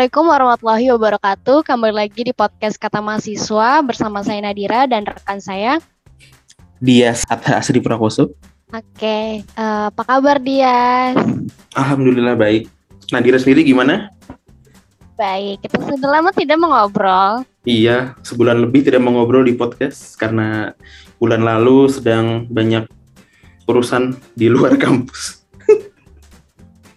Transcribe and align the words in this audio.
Assalamualaikum 0.00 0.32
warahmatullahi 0.32 0.86
wabarakatuh. 0.96 1.58
Kembali 1.60 1.92
lagi 1.92 2.24
di 2.24 2.32
podcast 2.32 2.80
Kata 2.80 3.04
Mahasiswa 3.04 3.84
bersama 3.84 4.24
saya 4.24 4.40
Nadira 4.40 4.88
dan 4.88 5.04
rekan 5.04 5.44
saya. 5.44 5.76
Dias 6.80 7.28
Asri 7.28 7.84
Prakoso. 7.84 8.32
Oke, 8.72 9.44
uh, 9.60 9.92
apa 9.92 10.02
kabar 10.08 10.40
Dias? 10.40 11.20
Alhamdulillah 11.76 12.32
baik. 12.32 12.72
Nadira 13.12 13.36
sendiri 13.36 13.60
gimana? 13.60 14.08
Baik, 15.20 15.68
kita 15.68 15.76
sudah 15.84 16.08
lama 16.08 16.32
tidak 16.32 16.56
mengobrol. 16.56 17.44
Iya, 17.68 18.16
sebulan 18.24 18.56
lebih 18.56 18.88
tidak 18.88 19.04
mengobrol 19.04 19.44
di 19.44 19.52
podcast 19.52 20.16
karena 20.16 20.72
bulan 21.20 21.44
lalu 21.44 21.92
sedang 21.92 22.48
banyak 22.48 22.88
urusan 23.68 24.16
di 24.32 24.48
luar 24.48 24.80
kampus. 24.80 25.39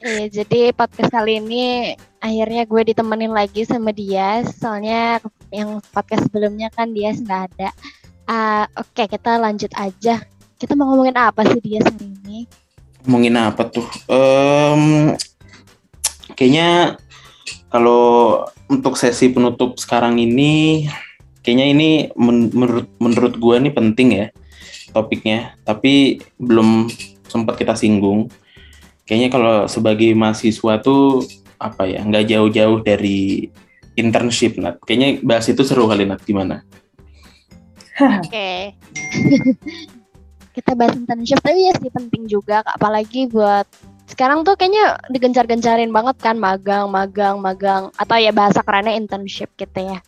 Iya, 0.04 0.44
jadi 0.44 0.76
podcast 0.76 1.16
kali 1.16 1.40
ini 1.40 1.96
akhirnya 2.20 2.68
gue 2.68 2.92
ditemenin 2.92 3.32
lagi 3.32 3.64
sama 3.64 3.96
dia. 3.96 4.44
Soalnya 4.44 5.24
yang 5.48 5.80
podcast 5.96 6.28
sebelumnya 6.28 6.68
kan 6.76 6.92
dia 6.92 7.16
nggak 7.16 7.42
ada. 7.56 7.70
Uh, 8.28 8.68
Oke, 8.84 9.08
okay, 9.08 9.16
kita 9.16 9.40
lanjut 9.40 9.72
aja. 9.80 10.20
Kita 10.60 10.76
mau 10.76 10.92
ngomongin 10.92 11.16
apa 11.16 11.48
sih 11.48 11.64
dia 11.64 11.80
hari 11.80 12.12
ini? 12.20 12.44
Ngomongin 13.08 13.48
apa 13.48 13.64
tuh? 13.72 13.88
Um, 14.12 15.16
kayaknya 16.36 17.00
kalau 17.72 18.44
untuk 18.68 19.00
sesi 19.00 19.32
penutup 19.32 19.80
sekarang 19.80 20.20
ini, 20.20 20.84
kayaknya 21.48 21.66
ini 21.72 21.90
men 22.20 22.52
menurut 22.52 22.92
menurut 23.00 23.34
gue 23.40 23.56
nih 23.56 23.72
penting 23.72 24.10
ya 24.20 24.28
topiknya. 24.92 25.56
Tapi 25.64 26.20
belum 26.36 26.92
sempat 27.32 27.56
kita 27.56 27.72
singgung 27.80 28.28
kayaknya 29.14 29.30
kalau 29.30 29.70
sebagai 29.70 30.10
mahasiswa 30.18 30.82
tuh 30.82 31.22
apa 31.62 31.86
ya 31.86 32.02
nggak 32.02 32.34
jauh-jauh 32.34 32.82
dari 32.82 33.46
internship 33.94 34.58
Nat. 34.58 34.82
Kayaknya 34.82 35.22
bahas 35.22 35.46
itu 35.46 35.62
seru 35.62 35.86
kali 35.86 36.10
Nat 36.10 36.26
gimana? 36.26 36.66
Oke. 38.02 38.26
Okay. 38.26 38.60
Kita 40.58 40.74
bahas 40.74 40.98
internship 40.98 41.38
tapi 41.46 41.62
ya 41.62 41.78
sih 41.78 41.94
penting 41.94 42.26
juga 42.26 42.66
apalagi 42.66 43.30
buat 43.30 43.70
sekarang 44.10 44.42
tuh 44.42 44.58
kayaknya 44.58 44.98
digencar-gencarin 45.14 45.94
banget 45.94 46.18
kan 46.18 46.42
magang, 46.42 46.90
magang, 46.90 47.38
magang 47.38 47.94
atau 47.94 48.18
ya 48.18 48.34
bahasa 48.34 48.66
kerennya 48.66 48.98
internship 48.98 49.54
gitu 49.62 49.94
ya. 49.94 50.02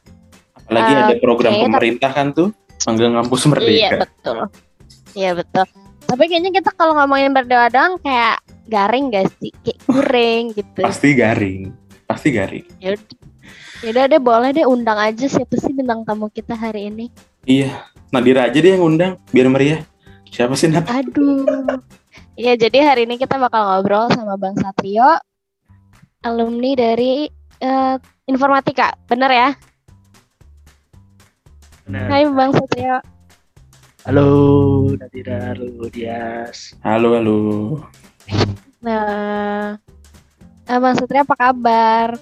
Apalagi 0.65 0.93
uh, 0.97 1.01
ada 1.05 1.15
program 1.21 1.53
okay, 1.53 1.63
pemerintah 1.69 2.09
kan 2.09 2.33
tuh 2.33 2.49
magang 2.89 3.13
kampus 3.21 3.41
merdeka. 3.53 3.69
Iya 3.69 3.89
betul. 4.01 4.37
Iya 5.13 5.31
betul. 5.37 5.65
Tapi 6.09 6.23
kayaknya 6.25 6.51
kita 6.57 6.73
kalau 6.73 6.97
ngomongin 6.97 7.37
berdua 7.37 7.69
doang 7.69 8.01
kayak 8.01 8.44
garing 8.65 9.13
gak 9.13 9.29
sih? 9.37 9.51
Kayak 9.61 9.79
kuring 9.85 10.43
gitu. 10.53 10.79
Pasti 10.81 11.09
garing. 11.13 11.61
Pasti 12.05 12.27
garing. 12.33 12.65
Ya 12.81 12.97
udah 13.91 14.03
deh 14.09 14.21
boleh 14.21 14.49
deh 14.55 14.65
undang 14.65 14.97
aja 14.97 15.25
siapa 15.29 15.57
sih 15.61 15.73
bintang 15.73 16.01
tamu 16.05 16.29
kita 16.33 16.57
hari 16.57 16.89
ini? 16.89 17.13
Iya, 17.45 17.85
Nadira 18.09 18.49
aja 18.49 18.57
deh 18.57 18.73
yang 18.73 18.81
undang 18.81 19.21
biar 19.29 19.45
meriah. 19.51 19.85
Siapa 20.29 20.57
sih 20.57 20.67
Nad? 20.67 20.89
Aduh. 20.89 21.77
Iya, 22.35 22.57
jadi 22.59 22.83
hari 22.83 23.07
ini 23.07 23.15
kita 23.15 23.39
bakal 23.39 23.63
ngobrol 23.63 24.11
sama 24.11 24.35
Bang 24.35 24.57
Satrio, 24.59 25.07
alumni 26.25 26.75
dari 26.75 27.29
uh, 27.63 27.95
informatika. 28.27 28.97
Bener 29.07 29.31
ya? 29.31 29.49
Bener. 31.85 32.09
Hai 32.09 32.25
Bang 32.27 32.51
Satrio. 32.51 32.99
Halo 34.05 34.27
Nadira, 34.99 35.53
halo 35.53 35.87
Dias. 35.87 36.75
Halo, 36.83 37.15
halo. 37.15 37.37
Nah, 38.85 39.77
eh, 40.69 40.77
Bang 40.77 40.95
Satria 40.97 41.25
apa 41.25 41.35
kabar? 41.37 42.17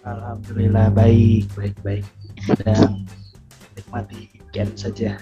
Alhamdulillah 0.00 0.88
baik, 0.96 1.44
baik, 1.52 1.76
baik. 1.84 2.04
Sedang 2.40 3.04
nikmati 3.76 4.32
weekend 4.32 4.72
saja. 4.80 5.20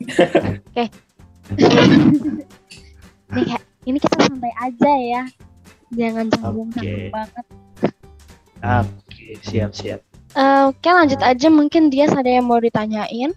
Oke. 0.00 0.88
Nih, 3.36 3.60
ini 3.84 3.98
kita 4.00 4.16
santai 4.24 4.52
aja 4.56 4.92
ya. 4.96 5.22
Jangan 5.94 6.26
canggung 6.32 6.70
okay. 6.74 7.12
banget. 7.12 7.44
Oke, 8.56 8.88
okay, 9.06 9.32
siap, 9.44 9.70
siap. 9.76 10.00
Uh, 10.34 10.72
Oke, 10.72 10.80
okay, 10.84 10.92
lanjut 10.96 11.20
aja. 11.22 11.48
Mungkin 11.52 11.92
dia 11.92 12.08
ada 12.10 12.26
yang 12.26 12.48
mau 12.48 12.58
ditanyain. 12.58 13.36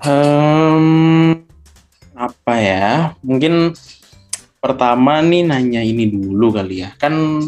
Um, 0.00 1.44
apa 2.16 2.54
ya? 2.56 3.14
Mungkin 3.20 3.76
pertama 4.60 5.24
nih 5.24 5.42
nanya 5.48 5.80
ini 5.80 6.06
dulu 6.06 6.52
kali 6.52 6.84
ya. 6.84 6.92
Kan 7.00 7.40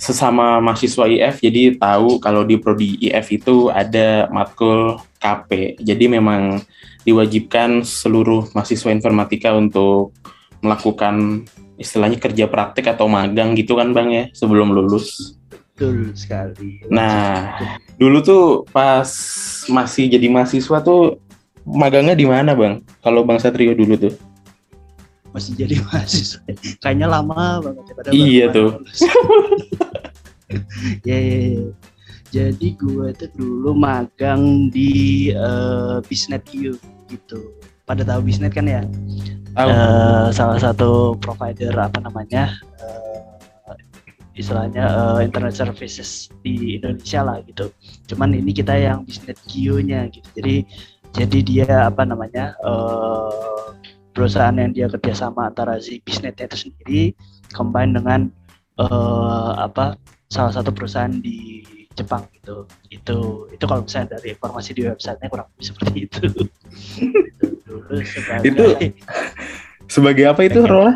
sesama 0.00 0.64
mahasiswa 0.64 1.04
IF 1.04 1.44
jadi 1.44 1.76
tahu 1.76 2.24
kalau 2.24 2.40
di 2.48 2.56
prodi 2.56 2.96
IF 3.04 3.28
itu 3.36 3.68
ada 3.68 4.26
matkul 4.32 4.96
KP. 5.20 5.76
Jadi 5.76 6.08
memang 6.08 6.64
diwajibkan 7.04 7.84
seluruh 7.84 8.48
mahasiswa 8.56 8.88
informatika 8.88 9.52
untuk 9.52 10.16
melakukan 10.64 11.44
istilahnya 11.76 12.20
kerja 12.20 12.48
praktik 12.48 12.88
atau 12.88 13.08
magang 13.08 13.52
gitu 13.56 13.76
kan 13.76 13.92
Bang 13.92 14.12
ya 14.12 14.28
sebelum 14.32 14.72
lulus. 14.72 15.36
Betul 15.76 16.12
sekali. 16.12 16.84
Nah, 16.92 17.56
dulu 17.96 18.20
tuh 18.20 18.44
pas 18.68 19.08
masih 19.68 20.12
jadi 20.12 20.28
mahasiswa 20.28 20.80
tuh 20.84 21.20
magangnya 21.64 22.12
di 22.12 22.28
mana 22.28 22.52
Bang? 22.52 22.84
Kalau 23.00 23.24
Bang 23.24 23.40
Satrio 23.40 23.72
dulu 23.72 23.96
tuh? 23.96 24.12
Masih 25.30 25.52
jadi 25.54 25.80
mahasiswa. 25.86 26.40
Kayaknya 26.82 27.06
lama 27.06 27.60
banget 27.64 27.84
ya 27.86 27.94
iya 28.12 28.44
tuh. 28.50 28.82
ya, 31.06 31.18
ya, 31.18 31.38
ya 31.54 31.62
jadi 32.30 32.68
gue 32.78 33.10
itu 33.10 33.26
dulu 33.34 33.74
magang 33.74 34.70
di 34.70 34.90
uh, 35.34 35.98
Bisnet 36.06 36.46
U 36.54 36.78
gitu. 37.10 37.38
Pada 37.82 38.06
tahu 38.06 38.30
Bisnet 38.30 38.54
kan 38.54 38.70
ya? 38.70 38.86
Oh. 39.58 39.66
uh, 39.66 40.26
salah 40.30 40.62
satu 40.62 41.18
provider 41.18 41.74
apa 41.74 41.98
namanya 41.98 42.54
uh, 42.78 43.74
istilahnya 44.38 44.86
uh, 44.86 45.18
internet 45.18 45.58
services 45.58 46.30
di 46.46 46.78
Indonesia 46.78 47.26
lah 47.26 47.42
gitu. 47.42 47.74
Cuman 48.06 48.30
ini 48.38 48.54
kita 48.54 48.78
yang 48.78 49.02
Bisnet 49.02 49.42
Q 49.50 49.82
nya 49.82 50.06
gitu. 50.06 50.26
Jadi 50.38 50.56
jadi 51.10 51.38
dia 51.42 51.90
apa 51.90 52.06
namanya 52.06 52.54
uh, 52.62 53.74
perusahaan 54.10 54.54
yang 54.54 54.74
dia 54.74 54.86
kerjasama 54.90 55.50
antara 55.50 55.78
si 55.78 56.02
bisnisnya 56.02 56.46
itu 56.46 56.68
sendiri 56.68 57.02
combine 57.54 57.94
dengan 57.94 58.20
uh, 58.78 59.58
apa 59.58 59.98
salah 60.30 60.54
satu 60.54 60.70
perusahaan 60.70 61.10
di 61.10 61.62
Jepang 61.94 62.24
gitu. 62.38 62.64
Itu 62.88 63.50
itu 63.50 63.64
kalau 63.66 63.82
misalnya 63.84 64.18
dari 64.18 64.34
informasi 64.34 64.70
di 64.72 64.82
websitenya 64.86 65.28
kurang 65.28 65.48
lebih 65.54 65.66
seperti 65.66 65.98
itu. 66.06 66.22
Itu 67.30 67.46
dulu 67.66 68.02
sebagai 68.02 68.46
itu 68.50 68.64
sebagai 69.94 70.24
apa 70.30 70.46
itu 70.46 70.62
role 70.62 70.94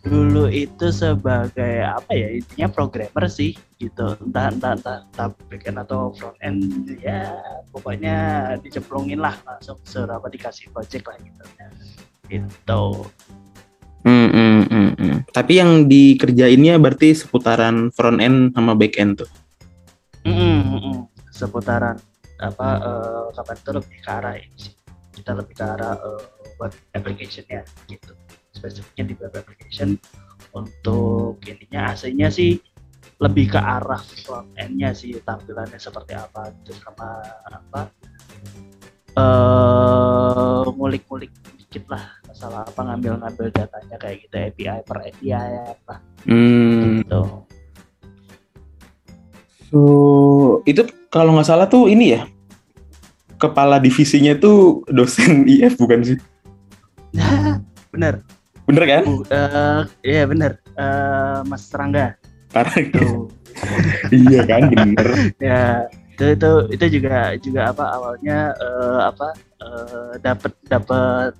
dulu 0.00 0.48
itu 0.48 0.88
sebagai 0.88 1.84
apa 1.84 2.12
ya 2.16 2.40
intinya 2.40 2.68
programmer 2.72 3.28
sih 3.28 3.52
gitu. 3.76 4.16
Entah 4.24 4.48
entah 4.48 4.72
entah, 4.76 4.98
entah 5.12 5.28
backend 5.52 5.78
atau 5.80 6.12
front 6.16 6.36
end 6.40 6.88
ya 7.04 7.36
pokoknya 7.68 8.16
dicemplungin 8.64 9.20
lah 9.20 9.36
langsung 9.44 9.76
serapa 9.84 10.32
dikasih 10.32 10.72
project 10.72 11.04
lah 11.04 11.16
gitu. 11.20 11.44
Ya 11.60 11.68
gitu. 12.30 12.84
Hmm, 14.00 14.32
hmm, 14.32 14.60
hmm, 14.72 14.90
hmm. 14.96 15.16
tapi 15.28 15.60
yang 15.60 15.84
dikerjainnya 15.84 16.80
berarti 16.80 17.12
seputaran 17.12 17.92
front 17.92 18.16
end 18.24 18.56
sama 18.56 18.72
back 18.72 18.96
end 18.96 19.20
tuh? 19.20 19.28
Hmm, 20.24 20.64
hmm, 20.64 20.80
hmm. 20.80 21.00
seputaran 21.28 22.00
apa 22.40 22.68
uh, 22.80 23.24
kapan 23.36 23.56
itu 23.60 23.70
lebih 23.76 23.98
ke 24.00 24.08
arah 24.08 24.34
ini 24.40 24.56
sih. 24.56 24.72
Kita 25.20 25.36
lebih 25.36 25.52
ke 25.52 25.64
arah 25.68 26.00
uh, 26.00 26.24
web 26.56 26.72
application 26.96 27.44
ya 27.52 27.60
gitu 27.92 28.16
spesifiknya 28.60 29.04
di 29.08 29.14
web 29.16 29.32
application 29.32 29.96
untuk 30.52 31.40
ininya. 31.48 31.96
Aslinya 31.96 32.28
sih 32.28 32.60
lebih 33.20 33.52
ke 33.52 33.60
arah 33.60 34.00
front 34.24 34.48
end-nya 34.56 34.96
sih 34.96 35.12
tampilannya 35.20 35.76
seperti 35.76 36.16
apa 36.16 36.56
gitu 36.64 36.72
sama 36.80 37.20
apa 37.52 37.92
uh, 39.20 40.64
ngulik-ngulik 40.72 41.28
dikit 41.60 41.84
lah 41.92 42.16
masalah 42.24 42.64
apa 42.64 42.80
ngambil-ngambil 42.80 43.52
datanya 43.52 43.96
kayak 44.00 44.24
gitu 44.24 44.36
API 44.40 44.80
per 44.88 44.98
API 45.04 45.32
apa. 45.76 45.94
Hmm. 46.24 47.04
gitu. 47.04 47.22
So 49.68 49.80
itu 50.64 50.88
kalau 51.12 51.36
nggak 51.36 51.46
salah 51.46 51.68
tuh 51.68 51.92
ini 51.92 52.16
ya 52.16 52.24
kepala 53.36 53.76
divisinya 53.76 54.32
tuh 54.40 54.80
dosen 54.88 55.44
IF 55.44 55.76
bukan 55.76 56.00
sih? 56.00 56.18
Bener 57.92 58.39
Bener 58.70 58.84
kan? 58.86 59.02
Uh, 59.26 59.82
iya 60.06 60.22
bener. 60.30 60.62
Uh, 60.78 61.42
Mas 61.50 61.66
Rangga. 61.74 62.14
Itu. 62.78 63.26
iya 64.14 64.46
kan 64.46 64.70
bener. 64.70 65.06
ya 65.42 65.90
itu 66.20 66.36
itu 66.36 66.50
itu 66.76 66.84
juga 67.00 67.32
juga 67.40 67.60
apa 67.72 67.84
awalnya 67.96 68.52
uh, 68.60 69.08
apa 69.08 69.28
uh, 69.64 70.12
dapat 70.20 70.52
dapat 70.68 71.32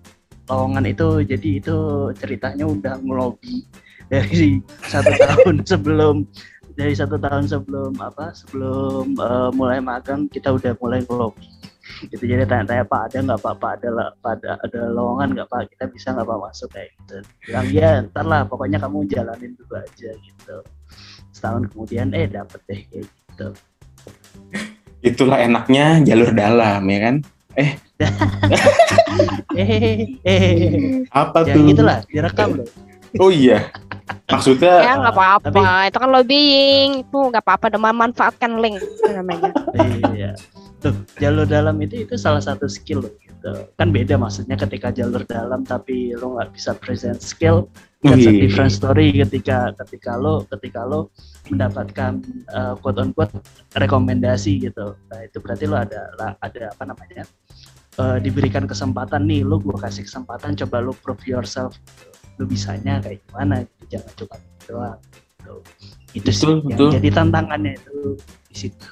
lowongan 0.49 0.89
itu 0.89 1.21
jadi 1.23 1.51
itu 1.61 1.79
ceritanya 2.17 2.65
udah 2.65 2.97
ngelobi 3.05 3.69
dari 4.09 4.59
satu 4.93 5.13
tahun 5.15 5.55
sebelum 5.69 6.17
dari 6.81 6.97
satu 6.97 7.21
tahun 7.21 7.45
sebelum 7.45 7.93
apa 8.01 8.33
sebelum 8.33 9.15
uh, 9.21 9.53
mulai 9.53 9.85
magang 9.85 10.27
kita 10.33 10.49
udah 10.49 10.73
mulai 10.81 11.05
ngelobi 11.05 11.60
gitu 12.09 12.25
jadi 12.25 12.45
tanya-tanya 12.45 12.85
pak 12.85 13.01
ada 13.11 13.19
nggak 13.23 13.41
pak? 13.41 13.55
Pak 13.59 13.71
ada 13.81 13.89
pada 14.19 14.51
ada 14.61 14.81
lowongan 14.89 15.29
nggak 15.37 15.49
pak? 15.49 15.61
Kita 15.75 15.85
bisa 15.91 16.13
nggak 16.15 16.27
pak 16.27 16.39
masuk? 16.41 16.69
Kayak 16.73 16.89
gitu. 16.97 17.17
Bilang 17.45 17.67
ya 17.71 17.91
ntar 18.09 18.25
lah 18.25 18.41
pokoknya 18.45 18.79
kamu 18.81 19.05
jalanin 19.07 19.53
dulu 19.55 19.75
aja 19.77 20.11
gitu. 20.15 20.57
Setahun 21.31 21.69
kemudian 21.71 22.11
eh 22.13 22.27
dapet 22.27 22.61
deh 22.67 22.81
kayak 22.89 23.05
gitu. 23.07 23.47
Itulah 25.01 25.39
enaknya 25.41 26.05
jalur 26.05 26.31
dalam 26.33 26.83
ya 26.89 26.99
kan? 27.01 27.15
Eh. 27.57 27.71
Eh 29.59 30.17
eh 30.25 31.05
apa 31.13 31.45
ya 31.45 31.53
tuh? 31.53 31.67
gitulah 31.69 31.99
direkam 32.09 32.63
loh. 32.63 32.69
Oh 33.19 33.29
iya. 33.29 33.69
Maksudnya 34.31 34.87
Ya 34.87 34.93
nggak 34.97 35.15
apa-apa, 35.15 35.51
Tapi- 35.51 35.91
itu 35.91 35.99
kan 35.99 36.11
lobbying, 36.15 36.91
itu 37.03 37.19
nggak 37.19 37.43
apa-apa, 37.43 37.67
dan 37.75 37.83
memanfaatkan 37.83 38.53
link 38.63 38.79
namanya. 39.11 39.51
iya 40.15 40.33
tuh 40.81 40.95
jalur 41.21 41.45
dalam 41.45 41.77
itu 41.85 42.09
itu 42.09 42.17
salah 42.17 42.41
satu 42.41 42.67
skill 42.67 43.05
loh 43.05 43.13
gitu. 43.21 43.53
Kan 43.77 43.93
beda 43.93 44.17
maksudnya 44.17 44.57
ketika 44.57 44.91
jalur 44.91 45.23
dalam 45.29 45.63
tapi 45.63 46.17
lo 46.17 46.41
nggak 46.41 46.51
bisa 46.57 46.73
present 46.75 47.21
skill. 47.21 47.69
That's 48.01 48.25
a 48.25 48.33
different 48.33 48.73
story 48.73 49.13
ketika 49.13 49.77
ketika 49.85 50.17
lo 50.17 50.49
ketika 50.49 50.89
lo 50.89 51.13
mendapatkan 51.53 52.25
uh, 52.49 52.75
quote 52.81 52.97
on 52.97 53.13
quote 53.13 53.37
rekomendasi 53.77 54.65
gitu. 54.65 54.97
Nah 55.13 55.21
itu 55.21 55.37
berarti 55.39 55.69
lo 55.69 55.77
ada 55.77 56.09
ada 56.41 56.73
apa 56.73 56.85
namanya 56.89 57.29
uh, 58.01 58.17
diberikan 58.17 58.65
kesempatan 58.65 59.29
nih 59.29 59.45
lo 59.45 59.61
gua 59.61 59.77
kasih 59.77 60.09
kesempatan 60.09 60.57
coba 60.57 60.81
lo 60.81 60.97
prove 60.97 61.21
yourself 61.29 61.77
gitu. 61.77 62.09
lo 62.41 62.45
bisanya 62.49 63.05
kayak 63.05 63.21
gimana 63.29 63.69
gitu. 63.69 64.01
Jangan 64.01 64.13
cuma 64.17 64.37
gitu 64.41 64.51
doang 64.71 64.99
gitu. 65.11 65.55
itu 66.15 66.31
sih 66.31 66.47
Betul, 66.47 66.57
yang 66.71 66.79
betul. 66.79 66.91
jadi 66.99 67.09
tantangannya 67.15 67.73
itu 67.77 67.99
di 68.51 68.57
situ 68.57 68.87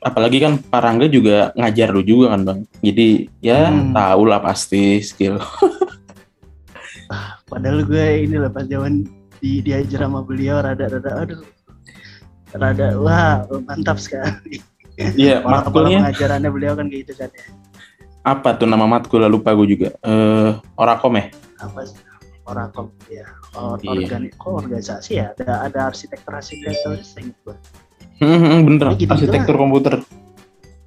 apalagi 0.00 0.38
kan 0.38 0.56
Pak 0.56 0.80
Rangga 0.80 1.06
juga 1.06 1.50
ngajar 1.54 1.90
lu 1.90 2.02
juga 2.02 2.32
kan 2.32 2.40
bang 2.42 2.58
jadi 2.80 3.08
ya 3.40 3.60
Hmm. 3.66 3.90
tahu 3.90 4.22
lah 4.24 4.40
pasti 4.40 4.98
skill 5.00 5.38
Padahal 7.48 7.80
gue 7.82 8.28
ini 8.28 8.36
lah 8.36 8.52
pas 8.52 8.68
zaman 8.68 9.08
di 9.40 9.64
diajar 9.64 10.04
sama 10.04 10.20
beliau 10.20 10.60
rada-rada 10.60 11.10
aduh 11.16 11.40
rada 12.52 12.92
wah 12.96 13.44
mantap 13.64 13.96
sekali. 13.96 14.60
iya 15.16 15.40
pola 15.44 15.64
matkulnya 15.64 15.98
pengajarannya 16.04 16.50
beliau 16.50 16.72
kan 16.76 16.86
gitu 16.88 17.12
kan 17.14 17.30
ya. 17.32 17.44
apa 18.26 18.52
tuh 18.52 18.68
nama 18.68 18.84
matkul 18.84 19.24
lupa 19.24 19.56
gue 19.56 19.66
juga 19.72 19.88
eh 20.04 20.52
orakom 20.76 21.16
ya 21.16 21.32
Apa 21.58 21.80
sih? 21.82 21.96
Orakom 22.44 22.88
ya. 23.08 23.24
Or, 23.52 23.76
Iya. 23.80 24.08
organi- 24.08 24.32
kok 24.32 24.52
organisasi 24.64 25.20
ya? 25.20 25.32
Ada 25.36 25.68
ada 25.68 25.80
arsitektur 25.88 26.32
arsitektur 26.32 26.96
gue. 27.44 27.56
Hmm, 28.18 28.38
hmm, 28.38 28.58
bener. 28.66 28.86
Ya, 28.86 28.94
gitu-gitu 28.98 29.12
arsitektur 29.14 29.56
komputer. 29.58 29.94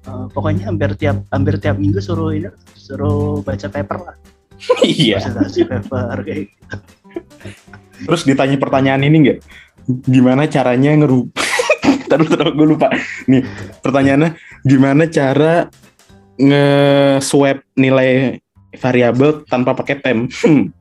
Eh, 0.02 0.26
pokoknya 0.34 0.68
hampir 0.68 0.98
tiap 0.98 1.22
hampir 1.30 1.56
tiap 1.62 1.78
minggu 1.78 2.02
suruh 2.02 2.34
ini 2.34 2.50
suruh 2.74 3.40
baca 3.40 3.66
paper 3.70 3.98
lah. 4.02 4.16
iya. 4.84 5.22
Presentasi 5.22 5.60
paper 5.66 6.16
kayak 6.26 6.40
gitu. 6.50 6.76
terus 8.02 8.26
ditanya 8.26 8.58
pertanyaan 8.58 9.06
ini 9.06 9.16
enggak 9.22 9.38
gimana 10.10 10.50
caranya 10.50 10.90
ngeru 10.98 11.30
terus 12.10 12.28
terus 12.28 12.52
gue 12.52 12.66
lupa. 12.66 12.90
Nih 13.30 13.46
pertanyaannya 13.78 14.36
gimana 14.66 15.06
cara 15.06 15.70
nge-swap 16.36 17.62
nilai 17.78 18.42
variabel 18.80 19.44
tanpa 19.46 19.76
pakai 19.76 20.00
tem 20.00 20.18
Hmm, 20.42 20.72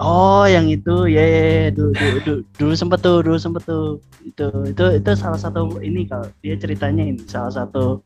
Oh, 0.00 0.48
yang 0.48 0.64
itu 0.72 1.12
ya, 1.12 1.20
ya, 1.20 1.42
ya. 1.44 1.68
Dulu, 1.76 1.92
dulu, 1.92 2.16
dulu, 2.24 2.40
dulu 2.56 2.72
sempet 2.72 2.98
tuh, 3.04 3.20
dulu 3.20 3.36
sempet 3.36 3.62
tuh. 3.68 4.00
Itu 4.24 4.48
itu 4.64 4.84
itu 4.96 5.10
salah 5.12 5.36
satu 5.36 5.76
ini 5.84 6.08
kalau 6.08 6.24
dia 6.40 6.56
ceritanya 6.56 7.04
ini 7.04 7.20
salah 7.28 7.52
satu 7.52 8.00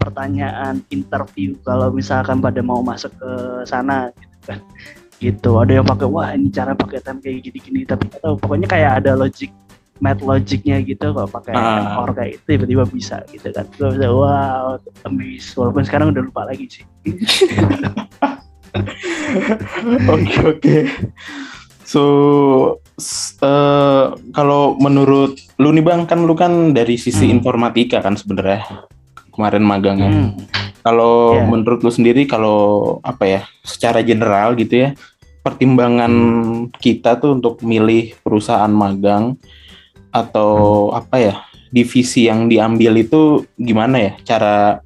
pertanyaan 0.00 0.80
interview 0.88 1.56
kalau 1.60 1.92
misalkan 1.92 2.40
pada 2.40 2.60
mau 2.64 2.80
masuk 2.80 3.12
ke 3.20 3.32
sana 3.68 4.08
gitu 4.16 4.36
kan. 4.48 4.58
Gitu. 5.20 5.50
Ada 5.60 5.72
yang 5.80 5.86
pakai 5.88 6.08
wah 6.08 6.32
ini 6.32 6.48
cara 6.48 6.72
pakai 6.72 7.04
tem 7.04 7.20
kayak 7.20 7.44
gini-gini 7.52 7.84
tapi 7.84 8.08
tahu 8.16 8.36
pokoknya 8.40 8.68
kayak 8.68 9.04
ada 9.04 9.12
logic 9.16 9.52
math 9.96 10.20
logicnya 10.20 10.84
gitu 10.84 11.08
kalau 11.16 11.24
pakai 11.24 11.56
Ah. 11.56 12.04
or 12.04 12.12
kayak 12.12 12.36
itu 12.36 12.44
tiba-tiba 12.56 12.84
bisa 12.88 13.20
gitu 13.32 13.48
kan. 13.52 13.64
Gue 13.76 13.92
bisa 13.96 14.08
wow, 14.08 14.76
amazed 15.04 15.52
walaupun 15.56 15.84
sekarang 15.84 16.12
udah 16.12 16.20
lupa 16.24 16.48
lagi 16.48 16.64
sih. 16.68 16.84
Oke 20.14 20.34
oke. 20.42 20.76
So 21.86 22.02
eh, 23.40 24.04
kalau 24.32 24.74
menurut 24.76 25.38
lu 25.56 25.70
nih 25.70 25.84
bang 25.84 26.02
kan 26.04 26.24
lu 26.24 26.34
kan 26.34 26.72
dari 26.72 26.98
sisi 26.98 27.30
Hmm. 27.30 27.38
informatika 27.38 28.02
kan 28.02 28.18
sebenarnya 28.18 28.88
kemarin 29.30 29.62
magangnya. 29.62 30.10
Hmm. 30.10 30.30
Kalau 30.80 31.34
Iya. 31.34 31.46
menurut 31.46 31.80
lu 31.82 31.90
sendiri 31.90 32.26
kalau 32.26 32.58
apa 33.02 33.24
ya 33.26 33.40
secara 33.62 34.02
general 34.02 34.54
gitu 34.54 34.86
ya 34.86 34.88
pertimbangan 35.42 36.10
kita 36.78 37.18
tuh 37.18 37.38
untuk 37.38 37.62
milih 37.62 38.18
perusahaan 38.22 38.70
magang 38.70 39.38
atau 40.10 40.90
apa 40.90 41.16
ya 41.18 41.34
divisi 41.70 42.26
yang 42.26 42.46
diambil 42.46 42.96
itu 42.96 43.46
gimana 43.54 43.98
ya 44.00 44.12
cara 44.24 44.80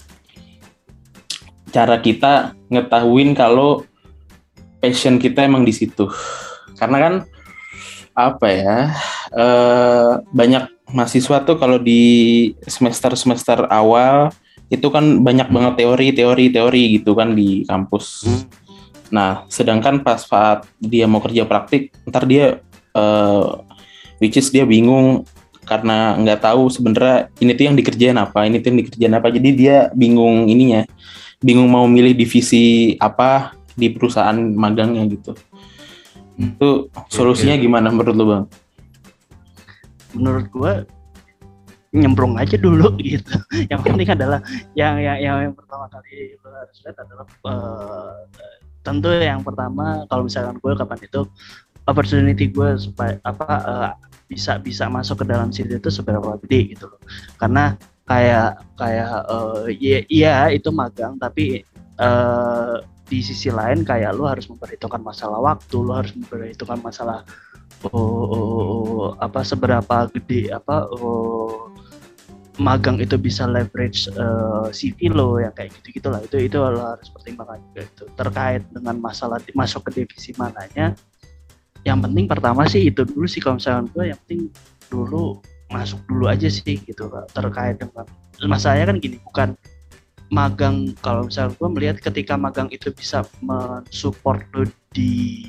cara 1.71 1.97
kita 1.97 2.53
ngetahuin 2.71 3.35
kalau 3.35 3.85
passion 4.81 5.21
kita 5.21 5.45
emang 5.45 5.67
di 5.67 5.75
situ. 5.75 6.09
Karena 6.79 6.99
kan 6.99 7.15
apa 8.11 8.47
ya 8.51 8.77
eh, 9.33 10.13
banyak 10.35 10.91
mahasiswa 10.91 11.47
tuh 11.47 11.57
kalau 11.57 11.79
di 11.79 12.03
semester 12.67 13.15
semester 13.15 13.71
awal 13.71 14.35
itu 14.71 14.87
kan 14.91 15.23
banyak 15.23 15.51
banget 15.51 15.83
teori 15.83 16.09
teori 16.15 16.47
teori 16.51 16.83
gitu 16.99 17.13
kan 17.15 17.35
di 17.35 17.67
kampus. 17.67 18.27
Hmm. 18.27 18.43
nah 19.11 19.43
sedangkan 19.51 20.07
pas 20.07 20.23
saat 20.23 20.71
dia 20.79 21.03
mau 21.11 21.19
kerja 21.19 21.43
praktik 21.43 21.91
ntar 22.07 22.31
dia 22.31 22.63
eh, 22.95 23.49
which 24.23 24.39
is 24.39 24.53
dia 24.55 24.63
bingung 24.63 25.27
karena 25.67 26.19
nggak 26.19 26.43
tahu 26.43 26.67
sebenarnya 26.67 27.31
ini 27.39 27.55
tuh 27.55 27.65
yang 27.71 27.77
dikerjain 27.79 28.19
apa 28.19 28.43
ini 28.43 28.59
tuh 28.59 28.75
yang 28.75 28.79
dikerjain 28.83 29.15
apa. 29.15 29.31
Jadi 29.31 29.51
dia 29.55 29.77
bingung 29.95 30.51
ininya 30.51 30.83
bingung 31.41 31.69
mau 31.73 31.89
milih 31.89 32.13
divisi 32.15 32.95
apa 33.01 33.57
di 33.75 33.89
perusahaan 33.91 34.37
magangnya 34.37 35.05
gitu 35.09 35.33
Hmm. 36.41 36.57
itu 36.57 36.71
solusinya 37.13 37.53
gimana 37.61 37.93
menurut 37.93 38.17
lo 38.17 38.25
bang? 38.25 38.45
menurut 40.17 40.47
gua 40.51 40.73
nyemplung 41.93 42.39
aja 42.39 42.57
dulu 42.57 42.97
gitu. 43.03 43.35
Yang 43.69 43.81
penting 43.83 44.09
adalah 44.09 44.41
yang 44.79 44.99
yang 44.99 45.19
yang, 45.21 45.37
yang 45.51 45.55
pertama 45.55 45.87
kali 45.93 46.35
lo 46.41 46.49
harus 46.51 46.79
lihat 46.87 46.97
adalah 47.03 47.27
eh, 47.29 48.19
tentu 48.81 49.11
yang 49.13 49.43
pertama 49.45 50.07
kalau 50.09 50.27
misalkan 50.27 50.57
gue 50.59 50.73
kapan 50.75 50.99
itu 51.03 51.21
opportunity 51.87 52.47
gue 52.51 52.79
supaya 52.79 53.19
apa 53.27 53.51
eh, 53.61 53.91
bisa 54.31 54.59
bisa 54.63 54.87
masuk 54.87 55.23
ke 55.23 55.25
dalam 55.31 55.51
situ 55.51 55.77
itu 55.79 55.91
seberapa 55.93 56.39
gede 56.47 56.79
gitu 56.79 56.91
loh. 56.91 56.99
Karena 57.39 57.75
kayak 58.11 58.59
kayak 58.75 59.15
eh, 59.31 59.67
iya 59.79 59.99
iya 60.11 60.35
itu 60.51 60.75
magang 60.75 61.15
tapi 61.23 61.63
eh, 61.95 62.77
di 63.07 63.19
sisi 63.23 63.51
lain 63.51 63.87
kayak 63.87 64.15
lu 64.15 64.27
harus 64.27 64.47
memperhitungkan 64.47 65.03
masalah 65.03 65.39
waktu, 65.43 65.77
lu 65.83 65.95
harus 65.95 66.15
memperhitungkan 66.15 66.79
masalah 66.83 67.23
oh, 67.91 67.95
oh, 67.95 68.27
oh, 68.35 69.09
apa 69.19 69.43
seberapa 69.47 70.11
gede 70.11 70.51
apa 70.51 70.91
oh, 70.91 71.71
magang 72.59 72.99
itu 72.99 73.15
bisa 73.15 73.47
leverage 73.47 74.11
eh, 74.11 74.67
CV 74.75 75.15
lo 75.15 75.39
yang 75.39 75.55
kayak 75.55 75.71
gitu 75.79 76.03
gitulah 76.03 76.21
itu 76.23 76.51
itu 76.51 76.59
lo 76.59 76.83
harus 76.83 77.09
pertimbangkan 77.15 77.63
juga 77.71 77.83
itu. 77.87 78.05
Terkait 78.19 78.63
dengan 78.75 78.97
masalah 78.99 79.39
masuk 79.55 79.87
ke 79.87 80.03
divisi 80.03 80.35
mananya 80.35 80.99
yang 81.87 82.03
penting 82.05 82.29
pertama 82.29 82.67
sih 82.69 82.91
itu 82.91 83.07
dulu 83.07 83.25
sih. 83.25 83.41
Kalau 83.41 83.57
misalnya 83.57 83.89
gue 83.89 84.05
yang 84.13 84.19
penting 84.27 84.43
dulu 84.91 85.41
masuk 85.71 86.03
dulu 86.11 86.27
aja 86.27 86.51
sih 86.51 86.83
gitu 86.83 87.09
terkait 87.31 87.79
dengan 87.79 88.05
masalahnya 88.45 88.91
kan 88.91 88.97
gini 88.99 89.17
bukan 89.23 89.55
magang 90.31 90.95
kalau 91.03 91.27
misalnya 91.27 91.55
gue 91.59 91.69
melihat 91.71 91.97
ketika 91.99 92.39
magang 92.39 92.71
itu 92.71 92.95
bisa 92.95 93.27
mensupport 93.43 94.43
lo 94.55 94.63
di 94.95 95.43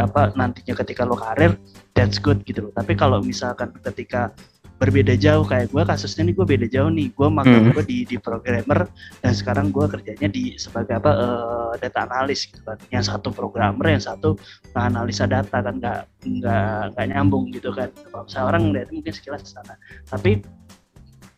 apa 0.00 0.32
nantinya 0.34 0.74
ketika 0.80 1.04
lo 1.04 1.14
karir 1.14 1.56
that's 1.92 2.18
good 2.18 2.42
gitu 2.48 2.68
loh. 2.68 2.72
Tapi 2.74 2.96
kalau 2.98 3.22
misalkan 3.22 3.70
ketika 3.84 4.34
berbeda 4.78 5.14
jauh. 5.16 5.46
Kayak 5.46 5.70
gue 5.70 5.82
kasusnya 5.86 6.22
nih 6.28 6.34
gue 6.34 6.46
beda 6.46 6.66
jauh 6.70 6.90
nih. 6.90 7.08
Gue 7.14 7.28
magang 7.30 7.70
Hmm. 7.70 7.74
gue 7.74 7.84
di 7.86 7.98
di 8.04 8.16
programmer 8.18 8.86
dan 9.22 9.32
sekarang 9.32 9.70
gue 9.70 9.86
kerjanya 9.86 10.28
di 10.28 10.58
sebagai 10.58 10.98
apa 10.98 11.10
eh, 11.14 11.72
data 11.82 12.06
analis 12.10 12.46
gitu 12.50 12.60
kan. 12.66 12.78
Yang 12.90 13.04
satu 13.14 13.28
programmer 13.30 13.86
yang 13.94 14.02
satu 14.02 14.36
analisa 14.74 15.24
data 15.30 15.62
kan 15.62 15.78
nggak 15.78 16.00
nggak 16.26 16.80
nggak 16.94 17.06
nyambung 17.14 17.50
gitu 17.54 17.70
kan. 17.72 17.88
Kalau 18.10 18.24
misalnya 18.26 18.46
orang 18.50 18.62
lihat 18.74 18.88
mungkin 18.90 19.12
sekilas 19.14 19.42
sana. 19.46 19.74
Tapi 20.10 20.42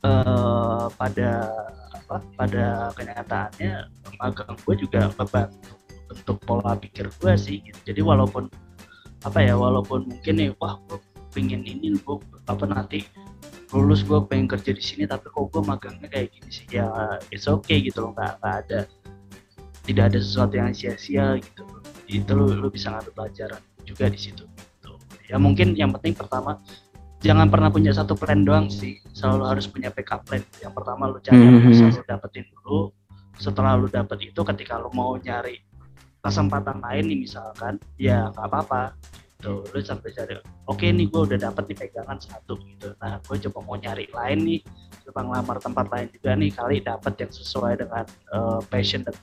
eh, 0.05 0.87
pada 0.97 1.31
apa 2.07 2.23
pada 2.39 2.65
kenyataannya 2.95 3.73
magang 4.23 4.55
gue 4.63 4.75
juga 4.79 5.11
membantu 5.19 5.75
bentuk 6.07 6.39
pola 6.47 6.79
pikir 6.79 7.11
gue 7.19 7.33
sih 7.35 7.59
gitu. 7.67 7.79
jadi 7.83 8.01
walaupun 8.07 8.47
apa 9.27 9.43
ya 9.43 9.59
walaupun 9.59 10.07
mungkin 10.07 10.35
nih 10.39 10.51
wah 10.63 10.79
gue 10.87 11.03
pengen 11.35 11.67
ini 11.67 11.99
gue 11.99 12.17
apa 12.47 12.65
nanti 12.65 13.03
lulus 13.75 14.07
gue 14.07 14.19
pengen 14.31 14.47
kerja 14.47 14.71
di 14.71 14.83
sini 14.83 15.05
tapi 15.11 15.27
kok 15.27 15.51
gue 15.51 15.63
magangnya 15.63 16.07
kayak 16.07 16.31
gini 16.31 16.51
sih? 16.51 16.67
Ya 16.71 16.87
it's 17.35 17.51
okay 17.51 17.83
gitu 17.83 18.07
loh 18.07 18.13
nggak 18.15 18.39
ada 18.43 18.87
tidak 19.87 20.05
ada 20.13 20.19
sesuatu 20.19 20.55
yang 20.59 20.75
sia-sia 20.75 21.39
gitu. 21.39 21.63
Itu 22.07 22.31
lu, 22.35 22.55
lu 22.55 22.69
bisa 22.71 22.95
ngambil 22.95 23.13
pelajaran 23.15 23.63
juga 23.87 24.11
di 24.11 24.19
situ 24.19 24.43
gitu. 24.43 24.93
ya 25.31 25.39
mungkin 25.39 25.75
yang 25.79 25.95
penting 25.95 26.15
pertama 26.15 26.59
jangan 27.23 27.51
pernah 27.51 27.71
punya 27.71 27.91
satu 27.95 28.15
plan 28.15 28.47
doang 28.47 28.71
sih. 28.71 29.03
Selalu 29.15 29.43
harus 29.47 29.67
punya 29.67 29.91
backup 29.91 30.27
plan. 30.27 30.43
Yang 30.63 30.73
pertama 30.75 31.11
lu 31.11 31.19
cari 31.23 31.39
yang 31.39 31.63
bisa 31.67 31.91
lu 31.91 32.03
dapetin 32.07 32.47
dulu. 32.51 32.91
Setelah 33.39 33.79
lu 33.79 33.87
dapet 33.91 34.31
itu 34.31 34.41
ketika 34.43 34.79
lu 34.79 34.91
mau 34.95 35.19
nyari 35.19 35.63
kesempatan 36.27 36.83
lain 36.83 37.05
nih 37.07 37.19
misalkan 37.23 37.79
ya 37.95 38.35
nggak 38.35 38.47
apa-apa 38.51 38.99
gitu. 39.37 39.63
Lu 39.69 39.79
sampai 39.85 40.11
cari 40.17 40.35
oke 40.67 40.87
nih 40.87 41.07
gue 41.13 41.21
udah 41.29 41.39
dapet 41.39 41.65
nih 41.71 41.79
pegangan 41.87 42.19
satu 42.19 42.57
gitu. 42.65 42.97
Nah 42.99 43.21
gue 43.21 43.37
coba 43.49 43.59
mau 43.63 43.77
nyari 43.77 44.09
lain 44.11 44.39
nih 44.43 44.61
coba 45.07 45.21
ngelamar 45.23 45.57
tempat 45.61 45.87
lain 45.93 46.09
juga 46.11 46.31
nih 46.35 46.51
kali 46.51 46.77
dapet 46.83 47.15
yang 47.21 47.33
sesuai 47.33 47.73
dengan 47.79 48.05
uh, 48.33 48.61
passion 48.67 49.05
dan 49.05 49.15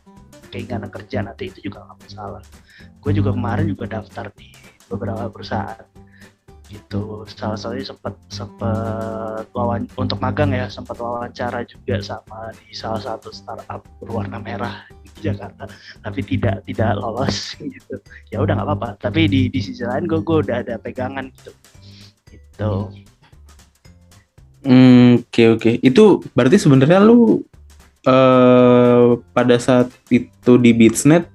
keinginan 0.53 0.89
kerja 0.93 1.25
nanti 1.25 1.49
itu 1.49 1.69
juga 1.69 1.83
nggak 1.89 1.97
masalah. 2.05 2.43
Gue 3.01 3.11
juga 3.11 3.33
kemarin 3.33 3.65
juga 3.65 3.85
daftar 3.89 4.29
di 4.37 4.53
beberapa 4.87 5.27
perusahaan 5.33 5.92
gitu 6.73 7.21
salah 7.29 7.53
satunya 7.53 7.85
sempat 7.85 8.17
sempat 8.33 9.45
wawan 9.53 9.85
untuk 9.93 10.17
magang 10.17 10.49
ya 10.49 10.65
sempat 10.65 10.97
wawancara 10.97 11.61
juga 11.69 12.01
sama 12.01 12.49
di 12.57 12.73
salah 12.73 12.97
satu 12.97 13.29
startup 13.29 13.85
berwarna 14.01 14.41
merah 14.41 14.89
di 14.89 15.29
Jakarta 15.29 15.69
tapi 16.01 16.25
tidak 16.25 16.65
tidak 16.65 16.97
lolos 16.97 17.53
gitu 17.61 17.95
ya 18.33 18.41
udah 18.41 18.57
nggak 18.57 18.67
apa-apa 18.73 18.89
tapi 18.97 19.29
di 19.29 19.53
di 19.53 19.61
sisi 19.61 19.85
lain 19.85 20.09
gue 20.09 20.19
gue 20.25 20.37
udah 20.49 20.65
ada 20.65 20.81
pegangan 20.81 21.29
gitu 21.29 21.51
gitu 22.33 22.73
Oke 24.63 24.71
hmm, 24.71 25.11
oke 25.19 25.27
okay, 25.27 25.47
okay. 25.51 25.73
itu 25.83 26.23
berarti 26.31 26.55
sebenarnya 26.55 27.03
lu 27.03 27.43
uh, 28.07 29.19
pada 29.35 29.59
saat 29.59 29.91
itu 30.07 30.55
di 30.55 30.71
Beatsnet 30.71 31.27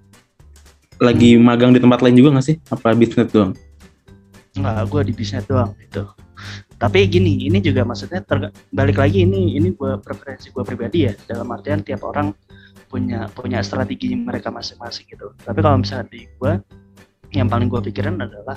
lagi 0.99 1.39
hmm. 1.39 1.45
magang 1.45 1.71
di 1.77 1.81
tempat 1.81 2.01
lain 2.03 2.17
juga 2.19 2.39
nggak 2.39 2.47
sih? 2.47 2.57
Apa 2.73 2.97
Beatsnet 2.97 3.31
doang? 3.31 3.53
Enggak, 4.59 4.91
gue 4.91 5.01
di 5.07 5.13
Beatsnet 5.15 5.47
doang 5.47 5.71
gitu. 5.79 6.03
Tapi 6.79 7.11
gini, 7.11 7.47
ini 7.47 7.59
juga 7.59 7.83
maksudnya 7.83 8.23
balik 8.71 8.99
lagi 8.99 9.27
ini 9.27 9.59
ini 9.59 9.75
gue 9.75 9.99
preferensi 10.03 10.51
gue 10.51 10.63
pribadi 10.67 11.07
ya. 11.07 11.13
Dalam 11.27 11.47
artian 11.55 11.83
tiap 11.83 12.03
orang 12.07 12.35
punya 12.89 13.29
punya 13.31 13.63
strategi 13.63 14.15
mereka 14.19 14.51
masing-masing 14.51 15.07
gitu. 15.11 15.31
Tapi 15.43 15.59
kalau 15.63 15.79
misalnya 15.83 16.07
di 16.11 16.27
gue 16.27 16.53
yang 17.37 17.47
paling 17.47 17.69
gue 17.69 17.81
pikirin 17.91 18.17
adalah 18.19 18.57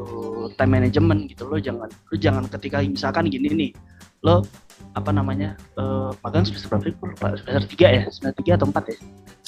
uh, 0.00 0.48
time 0.56 0.80
management 0.80 1.28
gitu 1.28 1.44
lo 1.44 1.60
jangan 1.60 1.90
lo 1.90 2.14
jangan 2.16 2.48
ketika 2.48 2.80
misalkan 2.80 3.28
gini 3.28 3.52
nih 3.52 3.70
lo 4.24 4.40
apa 4.96 5.12
namanya 5.12 5.60
uh, 5.76 6.08
magang 6.24 6.48
semester 6.48 6.72
berapa 6.72 6.88
gue 6.88 7.08
lupa. 7.12 7.36
Semester 7.36 7.64
tiga 7.68 7.88
ya? 7.92 8.02
Semester 8.08 8.32
tiga 8.40 8.52
atau 8.56 8.66
empat 8.72 8.84
ya? 8.88 8.96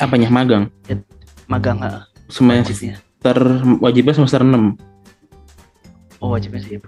Apanya? 0.05 0.29
Magang? 0.29 0.65
Ya, 0.91 0.97
magang 1.49 1.81
nggak 1.81 2.13
semester 2.33 3.37
wajibnya 3.81 4.15
semester 4.17 4.41
enam 4.41 4.77
oh 6.23 6.39
wajibnya 6.39 6.63
sih 6.63 6.79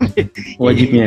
wajibnya. 0.64 1.06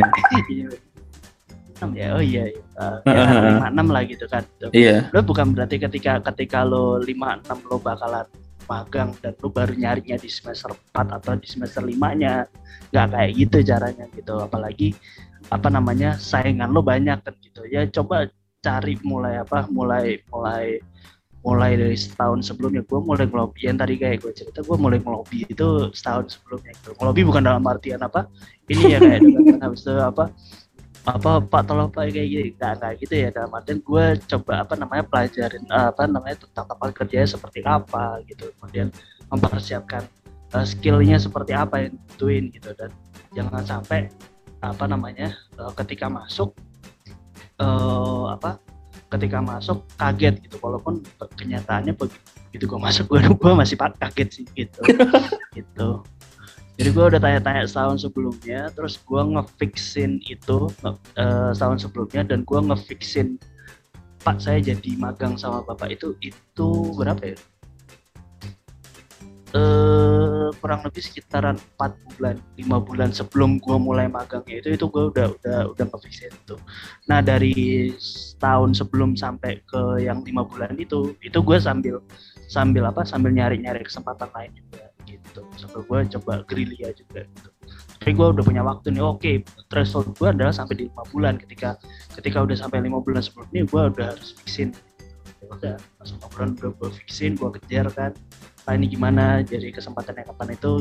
Ya 1.92 2.16
oh 2.16 2.24
iya, 2.24 2.48
iya. 2.48 2.62
Uh, 2.80 3.04
ya, 3.04 3.52
lima 3.52 3.68
enam 3.68 3.86
lah 3.92 4.02
gitu 4.08 4.24
kan. 4.30 4.46
Iya. 4.72 5.12
Lo 5.12 5.20
bukan 5.20 5.52
berarti 5.52 5.76
ketika 5.76 6.24
ketika 6.32 6.64
lo 6.64 6.96
lima 7.02 7.36
enam 7.36 7.58
lo 7.68 7.76
bakalan 7.76 8.24
magang 8.64 9.12
dan 9.20 9.36
lo 9.44 9.52
baru 9.52 9.76
nyarinya 9.76 10.16
di 10.16 10.30
semester 10.32 10.72
4 10.96 11.20
atau 11.20 11.36
di 11.36 11.46
semester 11.46 11.84
limanya 11.84 12.48
nggak 12.94 13.06
kayak 13.12 13.30
gitu 13.36 13.56
caranya 13.66 14.04
gitu. 14.16 14.34
Apalagi 14.40 14.96
apa 15.52 15.68
namanya 15.68 16.16
saingan 16.16 16.72
lo 16.72 16.80
banyak 16.80 17.20
kan 17.20 17.34
gitu. 17.44 17.68
Ya 17.68 17.84
coba 17.92 18.30
cari 18.64 18.96
mulai 19.04 19.36
apa 19.44 19.68
mulai 19.68 20.24
mulai 20.32 20.80
mulai 21.46 21.78
dari 21.78 21.94
setahun 21.94 22.42
sebelumnya 22.42 22.82
gue 22.82 22.98
mulai 22.98 23.30
ngelobi. 23.30 23.70
Yang 23.70 23.76
tadi 23.86 23.94
kayak 24.02 24.16
gue 24.26 24.32
cerita 24.34 24.60
gue 24.66 24.76
mulai 24.76 24.98
ngelobi 24.98 25.46
itu 25.46 25.94
setahun 25.94 26.34
sebelumnya 26.34 26.74
gitu. 26.74 26.90
Ngelobi 26.98 27.22
bukan 27.22 27.42
dalam 27.46 27.62
artian 27.62 28.02
apa 28.02 28.26
ini 28.66 28.82
ya 28.90 28.98
kayak 28.98 29.22
kan 29.22 29.58
habis 29.62 29.86
itu 29.86 29.94
apa 29.94 30.24
apa 31.06 31.30
pak 31.38 31.62
tolong 31.70 31.86
pak 31.94 32.10
kayak 32.10 32.26
gini. 32.26 32.50
Nggak 32.58 32.74
kayak 32.82 32.96
gitu 32.98 33.14
ya 33.14 33.28
dalam 33.30 33.50
artian 33.54 33.78
gue 33.78 34.04
coba 34.26 34.52
apa 34.66 34.74
namanya 34.74 35.04
pelajarin 35.06 35.64
apa 35.70 36.02
namanya 36.10 36.36
tentang 36.42 36.66
apa 36.66 36.84
kerjanya 36.90 37.28
seperti 37.30 37.62
apa 37.62 38.18
gitu. 38.26 38.50
Kemudian 38.58 38.90
mempersiapkan 39.30 40.02
uh, 40.50 40.66
skillnya 40.66 41.22
seperti 41.22 41.54
apa 41.54 41.86
yang 41.86 41.94
butuhin 42.10 42.50
gitu. 42.50 42.74
Dan 42.74 42.90
jangan 43.38 43.62
sampai 43.62 44.10
apa 44.66 44.84
namanya 44.90 45.30
uh, 45.62 45.70
ketika 45.78 46.10
masuk 46.10 46.58
uh, 47.62 48.34
apa 48.34 48.58
ketika 49.12 49.38
masuk 49.42 49.86
kaget 49.98 50.40
gitu. 50.42 50.56
Walaupun 50.58 51.02
kenyataannya 51.38 51.94
begitu 51.94 52.64
gue 52.66 52.80
masuk 52.80 53.10
gue 53.10 53.20
gue 53.22 53.52
masih 53.54 53.76
kaget 53.78 54.28
sih 54.42 54.46
gitu. 54.54 54.80
Gitu. 55.56 56.04
Jadi 56.76 56.88
gue 56.92 57.04
udah 57.08 57.16
tanya-tanya 57.16 57.64
setahun 57.64 58.04
sebelumnya 58.04 58.68
terus 58.76 59.00
gue 59.00 59.22
ngefixin 59.24 60.20
itu 60.28 60.68
uh, 60.84 61.50
setahun 61.56 61.88
sebelumnya 61.88 62.28
dan 62.28 62.44
gue 62.44 62.60
ngefixin 62.60 63.40
pak 64.20 64.36
saya 64.36 64.60
jadi 64.60 64.98
magang 65.00 65.40
sama 65.40 65.64
bapak 65.64 65.96
itu 65.96 66.12
itu 66.20 66.68
berapa 66.92 67.32
ya 67.32 67.36
uh, 69.54 70.50
kurang 70.58 70.82
lebih 70.82 71.02
sekitaran 71.04 71.60
4 71.78 72.16
bulan, 72.16 72.36
5 72.58 72.88
bulan 72.88 73.10
sebelum 73.14 73.62
gue 73.62 73.76
mulai 73.78 74.10
magangnya 74.10 74.58
itu 74.64 74.74
itu 74.74 74.86
gue 74.90 75.12
udah 75.12 75.26
udah 75.38 75.58
udah 75.70 75.84
ngefixin 75.92 76.32
itu. 76.32 76.56
Nah 77.06 77.20
dari 77.22 77.54
tahun 78.42 78.74
sebelum 78.74 79.14
sampai 79.14 79.62
ke 79.68 80.02
yang 80.02 80.24
lima 80.26 80.42
bulan 80.42 80.74
itu, 80.80 81.14
itu 81.22 81.38
gue 81.38 81.58
sambil 81.60 82.02
sambil 82.50 82.88
apa 82.88 83.02
sambil 83.06 83.30
nyari-nyari 83.30 83.84
kesempatan 83.86 84.30
lain 84.34 84.50
juga 84.56 84.90
gitu. 85.06 85.42
Sambil 85.54 85.82
gue 85.86 85.98
coba 86.18 86.42
gerilya 86.48 86.90
juga 86.96 87.26
gitu. 87.28 87.50
Tapi 88.02 88.12
gue 88.14 88.26
udah 88.38 88.44
punya 88.46 88.62
waktu 88.62 88.94
nih, 88.94 89.02
oke 89.02 89.32
threshold 89.66 90.14
gue 90.14 90.28
adalah 90.30 90.54
sampai 90.54 90.78
di 90.78 90.84
lima 90.86 91.02
bulan. 91.10 91.38
Ketika 91.38 91.74
ketika 92.14 92.38
udah 92.42 92.54
sampai 92.54 92.82
lima 92.82 93.02
bulan 93.02 93.22
sebelumnya, 93.22 93.66
gue 93.66 93.82
udah 93.94 94.06
harus 94.14 94.34
fixin. 94.42 94.70
Ya 95.46 95.54
udah, 95.54 95.76
pas 95.78 96.08
lima 96.10 96.26
bulan 96.34 96.48
udah 96.58 96.70
gue 96.74 96.90
fixin, 97.02 97.38
gue 97.38 97.50
kejar 97.62 97.86
kan 97.94 98.10
ah 98.66 98.74
ini 98.74 98.90
gimana? 98.90 99.46
Jadi 99.46 99.70
kesempatan 99.70 100.18
yang 100.18 100.26
kapan 100.34 100.58
itu 100.58 100.72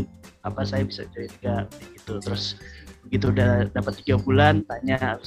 apa 0.41 0.65
saya 0.65 0.81
bisa 0.81 1.05
join 1.13 1.29
juga 1.37 1.69
gitu 1.93 2.17
terus 2.17 2.57
begitu 3.05 3.29
udah 3.29 3.69
dapat 3.69 4.01
tiga 4.01 4.17
bulan 4.17 4.65
tanya 4.65 4.97
kan 4.97 5.21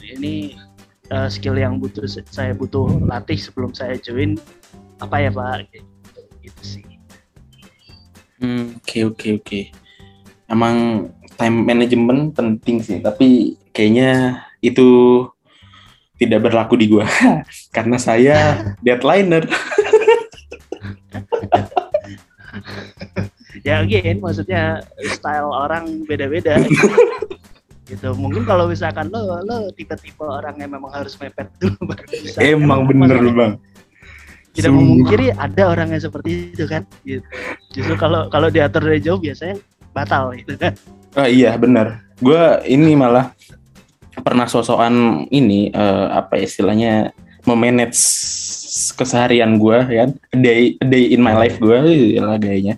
ini 0.00 0.56
uh, 1.12 1.28
skill 1.28 1.60
yang 1.60 1.76
butuh 1.76 2.08
saya 2.08 2.56
butuh 2.56 2.88
latih 3.04 3.36
sebelum 3.36 3.76
saya 3.76 4.00
join 4.00 4.40
apa 5.04 5.20
ya 5.20 5.28
pak? 5.28 5.68
Gitu, 5.68 6.20
gitu 6.48 6.62
sih. 6.64 6.84
Hmm, 8.40 8.80
oke 8.80 8.98
oke 9.12 9.28
oke. 9.44 9.60
Emang 10.48 11.08
time 11.36 11.68
management 11.68 12.32
penting 12.32 12.80
sih 12.80 13.04
tapi 13.04 13.60
kayaknya 13.76 14.42
itu 14.64 14.88
tidak 16.18 16.50
berlaku 16.50 16.74
di 16.76 16.86
gua. 16.90 17.06
Karena 17.76 17.96
saya 17.96 18.36
deadlineer. 18.82 19.46
Ya 23.66 23.82
again 23.82 24.22
maksudnya 24.22 24.80
style 25.18 25.50
orang 25.50 26.06
beda-beda. 26.06 26.62
Gitu. 27.88 28.12
mungkin 28.20 28.44
kalau 28.44 28.68
misalkan 28.68 29.08
lo 29.08 29.40
lo 29.48 29.72
tipe-tipe 29.72 30.20
orang 30.20 30.60
yang 30.60 30.76
memang 30.76 30.92
harus 30.92 31.16
mepet 31.16 31.48
dulu 31.56 31.88
baru 31.88 32.04
bisa. 32.08 32.38
Emang 32.44 32.84
bener 32.84 33.16
lo 33.16 33.32
bang. 33.32 33.52
Tidak 34.52 34.68
Semua. 34.68 34.84
memungkiri 34.84 35.32
ada 35.32 35.62
orang 35.72 35.96
yang 35.96 36.02
seperti 36.04 36.52
itu 36.52 36.68
kan. 36.68 36.84
Gitu. 37.00 37.24
Justru 37.72 37.96
kalau 37.96 38.28
kalau 38.28 38.52
diatur 38.52 38.84
dari 38.84 39.00
jauh 39.00 39.16
biasanya 39.16 39.56
batal 39.96 40.36
gitu 40.36 40.54
kan. 40.60 40.76
Oh 41.16 41.24
iya 41.24 41.56
benar 41.56 42.08
gue 42.18 42.42
ini 42.66 42.98
malah 42.98 43.30
pernah 44.22 44.46
sosokan 44.46 45.26
ini 45.30 45.72
uh, 45.72 46.22
apa 46.24 46.40
istilahnya 46.40 47.12
memanage 47.46 47.98
keseharian 48.94 49.56
gue 49.56 49.78
kan 49.80 50.10
a 50.12 50.36
day 50.36 50.76
day 50.84 51.16
in 51.16 51.24
my 51.24 51.34
life 51.34 51.56
gue 51.56 51.78
lah 52.20 52.36
gayanya. 52.36 52.76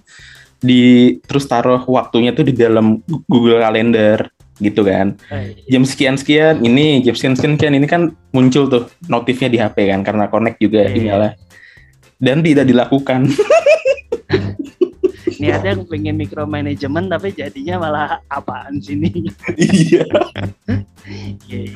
Di 0.60 1.16
terus 1.24 1.48
taruh 1.48 1.82
waktunya 1.88 2.36
tuh 2.36 2.44
di 2.44 2.52
dalam 2.52 3.00
Google 3.26 3.64
Calendar 3.64 4.28
gitu 4.60 4.84
kan. 4.84 5.16
Jam 5.66 5.82
sekian 5.88 6.20
sekian 6.20 6.60
ini 6.60 7.00
jam 7.00 7.16
sekian 7.16 7.34
sekian 7.36 7.74
ini 7.74 7.88
kan 7.88 8.12
muncul 8.30 8.68
tuh 8.68 8.84
notifnya 9.08 9.48
di 9.48 9.58
HP 9.58 9.88
kan 9.88 10.04
karena 10.04 10.28
connect 10.28 10.60
juga 10.60 10.86
yeah. 10.86 10.96
emailnya. 10.96 11.32
Dan 12.20 12.44
tidak 12.44 12.68
dilakukan. 12.68 13.26
Niatnya 15.40 15.72
pengen 15.88 16.20
micromanagement 16.20 17.08
tapi 17.08 17.32
jadinya 17.32 17.80
malah 17.80 18.20
apaan 18.28 18.76
sini 18.76 19.08
iya 19.56 20.04
yeah. 21.48 21.72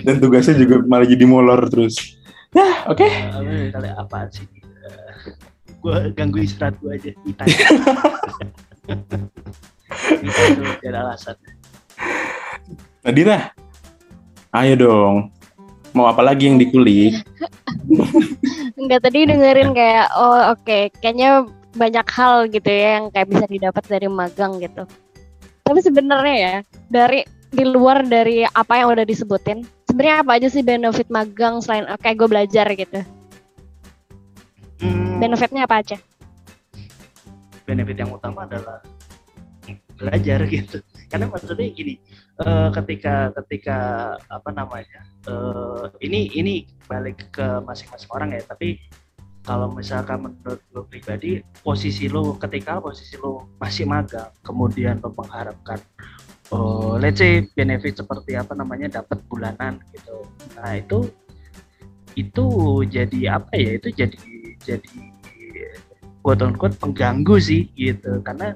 dan 0.04 0.20
tugasnya 0.20 0.58
juga 0.60 0.82
malah 0.84 1.08
jadi 1.08 1.24
molor 1.24 1.64
terus 1.70 2.20
Ya, 2.50 2.82
oke. 2.90 3.06
Okay. 3.06 3.70
Kali 3.70 3.88
apa 3.94 4.26
sih? 4.34 4.42
gue 5.80 5.96
ganggu 6.12 6.44
istirahat 6.44 6.76
gue 6.82 6.92
aja. 6.92 7.10
tuh 7.16 7.46
jadi 10.84 10.92
alasan 11.00 11.36
Nadira, 13.00 13.56
ayo 14.52 14.74
dong. 14.76 15.32
Mau 15.96 16.04
apa 16.04 16.20
lagi 16.20 16.52
yang 16.52 16.60
dikulik? 16.60 17.24
Enggak 18.76 19.08
tadi 19.08 19.24
dengerin 19.24 19.72
kayak 19.72 20.12
oh 20.12 20.52
oke 20.52 20.92
kayaknya 21.00 21.48
banyak 21.72 22.06
hal 22.12 22.44
gitu 22.52 22.68
ya 22.68 23.00
yang 23.00 23.08
kayak 23.08 23.32
bisa 23.32 23.46
didapat 23.48 23.84
dari 23.88 24.06
magang 24.10 24.60
gitu. 24.60 24.84
Tapi 25.64 25.80
sebenarnya 25.80 26.36
ya 26.36 26.54
dari 26.92 27.24
di 27.50 27.64
luar 27.66 28.06
dari 28.06 28.46
apa 28.46 28.78
yang 28.78 28.94
udah 28.94 29.06
disebutin, 29.06 29.66
sebenarnya 29.90 30.16
apa 30.22 30.30
aja 30.38 30.48
sih 30.48 30.62
benefit 30.62 31.10
magang 31.10 31.58
selain 31.60 31.86
oke 31.90 32.06
gue 32.06 32.28
belajar 32.30 32.66
gitu? 32.72 33.00
Hmm, 34.80 35.20
Benefitnya 35.20 35.68
apa 35.68 35.82
aja? 35.82 35.98
benefit 37.70 38.02
yang 38.02 38.10
utama 38.10 38.50
adalah 38.50 38.82
belajar 39.94 40.42
gitu 40.50 40.82
karena 41.06 41.30
maksudnya 41.30 41.70
gini 41.70 42.02
eh, 42.42 42.68
ketika 42.74 43.30
ketika 43.44 43.78
apa 44.26 44.50
namanya 44.50 45.06
eh, 45.30 45.84
ini 46.02 46.34
ini 46.34 46.54
balik 46.90 47.30
ke 47.30 47.62
masing-masing 47.62 48.10
orang 48.10 48.34
ya 48.34 48.42
tapi 48.42 48.80
kalau 49.44 49.72
misalkan 49.72 50.24
menurut 50.24 50.60
lo 50.72 50.88
pribadi 50.88 51.44
posisi 51.62 52.08
lo 52.08 52.34
ketika 52.40 52.80
posisi 52.80 53.14
lo 53.20 53.46
masih 53.60 53.86
magang 53.86 54.32
kemudian 54.42 54.98
lo 55.04 55.12
mengharapkan 55.12 55.78
oh 56.50 56.98
let's 56.98 57.18
say 57.22 57.46
benefit 57.54 57.98
seperti 57.98 58.34
apa 58.34 58.54
namanya 58.54 59.02
dapat 59.02 59.22
bulanan 59.30 59.78
gitu. 59.94 60.26
Nah 60.58 60.78
itu 60.78 61.10
itu 62.18 62.46
jadi 62.90 63.38
apa 63.38 63.54
ya 63.54 63.78
itu 63.78 63.88
jadi 63.94 64.18
jadi 64.60 64.94
quote 66.20 66.42
unquote 66.42 66.76
pengganggu 66.78 67.38
sih 67.38 67.70
gitu. 67.78 68.18
Karena 68.26 68.52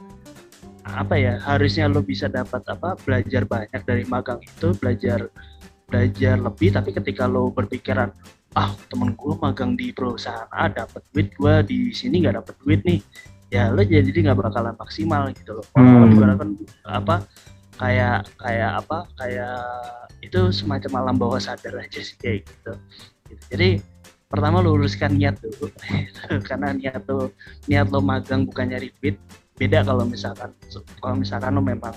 apa 0.84 1.16
ya 1.16 1.40
harusnya 1.40 1.88
lo 1.88 2.04
bisa 2.04 2.28
dapat 2.28 2.60
apa 2.68 2.98
belajar 3.02 3.48
banyak 3.48 3.82
dari 3.88 4.04
magang 4.04 4.42
itu 4.42 4.74
belajar 4.76 5.30
belajar 5.88 6.36
lebih. 6.36 6.74
Tapi 6.74 6.90
ketika 6.92 7.24
lo 7.30 7.48
berpikiran 7.54 8.10
ah 8.54 8.70
temen 8.86 9.18
gue 9.18 9.34
magang 9.42 9.74
di 9.74 9.90
perusahaan 9.90 10.46
A 10.54 10.70
dapat 10.70 11.02
duit 11.10 11.34
gue 11.34 11.54
di 11.66 11.78
sini 11.90 12.22
nggak 12.22 12.38
dapat 12.38 12.54
duit 12.62 12.80
nih 12.86 13.02
ya 13.50 13.70
lo 13.74 13.82
jadi 13.82 14.06
nggak 14.14 14.38
bakalan 14.38 14.74
maksimal 14.78 15.30
gitu 15.34 15.58
loh. 15.58 15.66
Kalau 15.74 16.06
Hmm. 16.06 16.14
ibaratkan 16.14 16.48
apa 16.86 17.16
kayak 17.74 18.30
kayak 18.38 18.72
apa 18.80 18.98
kayak 19.18 19.58
itu 20.22 20.40
semacam 20.50 20.92
alam 21.04 21.16
bawah 21.18 21.38
sadar 21.38 21.76
aja 21.78 22.00
sih 22.00 22.16
kayak 22.16 22.46
gitu, 22.46 22.72
Gitu. 23.24 23.42
jadi 23.50 23.68
pertama 24.28 24.58
luruskan 24.60 25.14
niat 25.14 25.38
dulu. 25.38 25.70
Karena 26.48 26.74
niat 26.74 27.02
lo 27.06 27.30
niat 27.66 27.88
lo 27.90 28.00
magang 28.02 28.44
bukan 28.44 28.72
nyari 28.72 28.90
duit 28.98 29.16
beda 29.54 29.86
kalau 29.86 30.02
misalkan 30.04 30.50
kalau 30.98 31.14
misalkan 31.14 31.54
lo 31.54 31.62
memang 31.62 31.94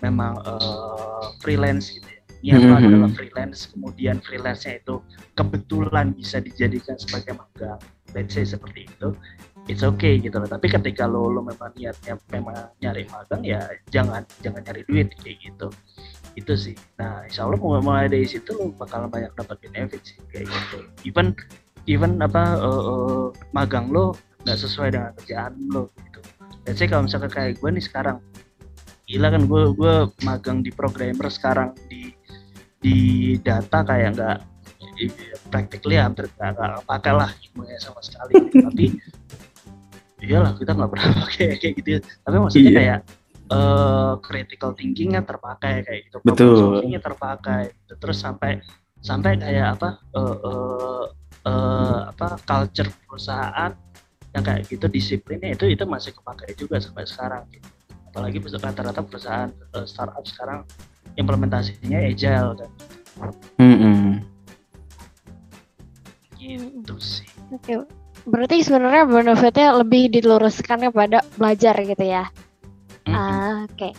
memang 0.00 0.36
eh, 0.44 1.26
freelance 1.40 1.92
gitu 1.92 2.04
ya. 2.06 2.20
Niat 2.40 2.60
lo 2.64 2.74
Mhm. 2.74 2.80
adalah 2.84 3.10
freelance 3.12 3.68
kemudian 3.68 4.16
freelance-nya 4.20 4.80
itu 4.80 5.00
kebetulan 5.34 6.12
bisa 6.12 6.40
dijadikan 6.40 6.96
sebagai 6.96 7.36
magang. 7.36 7.80
Let's 8.12 8.34
say 8.34 8.42
seperti 8.42 8.90
itu 8.90 9.14
it's 9.70 9.86
okay 9.86 10.18
gitu 10.18 10.42
loh. 10.42 10.50
Tapi 10.50 10.66
ketika 10.66 11.06
lo 11.06 11.30
lo 11.30 11.46
memang 11.46 11.70
niatnya 11.78 12.18
memang 12.34 12.74
nyari 12.82 13.06
magang 13.06 13.42
ya 13.46 13.62
jangan 13.94 14.26
jangan 14.42 14.66
nyari 14.66 14.82
duit 14.90 15.14
kayak 15.22 15.38
gitu. 15.38 15.70
Itu 16.34 16.52
sih. 16.58 16.74
Nah 16.98 17.22
insya 17.30 17.46
Allah 17.46 17.62
mulai, 17.62 17.80
mulai 17.80 18.06
dari 18.10 18.26
situ 18.26 18.50
lo 18.58 18.74
bakalan 18.74 19.06
banyak 19.06 19.30
dapat 19.38 19.56
benefit 19.62 20.02
sih 20.02 20.18
kayak 20.34 20.50
gitu. 20.50 20.78
Even 21.06 21.38
even 21.86 22.18
apa 22.18 22.58
eh, 22.58 22.82
eh, 22.90 23.26
magang 23.54 23.94
lo 23.94 24.18
nggak 24.42 24.58
sesuai 24.58 24.90
dengan 24.90 25.14
kerjaan 25.22 25.54
lo 25.70 25.94
gitu. 26.02 26.20
Let's 26.66 26.82
say 26.82 26.90
kalau 26.90 27.06
misalkan 27.06 27.30
kayak 27.30 27.62
gue 27.62 27.70
nih 27.70 27.84
sekarang 27.86 28.18
gila 29.06 29.28
kan 29.30 29.42
gue 29.46 29.62
gue 29.74 29.94
magang 30.26 30.58
di 30.66 30.70
programmer 30.74 31.30
sekarang 31.30 31.74
di 31.86 32.14
di 32.80 32.96
data 33.42 33.86
kayak 33.86 34.18
nggak 34.18 34.38
practically 35.48 35.96
hampir 35.96 36.28
nggak 36.36 36.84
pakai 36.84 37.12
lah 37.14 37.30
ilmunya 37.48 37.78
sama 37.80 38.00
sekali. 38.04 38.34
Tapi 38.50 38.84
iyalah 40.20 40.52
kita 40.54 40.72
nggak 40.76 40.90
pernah 40.92 41.08
pakai 41.24 41.46
kayak 41.58 41.74
gitu 41.80 41.88
tapi 42.22 42.36
maksudnya 42.38 42.70
Iya. 42.70 42.78
kayak 42.78 43.00
eh 43.50 44.12
critical 44.22 44.70
thinkingnya 44.78 45.26
terpakai 45.26 45.82
kayak 45.82 46.00
gitu 46.06 46.16
Betul. 46.22 46.54
problem 46.54 46.58
solvingnya 46.78 47.00
terpakai 47.02 47.62
gitu. 47.74 47.92
terus 47.98 48.18
sampai 48.22 48.62
sampai 49.02 49.32
kayak 49.36 49.74
apa 49.74 49.88
eh 50.14 50.36
eh, 50.46 51.04
eh, 51.50 51.98
apa 52.14 52.26
culture 52.46 52.90
perusahaan 53.08 53.72
yang 54.30 54.44
kayak 54.46 54.70
gitu 54.70 54.86
disiplinnya 54.86 55.58
itu 55.58 55.66
itu 55.66 55.82
masih 55.82 56.14
kepakai 56.14 56.54
juga 56.54 56.78
sampai 56.78 57.02
sekarang 57.02 57.42
gitu. 57.50 57.66
apalagi 58.06 58.38
rata-rata 58.38 59.02
perusahaan 59.02 59.50
eh, 59.50 59.86
startup 59.88 60.22
sekarang 60.22 60.62
implementasinya 61.18 61.98
agile 62.06 62.54
kan 62.54 62.70
Mm-mm. 63.58 64.22
gitu 66.38 66.94
sih 67.02 67.26
Oke. 67.50 67.82
Berarti 68.28 68.64
sebenarnya 68.64 69.08
benefitnya 69.08 69.68
lebih 69.80 70.12
diluruskan 70.12 70.92
kepada 70.92 71.24
belajar 71.36 71.74
gitu 71.80 72.04
ya. 72.04 72.28
Ah, 73.08 73.64
Oke. 73.64 73.96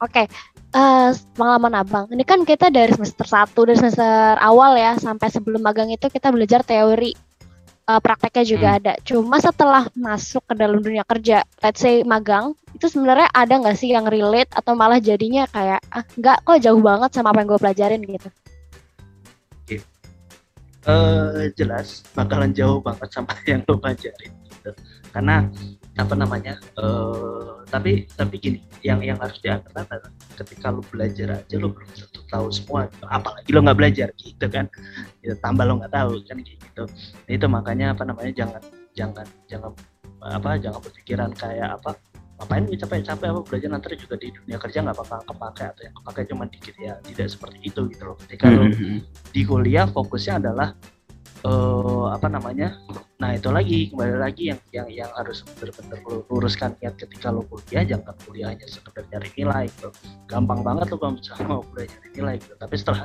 Oke. 0.00 0.22
Eh, 0.70 1.10
pengalaman 1.34 1.82
abang. 1.82 2.06
Ini 2.14 2.22
kan 2.22 2.46
kita 2.46 2.70
dari 2.70 2.94
semester 2.94 3.26
1 3.26 3.66
dari 3.66 3.74
semester 3.74 4.38
awal 4.38 4.78
ya 4.78 4.94
sampai 4.94 5.26
sebelum 5.26 5.60
magang 5.66 5.90
itu 5.90 6.06
kita 6.06 6.30
belajar 6.30 6.62
teori. 6.62 7.10
Eh, 7.90 8.00
prakteknya 8.00 8.44
juga 8.46 8.68
ada. 8.78 8.92
Cuma 9.02 9.42
setelah 9.42 9.90
masuk 9.98 10.46
ke 10.46 10.54
dalam 10.54 10.78
dunia 10.78 11.02
kerja, 11.02 11.42
let's 11.58 11.82
say 11.82 12.06
magang, 12.06 12.54
itu 12.70 12.86
sebenarnya 12.86 13.26
ada 13.34 13.50
nggak 13.58 13.74
sih 13.74 13.90
yang 13.90 14.06
relate 14.06 14.54
atau 14.54 14.78
malah 14.78 15.02
jadinya 15.02 15.42
kayak 15.50 15.82
ah 15.90 16.06
nggak 16.14 16.46
kok 16.46 16.58
jauh 16.62 16.78
banget 16.78 17.10
sama 17.18 17.34
apa 17.34 17.42
yang 17.42 17.48
gue 17.50 17.60
pelajarin 17.60 18.00
gitu. 18.06 18.28
Eh 20.88 21.52
jelas 21.56 22.00
bakalan 22.16 22.56
jauh 22.56 22.80
banget 22.80 23.08
sama 23.12 23.36
yang 23.50 23.60
lo 23.68 23.76
pelajarin 23.76 24.32
gitu. 24.48 24.70
Karena 25.10 25.44
apa 25.98 26.14
namanya 26.16 26.56
eh 26.78 27.50
tapi 27.68 28.08
tapi 28.16 28.34
gini 28.40 28.60
yang 28.80 29.04
yang 29.04 29.20
harus 29.20 29.36
diangkat 29.44 29.70
adalah 29.76 30.10
ketika 30.40 30.72
lo 30.72 30.80
belajar 30.88 31.44
aja 31.44 31.56
lo 31.60 31.68
belum 31.70 31.90
tentu 31.92 32.20
tahu 32.32 32.48
semua 32.48 32.88
gitu. 32.88 33.04
apalagi 33.10 33.50
lo 33.52 33.60
nggak 33.60 33.78
belajar 33.78 34.08
gitu 34.16 34.46
kan. 34.48 34.66
Gitu, 35.20 35.34
tambah 35.44 35.64
lo 35.68 35.84
nggak 35.84 35.92
tahu 35.92 36.12
kan 36.24 36.38
gitu. 36.40 36.82
Nah, 37.26 37.32
itu 37.32 37.46
makanya 37.46 37.86
apa 37.92 38.02
namanya 38.08 38.32
jangan 38.32 38.62
jangan 38.96 39.26
jangan 39.46 39.72
apa 40.20 40.60
jangan 40.60 40.80
berpikiran 40.84 41.30
kayak 41.32 41.80
apa 41.80 41.96
ngapain 42.40 42.64
gue 42.64 42.78
capek-capek 42.80 43.26
apa? 43.28 43.40
Belajar 43.44 43.68
nanti 43.68 43.96
juga 44.00 44.16
di 44.16 44.32
dunia 44.32 44.56
kerja 44.56 44.80
nggak 44.80 44.96
bakal 44.96 45.20
kepake 45.28 45.64
atau 45.68 45.82
yang 45.84 45.94
kepake 46.00 46.20
cuma 46.32 46.44
dikit 46.48 46.74
ya. 46.80 46.94
Tidak 47.04 47.28
seperti 47.28 47.58
itu 47.68 47.80
gitu 47.92 48.02
loh. 48.08 48.16
Ketika 48.24 48.48
lo 48.48 48.64
Mm-mm. 48.64 49.04
di 49.30 49.42
kuliah 49.44 49.84
fokusnya 49.84 50.40
adalah 50.40 50.72
eh 51.44 52.06
apa 52.08 52.26
namanya? 52.32 52.80
Nah 53.20 53.36
itu 53.36 53.52
lagi. 53.52 53.92
Kembali 53.92 54.16
lagi 54.16 54.48
yang 54.48 54.60
yang 54.72 54.88
yang 54.88 55.10
harus 55.12 55.44
benar-benar 55.60 56.00
lu 56.08 56.24
luruskan 56.32 56.72
niat 56.80 56.96
ketika 56.96 57.28
lo 57.28 57.44
kuliah 57.44 57.84
jangan 57.84 58.16
kuliah 58.24 58.48
hanya 58.56 58.64
sekedar 58.64 59.04
nyari 59.12 59.28
nilai 59.36 59.68
gitu. 59.68 59.92
Gampang 60.24 60.64
banget 60.64 60.88
lo 60.88 60.96
kalau 60.96 61.20
misalnya 61.20 61.44
mau 61.44 61.60
kuliah 61.68 61.92
nyari 61.92 62.08
nilai 62.16 62.34
gitu. 62.40 62.54
Tapi 62.56 62.74
setelah 62.80 63.04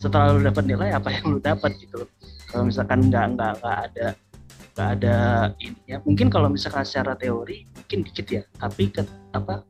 setelah 0.00 0.32
lo 0.32 0.40
dapat 0.40 0.64
nilai 0.64 0.88
apa 0.96 1.08
yang 1.12 1.24
lo 1.28 1.38
dapat 1.38 1.76
gitu 1.76 2.08
kalau 2.50 2.66
misalkan 2.66 3.12
nggak 3.12 3.36
nggak 3.36 3.52
nggak 3.62 3.78
ada 3.92 4.06
nggak 4.80 4.96
ada 4.96 5.18
ininya 5.60 6.00
mungkin 6.08 6.32
kalau 6.32 6.48
misalkan 6.48 6.88
secara 6.88 7.12
teori 7.12 7.68
mungkin 7.76 8.00
dikit 8.00 8.26
ya 8.32 8.42
tapi 8.56 8.88
ke, 8.88 9.04
apa 9.36 9.60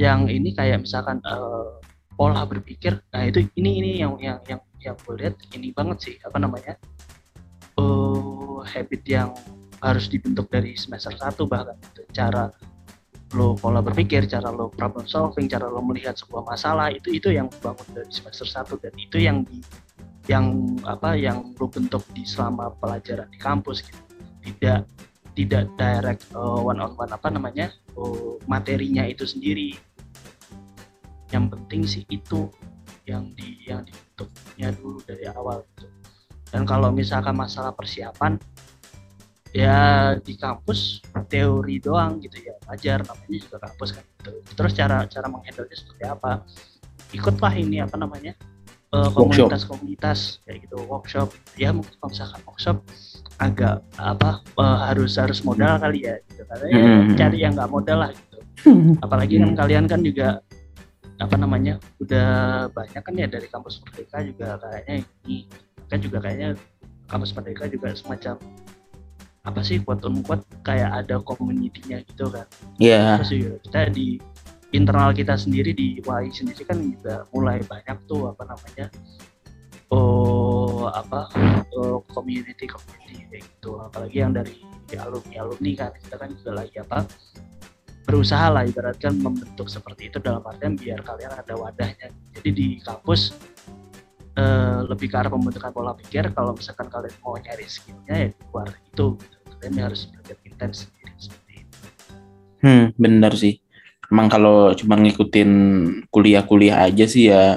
yang 0.00 0.24
ini 0.24 0.56
kayak 0.56 0.80
misalkan 0.80 1.20
eh, 1.20 1.68
pola 2.16 2.48
berpikir 2.48 2.96
nah 3.12 3.28
itu 3.28 3.44
ini 3.60 3.84
ini 3.84 3.90
yang 4.00 4.16
yang 4.16 4.40
yang 4.48 4.60
yang 4.80 4.96
gue 5.04 5.14
lihat 5.20 5.36
ini 5.52 5.68
banget 5.76 5.98
sih 6.00 6.14
apa 6.24 6.40
namanya 6.40 6.80
eh 7.76 8.58
habit 8.72 9.02
yang 9.04 9.36
harus 9.84 10.08
dibentuk 10.08 10.48
dari 10.48 10.80
semester 10.80 11.12
1 11.12 11.36
bahkan 11.44 11.76
gitu. 11.92 12.08
cara 12.16 12.48
lo 13.32 13.56
pola 13.56 13.80
berpikir, 13.80 14.28
cara 14.28 14.52
lo 14.52 14.68
problem 14.68 15.08
solving, 15.08 15.48
cara 15.48 15.64
lo 15.66 15.80
melihat 15.80 16.14
sebuah 16.14 16.44
masalah 16.44 16.92
itu 16.92 17.16
itu 17.16 17.32
yang 17.32 17.48
bangun 17.64 17.88
dari 17.96 18.12
semester 18.12 18.44
1 18.44 18.76
dan 18.78 18.92
itu 18.94 19.16
yang 19.18 19.42
di 19.48 19.64
yang 20.30 20.78
apa 20.86 21.18
yang 21.18 21.50
lo 21.58 21.66
bentuk 21.66 22.04
di 22.14 22.22
selama 22.22 22.70
pelajaran 22.78 23.26
di 23.32 23.40
kampus 23.40 23.82
gitu. 23.82 24.11
Tidak 24.42 24.80
tidak 25.32 25.64
direct 25.80 26.28
one 26.36 26.76
on 26.76 26.92
one 26.98 27.12
apa 27.12 27.28
namanya 27.32 27.72
eh, 27.72 28.32
materinya 28.44 29.06
itu 29.08 29.24
sendiri. 29.24 29.72
Yang 31.32 31.44
penting 31.56 31.82
sih 31.88 32.04
itu 32.12 32.52
yang 33.08 33.32
di 33.32 33.64
yang 33.64 33.82
dibentuknya 33.82 34.68
dulu 34.76 34.98
dari 35.06 35.24
awal 35.32 35.64
gitu. 35.74 35.88
Dan 36.52 36.68
kalau 36.68 36.92
misalkan 36.92 37.32
masalah 37.32 37.72
persiapan 37.72 38.36
ya 39.52 39.76
di 40.16 40.34
kampus 40.40 41.04
teori 41.28 41.76
doang 41.76 42.16
gitu 42.24 42.40
ya 42.40 42.56
wajar 42.64 43.04
namanya 43.04 43.36
juga 43.36 43.56
kampus 43.68 44.00
kan 44.00 44.04
gitu. 44.16 44.32
terus 44.56 44.72
cara 44.72 45.04
cara 45.04 45.28
menghandle 45.28 45.68
seperti 45.68 46.04
apa 46.08 46.40
ikutlah 47.12 47.52
ini 47.52 47.84
apa 47.84 48.00
namanya 48.00 48.32
eh. 48.32 48.51
Komunitas-komunitas 48.92 50.18
kayak 50.44 50.68
gitu 50.68 50.76
workshop. 50.84 51.32
Ya 51.56 51.72
mungkin 51.72 51.92
kalau 51.96 52.10
misalkan 52.12 52.40
workshop 52.44 52.76
agak 53.38 53.80
apa 53.96 54.30
eh, 54.44 54.78
harus 54.86 55.16
harus 55.16 55.40
modal 55.40 55.80
kali 55.80 56.04
ya 56.04 56.20
gitu. 56.28 56.42
Karena 56.44 56.66
ya 56.68 56.78
Mhm. 56.78 57.16
cari 57.16 57.38
yang 57.40 57.52
nggak 57.56 57.70
modal 57.70 57.98
lah 58.04 58.10
gitu. 58.12 58.38
Apalagi 59.04 59.34
kan 59.38 59.52
kalian 59.56 59.84
kan 59.88 60.00
juga 60.00 60.28
apa 61.16 61.36
namanya 61.38 61.78
udah 61.98 62.28
banyak 62.68 62.98
kan 62.98 63.14
ya 63.14 63.26
dari 63.26 63.46
kampus 63.46 63.78
Merdeka 63.80 64.20
juga 64.22 64.58
kayaknya 64.58 64.94
ini 65.22 65.46
kan 65.86 65.98
juga 66.02 66.18
kayaknya 66.18 66.58
kampus 67.06 67.30
Merdeka 67.32 67.64
juga 67.70 67.94
semacam 67.94 68.36
apa 69.42 69.60
sih 69.62 69.78
quote 69.78 70.02
unquote 70.02 70.42
kayak 70.62 70.90
ada 71.02 71.18
community-nya 71.18 72.02
gitu 72.06 72.30
kan. 72.30 72.46
Iya. 72.78 73.18
terus 73.22 73.30
juga 73.30 73.54
kita 73.62 73.80
di 73.90 74.06
internal 74.72 75.12
kita 75.12 75.36
sendiri 75.36 75.76
di 75.76 76.00
WAI 76.04 76.32
sendiri 76.32 76.64
kan 76.64 76.80
juga 76.80 77.28
mulai 77.32 77.60
banyak 77.64 77.96
tuh 78.08 78.32
apa 78.32 78.42
namanya 78.48 78.86
oh 79.92 80.88
apa 80.88 81.28
oh, 81.76 82.00
community 82.12 82.64
community 82.64 83.28
kayak 83.28 83.44
gitu 83.44 83.78
apalagi 83.80 84.24
yang 84.24 84.32
dari 84.32 84.64
alumni 84.96 85.36
alumni 85.44 85.72
kan 85.76 85.92
kita 85.96 86.16
kan 86.20 86.28
juga 86.36 86.52
lagi 86.64 86.76
apa 86.80 87.04
berusaha 88.02 88.52
lah 88.52 88.66
ibaratkan 88.66 89.16
membentuk 89.16 89.70
seperti 89.70 90.12
itu 90.12 90.18
dalam 90.20 90.42
artian 90.44 90.76
biar 90.76 91.00
kalian 91.00 91.32
ada 91.32 91.54
wadahnya 91.56 92.12
jadi 92.36 92.50
di 92.50 92.68
kampus 92.82 93.32
eh, 94.36 94.80
lebih 94.84 95.08
ke 95.12 95.16
arah 95.16 95.30
pembentukan 95.32 95.72
pola 95.72 95.96
pikir 95.96 96.32
kalau 96.36 96.52
misalkan 96.52 96.92
kalian 96.92 97.14
mau 97.24 97.36
nyari 97.38 97.64
skillnya 97.68 98.14
ya 98.16 98.28
di 98.32 98.42
luar 98.50 98.68
itu 98.68 99.16
gitu. 99.16 99.36
kalian 99.60 99.74
harus 99.80 100.10
belajar 100.10 100.36
intens 100.44 100.76
sendiri 100.88 101.14
seperti 101.16 101.52
itu 101.62 101.78
Hmm, 102.62 102.94
benar 102.94 103.34
sih. 103.34 103.61
Emang 104.12 104.28
kalau 104.28 104.76
cuma 104.76 105.00
ngikutin 105.00 105.50
kuliah-kuliah 106.12 106.84
aja 106.84 107.08
sih 107.08 107.32
ya 107.32 107.56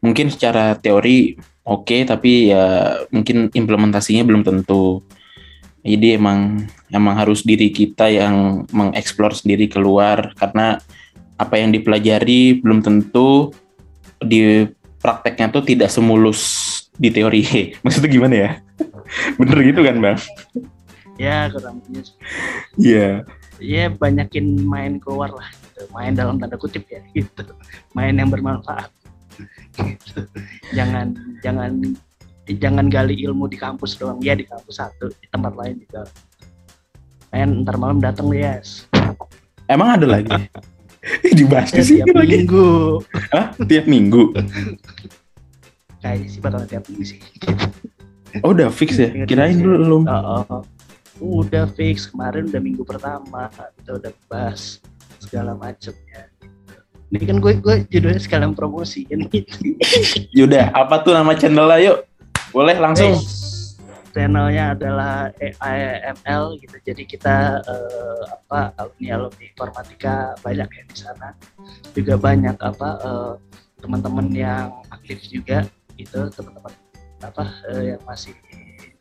mungkin 0.00 0.32
secara 0.32 0.72
teori 0.80 1.36
oke 1.60 2.08
tapi 2.08 2.48
ya 2.48 2.96
mungkin 3.12 3.52
implementasinya 3.52 4.24
belum 4.24 4.40
tentu. 4.40 5.04
Jadi 5.84 6.16
emang 6.16 6.64
emang 6.88 7.14
harus 7.20 7.44
diri 7.44 7.68
kita 7.68 8.08
yang 8.08 8.64
mengeksplor 8.72 9.36
sendiri 9.36 9.68
keluar 9.68 10.32
karena 10.40 10.80
apa 11.36 11.56
yang 11.60 11.72
dipelajari 11.72 12.60
belum 12.60 12.80
tentu 12.80 13.52
di 14.20 14.68
prakteknya 15.00 15.52
tuh 15.52 15.64
tidak 15.64 15.92
semulus 15.92 16.40
di 16.96 17.12
teori. 17.12 17.44
Maksudnya 17.84 18.08
gimana 18.08 18.34
ya? 18.36 18.50
Bener 19.40 19.58
gitu 19.64 19.80
kan, 19.84 19.96
Bang? 20.00 20.16
ya 21.20 21.52
kurang 21.52 21.84
lebihnya 21.84 22.02
Iya. 22.80 23.08
ya 23.60 23.84
banyakin 23.92 24.64
main 24.64 24.96
keluar 24.96 25.36
lah 25.36 25.52
gitu. 25.80 25.88
main 25.96 26.12
dalam 26.12 26.36
tanda 26.36 26.60
kutip 26.60 26.84
ya 26.86 27.00
gitu 27.16 27.42
main 27.96 28.12
yang 28.12 28.28
bermanfaat 28.28 28.92
gitu. 29.80 30.28
jangan 30.76 31.16
jangan 31.40 31.80
jangan 32.50 32.86
gali 32.90 33.16
ilmu 33.24 33.46
di 33.46 33.56
kampus 33.56 33.96
doang 33.96 34.20
ya 34.20 34.36
di 34.36 34.44
kampus 34.44 34.76
satu 34.76 35.08
di 35.08 35.26
tempat 35.30 35.56
lain 35.56 35.80
juga 35.80 36.04
main 37.30 37.48
ntar 37.64 37.80
malam 37.80 37.96
datang 37.98 38.28
yes 38.30 38.84
Emang 39.70 39.94
ada 39.94 40.02
lagi? 40.02 40.34
Dibahas 41.38 41.70
di 41.70 41.78
Ya, 41.78 41.86
sini 41.86 42.02
tiap 42.02 42.16
lagi. 42.18 42.30
minggu 42.42 42.66
Hah? 43.30 43.46
Tiap 43.62 43.86
minggu? 43.86 44.22
kayaknya 46.00 46.26
sih 46.26 46.40
bakal 46.42 46.66
tiap 46.66 46.82
minggu 46.90 47.04
sih 47.06 47.20
Oh 48.42 48.50
udah 48.50 48.66
fix 48.70 48.98
ya? 48.98 49.10
Kirain 49.26 49.54
sih. 49.54 49.62
belum. 49.62 50.10
Oh, 50.10 50.42
oh. 50.50 50.62
udah 51.20 51.70
fix 51.70 52.10
kemarin 52.10 52.50
udah 52.50 52.58
minggu 52.58 52.82
pertama 52.82 53.46
kita 53.78 53.90
udah 53.94 54.10
bahas 54.26 54.82
segala 55.30 55.54
macamnya 55.54 56.26
ini 57.10 57.26
kan 57.26 57.42
gue 57.42 57.52
gue 57.58 57.76
judulnya 57.90 58.22
sekalian 58.22 58.54
promosi 58.54 59.02
kan? 59.10 59.26
Gitu 59.34 59.74
Yaudah, 60.30 60.70
apa 60.70 61.02
tuh 61.02 61.10
nama 61.10 61.34
channelnya? 61.34 61.78
Yuk? 61.82 61.98
Boleh 62.54 62.78
langsung. 62.78 63.18
Eh, 63.18 63.22
channelnya 64.14 64.78
adalah 64.78 65.34
AIML 65.42 66.58
gitu. 66.62 66.76
Jadi 66.86 67.02
kita 67.10 67.66
eh, 67.66 68.22
apa 68.30 68.74
alumni 68.78 69.08
alumni 69.18 69.42
informatika 69.42 70.38
banyak 70.42 70.70
ya 70.70 70.82
di 70.86 70.96
sana. 70.96 71.28
Juga 71.98 72.14
banyak 72.14 72.54
apa 72.62 72.88
eh, 73.02 73.34
teman-teman 73.82 74.30
yang 74.30 74.70
aktif 74.94 75.18
juga 75.26 75.66
gitu. 75.98 76.30
Teman-teman 76.30 76.70
apa 77.26 77.44
eh, 77.74 77.94
yang 77.94 78.02
masih 78.06 78.38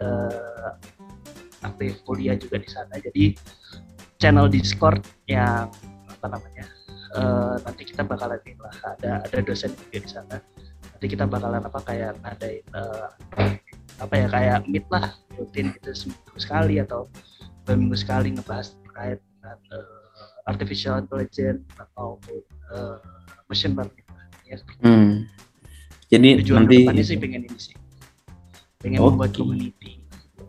eh, 0.02 0.70
aktif 1.62 2.02
kuliah 2.10 2.34
juga 2.34 2.58
di 2.58 2.70
sana. 2.74 2.98
Jadi 2.98 3.38
channel 4.18 4.50
Discord 4.50 5.06
yang 5.30 5.70
apa 6.20 6.28
namanya 6.36 6.68
eh, 7.16 7.56
nanti 7.64 7.82
kita 7.88 8.04
bakalan 8.04 8.38
ini 8.44 8.60
lah 8.60 8.76
ada 9.00 9.12
ada 9.24 9.38
dosen 9.40 9.72
juga 9.74 9.98
di 10.04 10.10
sana. 10.12 10.38
Nanti 10.92 11.06
kita 11.08 11.24
bakalan 11.26 11.64
apa 11.64 11.80
kayak 11.88 12.20
ngadain 12.20 12.66
eh, 12.76 13.08
apa 14.00 14.14
ya 14.16 14.28
kayak 14.28 14.60
meet 14.68 14.86
lah 14.92 15.16
rutin 15.40 15.72
gitu 15.80 15.90
seminggu 15.96 16.38
sekali 16.40 16.76
atau 16.84 17.08
dua 17.64 17.76
minggu 17.80 17.96
sekali 17.96 18.36
ngebahas 18.36 18.76
terkait 18.84 19.20
dengan 19.40 19.58
eh, 19.72 20.50
artificial 20.52 21.00
intelligence 21.00 21.64
atau 21.80 22.20
eh, 22.28 22.98
machine 23.48 23.74
learning 23.74 24.08
ya. 24.46 24.58
Hmm. 24.84 25.26
Jadi 26.10 26.42
tujuan 26.42 26.66
nanti 26.66 26.74
ke 26.74 26.80
depannya 26.84 27.06
sih 27.06 27.18
pengen 27.22 27.46
ini 27.46 27.60
sih. 27.60 27.76
Pengen 28.82 29.00
Oke. 29.02 29.08
membuat 29.14 29.32
community 29.38 30.02
gitu. 30.04 30.44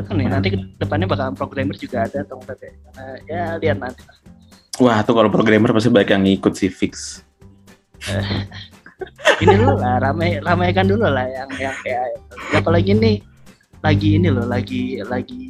Ya 0.00 0.28
nanti 0.30 0.48
ke 0.54 0.58
depannya 0.78 1.06
bakalan 1.10 1.34
programmer 1.36 1.76
juga 1.76 2.06
ada 2.06 2.22
atau 2.22 2.38
enggak 2.40 2.58
ya? 2.62 2.72
Karena 2.72 3.06
ya 3.26 3.42
lihat 3.58 3.78
nanti 3.82 4.02
lah. 4.06 4.16
Wah 4.80 5.04
tuh 5.04 5.14
kalau 5.14 5.28
programmer 5.28 5.70
pasti 5.76 5.92
banyak 5.92 6.10
yang 6.10 6.24
ngikut 6.24 6.52
sih 6.56 6.72
fix. 6.72 7.20
ini 9.44 9.54
dulu 9.60 9.76
lah 9.76 10.00
ramai 10.00 10.40
ramaikan 10.40 10.88
dulu 10.88 11.04
lah 11.04 11.28
yang 11.28 11.50
yang 11.60 11.76
AI 11.84 12.12
apalagi 12.56 12.96
nih 12.96 13.16
lagi 13.84 14.16
ini 14.16 14.28
loh 14.32 14.48
lagi 14.48 15.00
lagi 15.04 15.44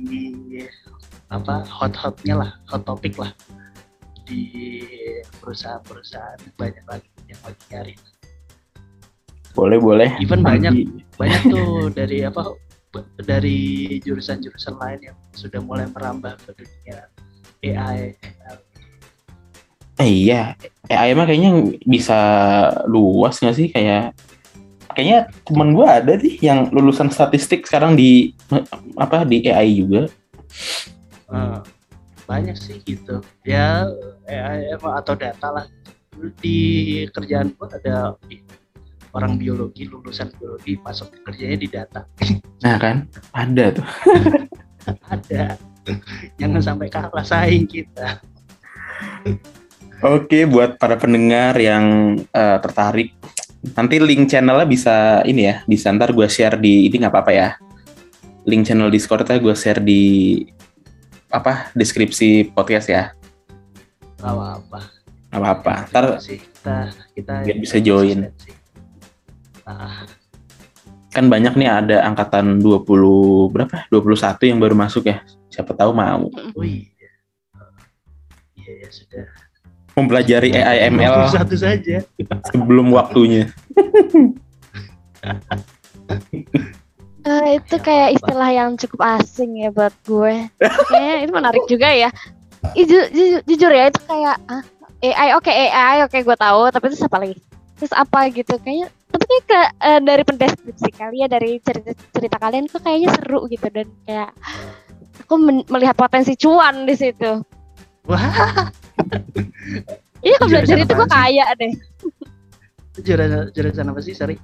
apa 1.30 1.62
hot 1.66 1.94
hotnya 1.94 2.42
lah 2.42 2.50
hot 2.66 2.82
topic 2.82 3.14
lah 3.18 3.30
di 4.26 4.82
perusahaan-perusahaan 5.42 6.38
banyak 6.58 6.84
lagi 6.86 7.10
yang 7.26 7.40
lagi 7.46 7.62
nyari 7.70 7.94
Boleh 9.50 9.82
boleh. 9.82 10.10
even 10.22 10.46
banyak 10.46 10.86
banyak 11.18 11.42
tuh 11.50 11.90
dari 11.90 12.22
apa 12.22 12.54
dari 13.22 13.58
jurusan-jurusan 14.02 14.78
lain 14.78 15.10
yang 15.10 15.18
sudah 15.34 15.58
mulai 15.62 15.86
merambah 15.90 16.38
ke 16.46 16.50
dunia 16.54 16.98
AI 17.66 18.14
Eh, 20.00 20.24
iya, 20.24 20.56
AI 20.88 21.12
mah 21.12 21.28
kayaknya 21.28 21.76
bisa 21.84 22.18
luas 22.88 23.36
nggak 23.36 23.52
sih? 23.52 23.68
Kayak 23.68 24.16
kayaknya 24.96 25.28
temen 25.44 25.76
gue 25.76 25.84
ada 25.84 26.16
sih 26.16 26.40
yang 26.40 26.72
lulusan 26.72 27.12
statistik 27.12 27.68
sekarang 27.68 28.00
di 28.00 28.32
apa 28.96 29.28
di 29.28 29.44
AI 29.44 29.76
juga. 29.76 30.08
Eh, 31.28 31.60
banyak 32.24 32.56
sih 32.56 32.80
gitu. 32.88 33.20
Ya 33.44 33.84
AI 34.24 34.72
atau 34.72 35.12
data 35.12 35.52
lah. 35.52 35.66
Di 36.40 36.58
kerjaan 37.12 37.52
gua 37.60 37.68
ada 37.68 38.16
orang 39.12 39.36
biologi 39.36 39.84
lulusan 39.84 40.32
biologi 40.40 40.80
masuk 40.80 41.12
kerjanya 41.28 41.60
di 41.60 41.68
data. 41.68 42.08
Nah 42.64 42.76
kan? 42.80 43.04
Ada 43.36 43.76
tuh. 43.76 43.88
ada. 45.14 45.60
Jangan 46.40 46.60
sampai 46.64 46.88
kalah 46.88 47.24
saing 47.24 47.68
kita 47.68 48.20
Oke, 50.00 50.48
buat 50.48 50.80
para 50.80 50.96
pendengar 50.96 51.52
yang 51.60 52.16
eh, 52.32 52.58
tertarik, 52.64 53.12
nanti 53.76 54.00
link 54.00 54.32
channelnya 54.32 54.64
bisa 54.64 55.20
ini 55.28 55.44
ya, 55.44 55.60
bisa 55.68 55.92
ntar 55.92 56.16
gue 56.16 56.24
share 56.24 56.56
di 56.56 56.88
ini 56.88 57.04
nggak 57.04 57.12
apa-apa 57.12 57.32
ya. 57.36 57.48
Link 58.48 58.64
channel 58.64 58.88
Discordnya 58.88 59.36
gue 59.36 59.52
share 59.52 59.84
di 59.84 60.40
apa 61.28 61.68
deskripsi 61.76 62.56
podcast 62.56 62.88
ya, 62.88 63.12
nggak 64.18 64.32
apa-apa 64.32 64.80
nggak 65.30 65.40
apa-apa. 65.40 65.74
Ntar 65.92 66.04
sih 66.18 66.40
kita 66.40 66.76
kita 67.14 67.34
biar 67.46 67.58
bisa 67.60 67.76
join. 67.78 68.32
nah 69.62 70.02
kan 71.12 71.28
banyak 71.30 71.54
nih 71.54 71.68
ada 71.70 71.96
angkatan 72.08 72.58
20 72.58 73.52
berapa? 73.52 73.86
21 73.92 74.50
yang 74.50 74.58
baru 74.58 74.74
masuk 74.74 75.06
ya. 75.06 75.22
Siapa 75.52 75.76
tahu 75.76 75.92
mau 75.92 76.26
oh 76.32 76.64
iya 76.64 76.88
iya 78.56 78.72
ya 78.86 78.88
sudah 78.90 79.49
mempelajari 79.94 80.54
AI 80.54 80.90
ML 80.90 81.30
satu 81.30 81.54
saja 81.58 82.02
sebelum 82.50 82.90
waktunya. 82.94 83.50
Eh, 87.20 87.60
itu 87.60 87.76
kayak 87.76 88.16
istilah 88.16 88.48
yang 88.48 88.80
cukup 88.80 89.20
asing 89.20 89.60
ya 89.60 89.68
buat 89.68 89.92
gue. 90.08 90.48
Kayaknya 90.88 91.14
itu 91.20 91.32
menarik 91.36 91.64
juga 91.68 91.92
ya. 91.92 92.08
Ih, 92.72 92.88
ju- 92.88 93.10
ju- 93.12 93.44
jujur 93.44 93.68
ya 93.68 93.92
itu 93.92 94.00
kayak 94.08 94.40
ah, 94.48 94.64
AI 95.04 95.36
oke 95.36 95.52
AI 95.52 96.08
oke 96.08 96.16
gue 96.16 96.36
tahu 96.40 96.72
tapi 96.72 96.88
itu 96.88 97.04
apa 97.04 97.18
lagi? 97.20 97.36
Terus 97.76 97.92
apa 97.92 98.18
gitu 98.32 98.56
kayaknya 98.64 98.88
tapi 99.10 99.24
kayak 99.26 99.44
ke, 99.44 99.60
eh, 99.84 100.00
dari 100.00 100.22
pendeskripsi 100.22 100.88
kalian 100.96 101.28
dari 101.28 101.60
cerita 101.60 101.90
cerita 102.14 102.36
kalian 102.40 102.64
tuh 102.70 102.80
kayaknya 102.80 103.08
seru 103.12 103.44
gitu 103.50 103.66
dan 103.68 103.88
kayak 104.06 104.30
aku 105.26 105.34
men- 105.36 105.66
melihat 105.68 105.96
potensi 105.98 106.32
cuan 106.40 106.88
di 106.88 106.94
situ. 106.96 107.42
wah 108.08 108.72
Iya 110.20 110.36
kalau 110.36 110.50
belajar 110.52 110.76
itu 110.76 110.92
gue 110.92 111.08
kaya 111.08 111.46
deh. 111.56 111.72
jurusan 113.06 113.48
jurusan 113.50 113.86
apa 113.86 114.00
sih 114.00 114.12
sorry 114.12 114.36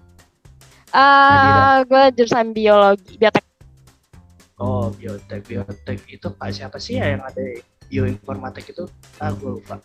Eh 0.88 1.76
gue 1.84 2.04
jurusan 2.14 2.50
biologi, 2.50 3.16
biotek. 3.16 3.44
Oh, 4.56 4.88
biotek, 4.90 5.44
biotek 5.44 6.00
itu 6.08 6.26
Pak 6.30 6.48
siapa 6.50 6.78
sih 6.78 6.96
ya 6.96 7.12
yang 7.12 7.20
ada 7.20 7.42
bioinformatik 7.86 8.64
itu? 8.66 8.88
Ah, 9.18 9.28
gue 9.30 9.60
lupa. 9.60 9.76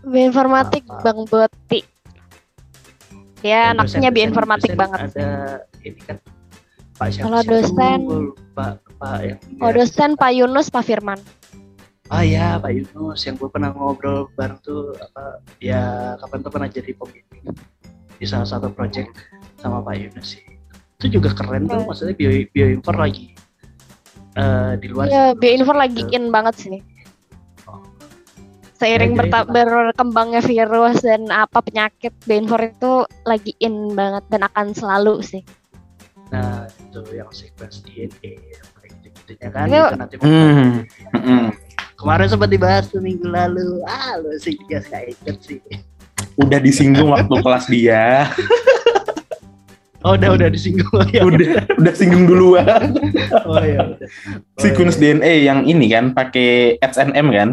Bioinformatik 0.00 0.86
Apa? 0.86 1.02
Bang 1.02 1.26
Boti. 1.26 1.82
Ya, 3.42 3.74
Dan 3.74 3.82
anaknya 3.82 3.82
dosen- 4.04 4.14
bioinformatik 4.14 4.70
dosen 4.70 4.78
banget. 4.78 4.98
Ada 5.02 5.28
ini 5.82 6.00
kan 6.00 6.16
Pak 6.94 7.08
siapa 7.10 7.24
Kalau 7.24 7.40
dosen- 7.42 8.06
Pak 8.54 8.72
Pak 8.96 9.18
yang 9.20 9.38
Oh, 9.58 9.70
dosen 9.74 10.10
Pak 10.14 10.30
Yunus, 10.30 10.70
Pak 10.70 10.84
Firman. 10.84 11.18
Ah 12.06 12.22
ya 12.22 12.54
Pak 12.56 12.70
Yunus 12.70 13.26
yang 13.26 13.34
gue 13.34 13.50
pernah 13.50 13.74
ngobrol 13.74 14.30
bareng 14.32 14.62
tuh 14.62 14.94
apa 14.94 15.42
ya 15.58 16.14
kapan 16.16 16.38
tuh 16.38 16.50
pernah 16.50 16.68
jadi 16.70 16.94
pembimbing 16.94 17.50
di 18.16 18.24
salah 18.24 18.46
satu 18.46 18.70
project 18.70 19.10
sama 19.58 19.82
Pak 19.82 19.94
Yunus 19.96 20.38
sih. 20.38 20.44
Itu 20.96 21.12
juga 21.12 21.34
keren 21.34 21.66
tuh 21.66 21.82
Hmm. 21.82 21.88
maksudnya 21.90 22.14
bio 22.14 22.30
bioinfor 22.46 22.94
lagi 22.94 23.34
eh, 24.32 24.72
di 24.76 24.86
luar. 24.86 25.08
Ya, 25.08 25.24
situ. 25.32 25.40
bioinfor 25.40 25.74
lagi 25.74 25.96
Gitu. 25.98 26.12
in 26.12 26.24
banget 26.28 26.54
sih. 26.56 26.80
Oh. 27.64 27.80
Seiring 28.76 29.16
itu, 29.16 29.32
berkembangnya 29.48 30.44
virus 30.44 31.00
dan 31.00 31.26
apa 31.26 31.58
penyakit, 31.58 32.12
bioinfor 32.22 32.60
itu 32.62 32.92
lagi 33.24 33.56
in 33.58 33.96
banget 33.96 34.22
dan 34.28 34.44
akan 34.44 34.70
selalu 34.72 35.24
sih. 35.24 35.42
Nah 36.28 36.68
itu 36.68 37.00
yang 37.10 37.32
sequence 37.32 37.80
DNA 37.80 38.30
yang 38.36 38.66
kayak 38.76 38.90
gitu-gitunya 39.00 39.48
kan. 39.48 39.66
Itu- 39.66 39.96
nanti 39.96 40.14
Hmm. 40.20 40.84
Mm-mm. 41.10 41.44
Kemarin 41.96 42.28
sempat 42.28 42.48
dibahas 42.52 42.84
tuh 42.88 43.00
minggu 43.00 43.26
lalu. 43.26 43.80
Ah 43.88 44.20
lu 44.20 44.36
sih 44.36 44.56
juga 44.56 44.84
gak 44.86 45.04
ikut 45.16 45.36
sih. 45.42 45.60
Udah 46.36 46.60
disinggung 46.60 47.10
waktu 47.12 47.34
kelas 47.44 47.66
dia. 47.68 48.28
Oh 50.04 50.14
udah 50.14 50.38
udah 50.38 50.48
disinggung 50.52 51.02
ya. 51.16 51.24
Udah 51.24 51.66
udah 51.80 51.94
singgung 51.96 52.24
duluan. 52.28 52.94
Oh 53.48 53.62
ya 53.62 53.82
udah. 53.96 54.08
Oh, 54.08 54.60
Sequence 54.62 54.98
iya. 54.98 55.16
DNA 55.18 55.32
yang 55.46 55.60
ini 55.66 55.86
kan 55.90 56.14
pakai 56.14 56.78
SNM 56.78 57.26
kan? 57.34 57.48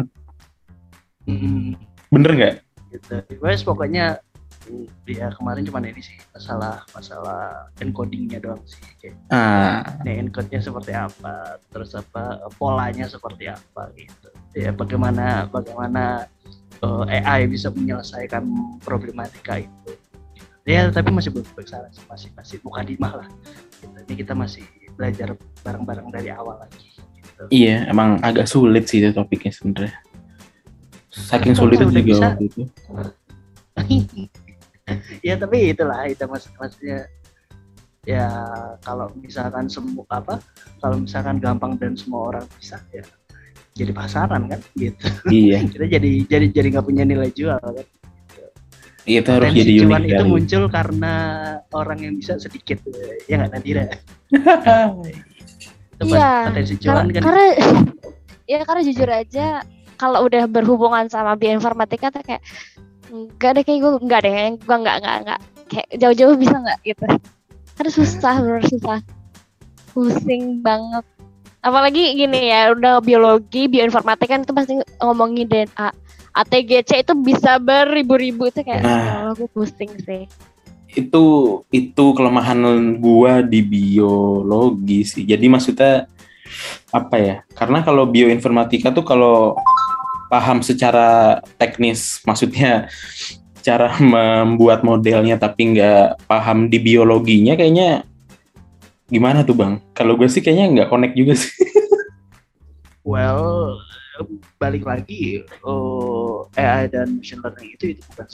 Mm-mm. 1.26 1.74
Bener 2.10 2.30
nggak? 2.34 2.54
gitu. 2.94 3.14
Wes 3.42 3.66
pokoknya 3.66 4.22
mm, 4.68 4.86
ya 5.08 5.28
kemarin 5.34 5.62
cuma 5.66 5.82
ini 5.84 6.00
sih 6.00 6.16
masalah 6.32 6.84
masalah 6.96 7.68
encodingnya 7.80 8.40
doang 8.40 8.62
sih 8.64 8.80
kayak 9.00 9.16
Ah, 9.32 9.84
ini 10.04 10.28
encode-nya 10.28 10.60
seperti 10.60 10.92
apa 10.94 11.60
terus 11.72 11.92
apa 11.96 12.44
polanya 12.56 13.08
seperti 13.08 13.50
apa 13.50 13.90
gitu 13.96 14.28
ya 14.56 14.70
bagaimana 14.72 15.50
bagaimana 15.50 16.28
eh, 16.82 17.20
AI 17.24 17.48
bisa 17.50 17.68
menyelesaikan 17.72 18.44
problematika 18.80 19.60
itu 19.60 19.92
ya 20.64 20.88
tapi 20.88 21.12
masih 21.12 21.28
belum 21.28 21.44
besar 21.52 21.84
masih 22.08 22.32
masih 22.32 22.56
bukan 22.64 22.88
dimah 22.88 23.12
lah 23.20 23.28
gitu. 23.84 23.96
ini 24.08 24.14
kita 24.16 24.32
masih 24.32 24.64
belajar 24.96 25.36
bareng-bareng 25.60 26.08
dari 26.08 26.30
awal 26.32 26.56
lagi 26.56 26.88
gitu. 26.96 27.44
iya, 27.50 27.84
emang 27.90 28.22
agak 28.22 28.46
sulit 28.46 28.86
sih 28.86 29.02
itu 29.02 29.10
topiknya 29.10 29.50
sebenarnya. 29.50 29.94
Saking 31.10 31.54
Kalau 31.54 31.70
sulit 31.70 31.78
udah 31.82 31.90
juga 31.90 32.02
bisa. 32.02 32.26
waktu 32.30 32.44
itu. 32.46 32.62
ya 35.24 35.34
tapi 35.40 35.72
itulah 35.72 36.04
itu 36.04 36.24
mas 36.28 36.44
maksudnya 36.60 37.08
ya 38.04 38.28
kalau 38.84 39.08
misalkan 39.16 39.64
semua 39.72 40.04
apa 40.12 40.36
kalau 40.84 41.00
misalkan 41.00 41.40
gampang 41.40 41.80
dan 41.80 41.96
semua 41.96 42.36
orang 42.36 42.44
bisa 42.60 42.76
ya 42.92 43.00
jadi 43.74 43.90
pasaran 43.90 44.46
kan 44.46 44.62
gitu. 44.78 45.02
Iya, 45.26 45.58
kita 45.72 45.90
jadi 45.90 46.10
jadi 46.30 46.46
jadi 46.54 46.66
nggak 46.78 46.86
punya 46.86 47.02
nilai 47.02 47.32
jual 47.34 47.58
kan 47.58 47.86
itu 49.04 49.28
harus 49.28 49.52
jadi 49.52 49.84
unik 49.84 50.00
itu 50.08 50.16
kali. 50.16 50.30
muncul 50.32 50.62
karena 50.72 51.14
orang 51.76 51.98
yang 52.00 52.14
bisa 52.16 52.40
sedikit 52.40 52.80
ya 53.28 53.36
nggak 53.36 53.52
Nadira? 53.52 53.84
Itu 55.92 56.08
Iya, 56.08 56.48
potensi 56.48 56.74
cuan 56.80 57.12
kan? 57.12 57.22
karena 57.22 57.44
ya 58.50 58.56
karena 58.64 58.82
jujur 58.82 59.08
aja 59.12 59.46
kalau 60.00 60.24
udah 60.24 60.48
berhubungan 60.48 61.06
sama 61.12 61.36
bioinformatika 61.36 62.08
tuh 62.16 62.24
kayak 62.24 62.40
enggak 63.10 63.50
deh 63.60 63.64
kayak 63.64 63.80
gue 63.80 63.90
enggak 64.00 64.20
deh 64.24 64.34
gue 64.56 64.76
enggak 64.76 64.96
enggak 65.02 65.16
enggak 65.24 65.40
kayak 65.68 65.88
jauh-jauh 65.98 66.36
bisa 66.36 66.56
enggak 66.56 66.78
gitu 66.84 67.04
karena 67.74 67.90
susah 67.90 68.34
bener 68.40 68.64
susah 68.68 68.98
pusing 69.92 70.60
banget 70.64 71.04
apalagi 71.64 72.16
gini 72.16 72.52
ya 72.52 72.72
udah 72.76 73.00
biologi 73.00 73.66
bioinformatika 73.66 74.36
kan 74.36 74.44
itu 74.44 74.52
pasti 74.52 74.72
ngomongin 75.00 75.48
DNA 75.48 75.88
ATGC 76.34 77.06
itu 77.06 77.14
bisa 77.22 77.62
beribu-ribu 77.62 78.50
itu 78.50 78.66
kayak 78.66 78.82
Nah. 78.82 79.30
nah. 79.30 79.32
gue 79.32 79.48
pusing 79.54 79.90
sih 80.02 80.26
itu 80.94 81.24
itu 81.74 82.04
kelemahan 82.14 82.58
gua 83.02 83.42
di 83.42 83.60
biologi 83.60 85.02
sih. 85.02 85.26
Jadi 85.26 85.46
maksudnya 85.50 86.06
apa 86.94 87.16
ya? 87.18 87.36
Karena 87.52 87.82
kalau 87.82 88.06
bioinformatika 88.06 88.94
tuh 88.94 89.02
kalau 89.02 89.58
paham 90.28 90.60
secara 90.64 91.40
teknis, 91.56 92.20
maksudnya 92.24 92.88
cara 93.64 93.96
membuat 94.44 94.84
modelnya 94.84 95.40
tapi 95.40 95.76
nggak 95.76 96.28
paham 96.28 96.68
di 96.68 96.78
biologinya 96.78 97.56
kayaknya 97.56 98.04
gimana 99.08 99.44
tuh 99.44 99.56
bang? 99.56 99.72
Kalau 99.92 100.16
gue 100.16 100.28
sih 100.28 100.40
kayaknya 100.40 100.66
nggak 100.82 100.88
connect 100.90 101.14
juga 101.16 101.34
sih. 101.36 101.52
well 103.04 103.76
balik 104.62 104.86
lagi 104.86 105.42
oh, 105.66 106.46
AI 106.54 106.86
dan 106.86 107.18
machine 107.18 107.42
learning 107.42 107.74
itu 107.74 107.84
itu 107.98 108.02
bukan 108.08 108.26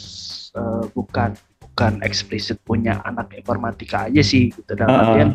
eh, 0.55 0.85
bukan 0.93 1.31
bukan 1.59 1.93
eksplisit 2.05 2.61
punya 2.63 3.01
anak 3.09 3.33
informatika 3.33 4.07
aja 4.07 4.21
sih 4.21 4.53
gitu 4.53 4.77
dalam 4.77 4.93
Uh-uh. 4.93 5.03
artian 5.03 5.31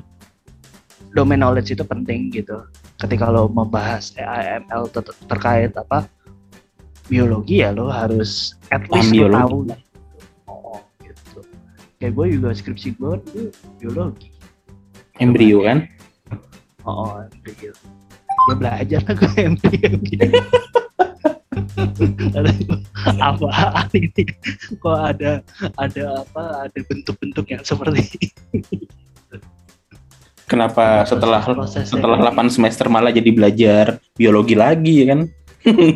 domain 1.16 1.42
knowledge 1.42 1.74
itu 1.74 1.82
penting 1.82 2.30
gitu 2.30 2.62
ketika 3.02 3.28
lo 3.34 3.50
membahas 3.50 4.14
AI 4.20 4.62
ML 4.62 4.88
ter- 4.94 5.18
terkait 5.26 5.72
apa 5.74 6.06
biologi 7.06 7.62
ya 7.62 7.70
lo 7.74 7.90
harus 7.90 8.58
at 8.74 8.86
least 8.90 9.14
lo 9.14 9.30
tahu 9.30 9.58
lah 9.70 9.80
oh 10.50 10.82
gitu 11.02 11.46
kayak 12.02 12.14
gue 12.18 12.26
juga 12.40 12.50
skripsi 12.54 12.98
gue 12.98 13.14
dulu 13.22 13.50
biologi 13.78 14.36
Embrio 15.16 15.64
kan? 15.64 15.88
Oh, 16.84 17.08
oh 17.08 17.24
embrio. 17.24 17.72
Ya 18.52 18.54
belajar 18.60 19.00
lah 19.08 19.14
gue 19.16 19.32
embrio 19.40 19.92
gitu. 20.12 20.28
Aduh, 22.36 22.78
Apaan 23.16 23.88
ini? 23.96 24.24
Kok 24.76 24.98
ada 25.16 25.40
ada 25.80 26.04
apa? 26.20 26.68
Ada 26.68 26.80
bentuk-bentuk 26.84 27.46
yang 27.48 27.64
seperti 27.64 28.04
Kenapa 30.46 31.08
setelah 31.08 31.42
setelah 31.72 32.20
kayak 32.20 32.36
8 32.38 32.54
semester 32.54 32.86
malah 32.92 33.10
jadi 33.10 33.32
belajar 33.32 33.86
biologi 34.20 34.54
lagi 34.54 34.94
ya 35.02 35.16
kan? 35.16 35.32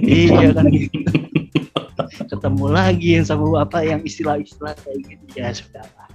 Iya 0.05 0.49
kan 0.53 0.65
gitu. 0.69 0.97
Ketemu 2.29 2.65
lagi 2.69 3.19
yang 3.19 3.25
sama 3.27 3.61
apa 3.61 3.85
yang 3.85 4.01
istilah-istilah 4.01 4.73
kayak 4.81 4.99
gitu 5.05 5.25
ya 5.37 5.49
sudah 5.53 5.85
lah. 5.97 6.09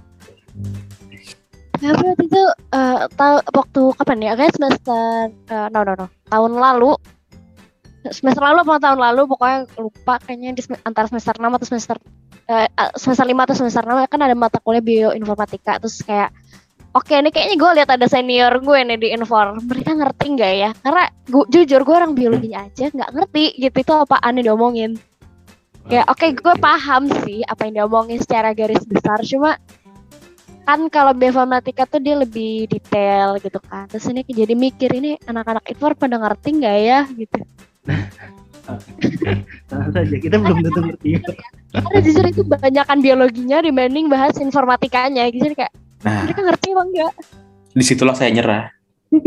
Tapi 1.75 1.85
waktu 1.91 2.23
itu 2.25 2.43
eh, 2.71 3.01
tahu 3.19 3.35
waktu 3.51 3.81
kapan 3.99 4.23
ya? 4.23 4.31
Kayak 4.39 4.53
semester 4.55 5.31
eh, 5.51 5.67
no 5.71 5.79
no 5.83 5.93
no 5.95 6.07
tahun 6.31 6.51
lalu 6.55 6.95
semester 8.13 8.41
lalu 8.43 8.61
apa 8.65 8.75
tahun 8.77 8.99
lalu 9.01 9.21
pokoknya 9.33 9.59
lupa 9.81 10.21
kayaknya 10.21 10.49
di 10.53 10.61
antara 10.85 11.09
semester 11.09 11.33
6 11.41 11.41
atau 11.41 11.67
semester 11.67 11.97
eh, 12.45 12.69
eh, 12.69 12.91
semester 12.97 13.25
5 13.25 13.33
atau 13.33 13.55
semester 13.57 13.83
6 13.85 14.11
kan 14.11 14.21
ada 14.21 14.35
mata 14.37 14.57
kuliah 14.61 14.83
bioinformatika 14.83 15.81
terus 15.81 16.05
kayak 16.05 16.29
oke 16.95 17.11
ini 17.11 17.29
kayaknya 17.29 17.55
gue 17.59 17.71
lihat 17.81 17.89
ada 17.91 18.07
senior 18.07 18.53
gue 18.63 18.79
nih 18.87 18.97
di 18.97 19.07
Infor. 19.11 19.59
Mereka 19.59 19.91
ngerti 19.99 20.25
nggak 20.39 20.53
ya? 20.55 20.69
Karena 20.79 21.03
gua, 21.27 21.45
jujur 21.51 21.83
gue 21.83 21.95
orang 21.95 22.15
biologinya 22.15 22.63
aja 22.65 22.87
nggak 22.87 23.11
ngerti 23.11 23.45
gitu 23.59 23.77
itu 23.83 23.93
apaan 23.93 24.39
yang 24.39 24.55
diomongin. 24.55 24.95
Kayak 25.85 26.07
oke 26.09 26.25
gue 26.39 26.55
paham 26.57 27.03
sih 27.27 27.43
apa 27.45 27.67
yang 27.67 27.83
diomongin 27.83 28.17
secara 28.23 28.55
garis 28.55 28.81
besar 28.87 29.21
cuma 29.21 29.59
kan 30.65 30.89
kalau 30.89 31.13
bioinformatika 31.13 31.85
tuh 31.85 32.01
dia 32.01 32.17
lebih 32.17 32.65
detail 32.71 33.37
gitu 33.37 33.61
kan. 33.69 33.85
Terus 33.91 34.09
ini 34.09 34.25
jadi 34.25 34.55
mikir 34.57 34.89
ini 34.97 35.19
anak-anak 35.29 35.67
Infor 35.69 35.93
pada 35.93 36.17
ngerti 36.17 36.57
nggak 36.57 36.77
ya 36.81 36.99
gitu. 37.13 37.37
Tenang 39.69 39.91
saja 39.93 40.15
kita 40.17 40.41
belum 40.41 40.65
tentu 40.65 40.79
ngerti. 40.89 41.21
karena 41.75 41.99
jujur 42.01 42.25
itu 42.25 42.41
banyakan 42.47 42.97
biologinya 43.03 43.61
dibanding 43.61 44.09
bahas 44.09 44.39
informatikanya. 44.41 45.29
Gitu 45.29 45.53
Jadi 45.53 45.55
kayak 45.59 45.84
Nah, 46.05 46.29
mereka 46.29 46.41
ngerti 46.45 46.67
apa 46.71 46.83
enggak 46.85 47.13
di 47.75 47.83
situlah 47.83 48.15
saya 48.15 48.31
nyerah. 48.31 48.71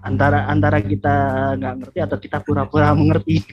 Antara 0.00 0.48
antara 0.48 0.80
kita 0.80 1.52
nggak 1.60 1.74
ngerti 1.76 1.98
atau 2.00 2.16
kita 2.16 2.40
pura-pura 2.40 2.96
mengerti. 2.96 3.44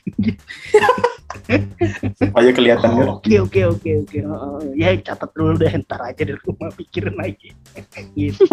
Supaya 2.23 2.55
kelihatan. 2.55 2.87
Oh, 3.03 3.19
Oke 3.19 3.35
oke 3.43 3.61
oke 3.67 3.91
oke. 4.07 4.17
Oh, 4.23 4.63
ya 4.71 4.95
catat 4.95 5.27
dulu 5.35 5.59
deh 5.59 5.67
ntar 5.83 6.07
aja 6.07 6.23
di 6.23 6.31
rumah 6.39 6.71
pikirin 6.71 7.19
lagi. 7.19 7.51
gitu. 8.15 8.47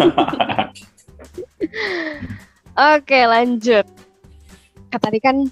oke 2.75 3.19
lanjut 3.31 3.87
tadi 4.95 5.19
kan 5.19 5.47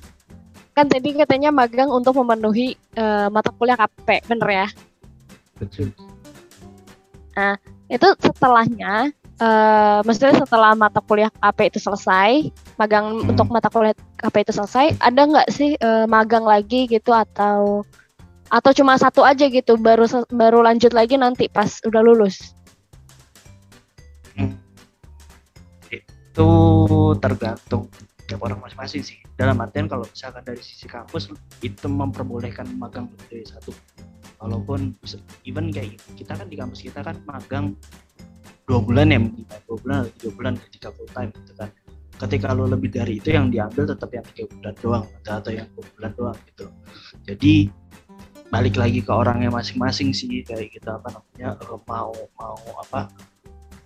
kan 0.71 0.87
tadi 0.87 1.15
katanya 1.15 1.51
magang 1.51 1.91
untuk 1.91 2.15
memenuhi 2.15 2.75
eh, 2.95 3.27
mata 3.27 3.51
kuliah 3.51 3.75
KP 3.75 4.23
bener 4.27 4.49
ya 4.51 4.67
Betul. 5.59 5.91
Itu 7.89 8.07
setelahnya 8.21 9.11
eh 9.41 9.99
maksudnya 10.05 10.45
setelah 10.45 10.77
mata 10.77 11.01
kuliah 11.01 11.33
KP 11.33 11.73
itu 11.73 11.79
selesai 11.81 12.53
magang 12.77 13.21
Hmm. 13.21 13.33
untuk 13.33 13.49
mata 13.49 13.67
kuliah 13.67 13.97
KP 14.21 14.45
itu 14.45 14.53
selesai 14.53 15.01
ada 15.01 15.21
nggak 15.25 15.49
sih 15.49 15.73
eh, 15.77 16.05
magang 16.05 16.45
lagi 16.45 16.85
gitu 16.85 17.09
atau 17.09 17.81
Atau 18.53 18.69
cuma 18.77 18.93
satu 19.01 19.25
aja 19.25 19.49
gitu 19.49 19.81
baru 19.81 20.05
baru 20.29 20.61
lanjut 20.61 20.93
lagi 20.93 21.17
nanti 21.17 21.49
pas 21.49 21.81
udah 21.89 22.05
lulus? 22.05 22.53
Itu 25.89 26.49
tergantung 27.17 27.89
tiap 28.29 28.45
orang 28.45 28.61
masing-masing 28.61 29.01
sih. 29.01 29.17
Dalam 29.33 29.57
artian 29.57 29.89
kalau 29.89 30.05
misalkan 30.05 30.45
dari 30.45 30.61
sisi 30.61 30.85
kampus 30.85 31.33
itu 31.65 31.87
memperbolehkan 31.89 32.69
magang 32.77 33.09
lebih 33.09 33.41
dari 33.41 33.45
satu. 33.49 33.73
Walaupun 34.43 34.99
even 35.47 35.71
kayak 35.71 35.95
kita 36.19 36.35
kan 36.35 36.51
di 36.51 36.59
kampus 36.59 36.83
kita 36.83 36.99
kan 36.99 37.15
magang 37.23 37.79
dua 38.67 38.83
bulan 38.83 39.11
ya 39.15 39.19
mungkin 39.23 39.47
dua 39.47 39.77
bulan 39.79 39.95
atau 40.03 40.11
tiga 40.19 40.29
bulan 40.35 40.53
ketika 40.67 40.87
full 40.91 41.09
time 41.15 41.31
gitu 41.31 41.55
kan. 41.55 41.71
Ketika 42.13 42.53
lo 42.53 42.69
lebih 42.69 42.93
dari 42.93 43.17
itu 43.17 43.33
yang 43.33 43.49
diambil 43.49 43.89
tetap 43.89 44.11
yang 44.11 44.23
tiga 44.35 44.45
bulan 44.51 44.75
doang 44.83 45.05
atau 45.23 45.51
yang 45.51 45.67
dua 45.73 45.85
bulan 45.97 46.11
doang 46.13 46.37
gitu 46.51 46.67
jadi 47.27 47.71
balik 48.53 48.77
lagi 48.77 49.01
ke 49.01 49.09
orangnya 49.09 49.49
masing-masing 49.49 50.13
sih 50.13 50.45
kayak 50.45 50.69
gitu 50.69 50.85
apa 50.85 51.09
namanya 51.09 51.57
mau 51.89 52.13
mau 52.37 52.59
apa 52.85 53.09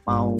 mau 0.07 0.39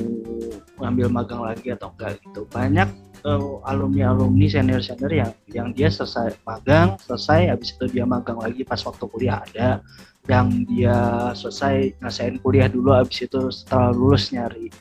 ngambil 0.80 1.12
magang 1.12 1.44
lagi 1.44 1.76
atau 1.76 1.92
enggak 1.92 2.24
gitu. 2.24 2.48
Banyak 2.48 2.88
uh, 3.28 3.60
alumni 3.68 4.16
alumni 4.16 4.48
senior 4.48 4.80
senior 4.80 5.12
yang 5.12 5.32
yang 5.52 5.68
dia 5.76 5.92
selesai 5.92 6.40
magang 6.48 6.96
selesai 7.04 7.52
habis 7.52 7.76
itu 7.76 7.86
dia 7.92 8.08
magang 8.08 8.40
lagi 8.40 8.64
pas 8.64 8.80
waktu 8.88 9.04
kuliah 9.12 9.44
ada 9.44 9.84
yang 10.32 10.64
dia 10.68 10.96
selesai 11.36 12.00
ngasain 12.00 12.40
kuliah 12.40 12.72
dulu 12.72 12.96
habis 12.96 13.28
itu 13.28 13.52
setelah 13.52 13.92
lulus 13.92 14.32
nyari 14.32 14.72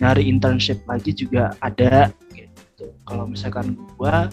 nyari 0.00 0.28
internship 0.28 0.84
lagi 0.84 1.16
juga 1.16 1.56
ada 1.64 2.12
gitu. 2.36 2.92
Kalau 3.08 3.24
misalkan 3.24 3.72
gua 3.96 4.28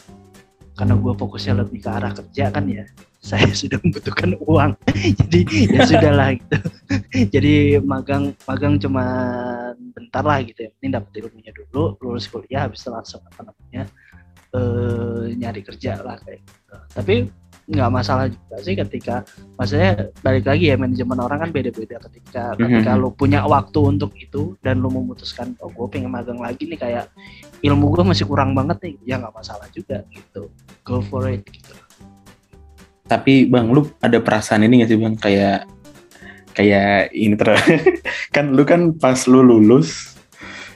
karena 0.75 0.99
gua 0.99 1.15
fokusnya 1.15 1.63
lebih 1.63 1.79
ke 1.79 1.89
arah 1.89 2.11
kerja 2.11 2.51
kan 2.51 2.67
ya 2.67 2.83
saya 3.23 3.47
sudah 3.61 3.79
membutuhkan 3.79 4.35
uang. 4.43 4.75
Jadi 4.91 5.71
ya 5.71 5.87
sudahlah 5.87 6.35
gitu. 6.35 6.57
Jadi 7.31 7.79
magang 7.79 8.35
magang 8.43 8.75
cuma 8.77 9.05
bentar 9.95 10.21
lah 10.27 10.43
gitu 10.43 10.67
ya. 10.67 10.71
Ini 10.83 10.87
dapat 10.91 11.11
ilmunya 11.23 11.55
dulu 11.55 11.95
lulus 12.03 12.27
kuliah 12.27 12.67
habis 12.67 12.83
itu 12.83 12.91
langsung 12.91 13.23
apa 13.23 13.47
namanya 13.47 13.83
eh, 14.51 15.23
nyari 15.39 15.61
kerja 15.63 16.03
lah 16.03 16.19
kayak 16.19 16.43
gitu. 16.43 16.75
Tapi 16.99 17.15
nggak 17.63 17.91
masalah 17.95 18.27
juga 18.27 18.59
sih 18.59 18.75
ketika 18.75 19.23
maksudnya 19.55 20.11
balik 20.19 20.43
lagi 20.43 20.67
ya 20.67 20.75
manajemen 20.75 21.15
orang 21.23 21.47
kan 21.47 21.49
beda-beda 21.55 21.95
ketika 22.11 22.51
mm-hmm. 22.51 22.83
ketika 22.83 22.91
lo 22.99 23.15
punya 23.15 23.39
waktu 23.47 23.79
untuk 23.87 24.11
itu 24.19 24.59
dan 24.59 24.83
lo 24.83 24.91
memutuskan 24.91 25.55
oh 25.63 25.71
gue 25.71 25.87
pengen 25.87 26.11
magang 26.11 26.43
lagi 26.43 26.67
nih 26.67 26.75
kayak 26.75 27.07
ilmu 27.63 27.95
gue 27.95 28.03
masih 28.03 28.27
kurang 28.27 28.51
banget 28.51 28.83
nih. 28.83 28.95
Ya 29.07 29.15
nggak 29.15 29.31
masalah 29.31 29.71
juga 29.71 30.03
gitu. 30.11 30.51
Go 30.83 30.99
for 30.99 31.31
it 31.31 31.47
gitu 31.47 31.71
tapi 33.07 33.47
bang 33.47 33.67
lu 33.69 33.87
ada 33.99 34.17
perasaan 34.23 34.63
ini 34.65 34.83
gak 34.83 34.89
sih 34.89 34.99
bang 34.99 35.15
kayak 35.19 35.59
kayak 36.53 37.11
ini 37.11 37.35
ter 37.35 37.57
kan 38.35 38.53
lu 38.53 38.63
kan 38.63 38.93
pas 38.95 39.19
lu 39.25 39.41
lulus 39.41 40.17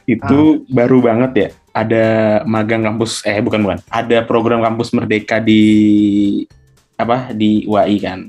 itu 0.07 0.63
ah. 0.63 0.71
baru 0.71 1.03
banget 1.03 1.31
ya 1.35 1.49
ada 1.71 2.05
magang 2.47 2.81
kampus 2.81 3.21
eh 3.27 3.37
bukan 3.43 3.61
bukan 3.61 3.79
ada 3.91 4.25
program 4.25 4.65
kampus 4.65 4.95
merdeka 4.95 5.37
di 5.37 5.63
apa 6.97 7.31
di 7.31 7.63
UAI 7.69 7.97
kan 8.01 8.19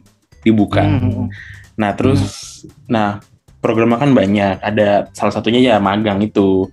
dibuka. 0.44 0.84
Hmm. 0.84 1.00
hmm, 1.00 1.12
hmm. 1.12 1.28
Nah 1.78 1.90
terus, 1.96 2.22
hmm. 2.62 2.70
nah 2.86 3.08
programnya 3.58 3.98
kan 3.98 4.12
banyak. 4.12 4.56
Ada 4.62 5.10
salah 5.16 5.34
satunya 5.34 5.60
ya 5.74 5.76
magang 5.82 6.22
itu. 6.22 6.68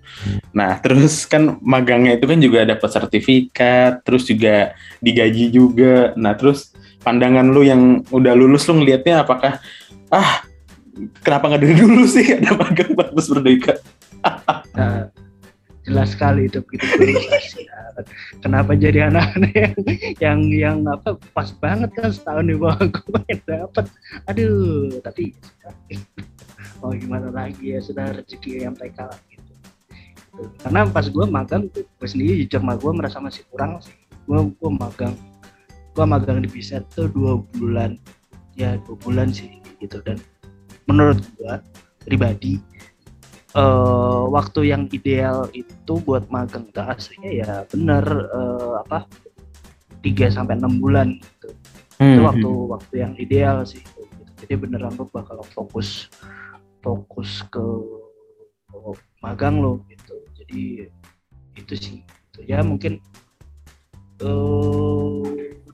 Nah 0.52 0.78
terus 0.84 1.26
kan 1.26 1.58
magangnya 1.64 2.20
itu 2.20 2.26
kan 2.28 2.40
juga 2.44 2.68
dapat 2.68 2.90
sertifikat, 2.92 4.04
terus 4.04 4.28
juga 4.28 4.76
digaji 5.00 5.50
juga. 5.50 6.14
Nah 6.20 6.36
terus 6.36 6.75
pandangan 7.06 7.54
lu 7.54 7.62
yang 7.62 8.02
udah 8.10 8.34
lulus 8.34 8.66
lu 8.66 8.82
ngelihatnya 8.82 9.22
apakah 9.22 9.62
ah 10.10 10.42
kenapa 11.22 11.54
nggak 11.54 11.62
dari 11.62 11.76
dulu 11.78 12.04
sih? 12.10 12.26
Ada 12.42 12.58
magang 12.58 12.92
kampus 12.98 13.28
merdeka? 13.30 13.74
nah, 14.74 15.06
jelas 15.86 16.18
sekali 16.18 16.50
itu 16.50 16.66
begitu 16.66 16.90
kenapa 18.44 18.74
jadi 18.74 19.14
anak-anak 19.14 19.54
yang, 19.54 19.76
yang 20.18 20.40
yang 20.50 20.78
apa 20.90 21.14
pas 21.30 21.54
banget 21.62 21.94
kan 21.94 22.10
setahun 22.10 22.50
di 22.50 22.58
bawah 22.58 22.90
gue 22.90 23.22
dapat 23.46 23.86
aduh 24.26 24.90
tapi 25.06 25.38
mau 26.82 26.90
gimana 26.92 27.30
lagi 27.30 27.78
ya 27.78 27.80
sudah 27.80 28.18
rezeki 28.18 28.66
yang 28.66 28.74
mereka 28.74 29.14
gitu. 29.30 29.54
Karena 30.60 30.84
pas 30.90 31.08
gue 31.08 31.26
magang 31.26 31.70
gue 31.72 32.08
sendiri 32.10 32.44
jujur 32.44 32.62
mah 32.62 32.76
gue 32.76 32.92
merasa 32.92 33.18
masih 33.24 33.48
kurang 33.50 33.80
sih. 33.80 33.96
Gue 34.28 34.52
gue 34.52 34.72
magang 34.74 35.16
gue 35.96 36.06
magang 36.06 36.44
di 36.44 36.50
bisa 36.52 36.84
tuh 36.92 37.08
dua 37.08 37.40
bulan 37.56 37.96
ya 38.60 38.76
dua 38.84 39.00
bulan 39.00 39.32
sih 39.32 39.64
gitu 39.80 40.04
dan 40.04 40.20
menurut 40.92 41.24
gue 41.40 41.56
pribadi 42.04 42.60
uh, 43.56 44.28
waktu 44.28 44.76
yang 44.76 44.92
ideal 44.92 45.48
itu 45.56 45.98
buat 46.04 46.28
magang 46.28 46.68
itu 46.68 46.84
aslinya 46.84 47.32
ya 47.32 47.52
bener 47.72 48.04
uh, 48.36 48.84
apa 48.84 49.08
3 50.06 50.30
sampai 50.30 50.62
enam 50.62 50.78
bulan 50.78 51.18
gitu. 51.18 51.50
Hmm. 51.98 52.14
Itu 52.14 52.22
waktu 52.22 52.50
waktu 52.78 52.94
yang 53.02 53.14
ideal 53.18 53.66
sih. 53.66 53.82
Gitu. 53.82 54.22
Jadi 54.46 54.54
beneran 54.62 54.94
lo 54.94 55.10
bakal 55.10 55.42
fokus 55.50 56.14
fokus 56.86 57.42
ke 57.50 57.66
magang 59.26 59.58
lo 59.58 59.82
gitu. 59.90 60.14
Jadi 60.38 60.86
itu 61.58 61.74
sih. 61.74 62.06
Gitu. 62.06 62.40
Ya 62.46 62.62
mungkin 62.62 63.02
uh, 64.22 65.26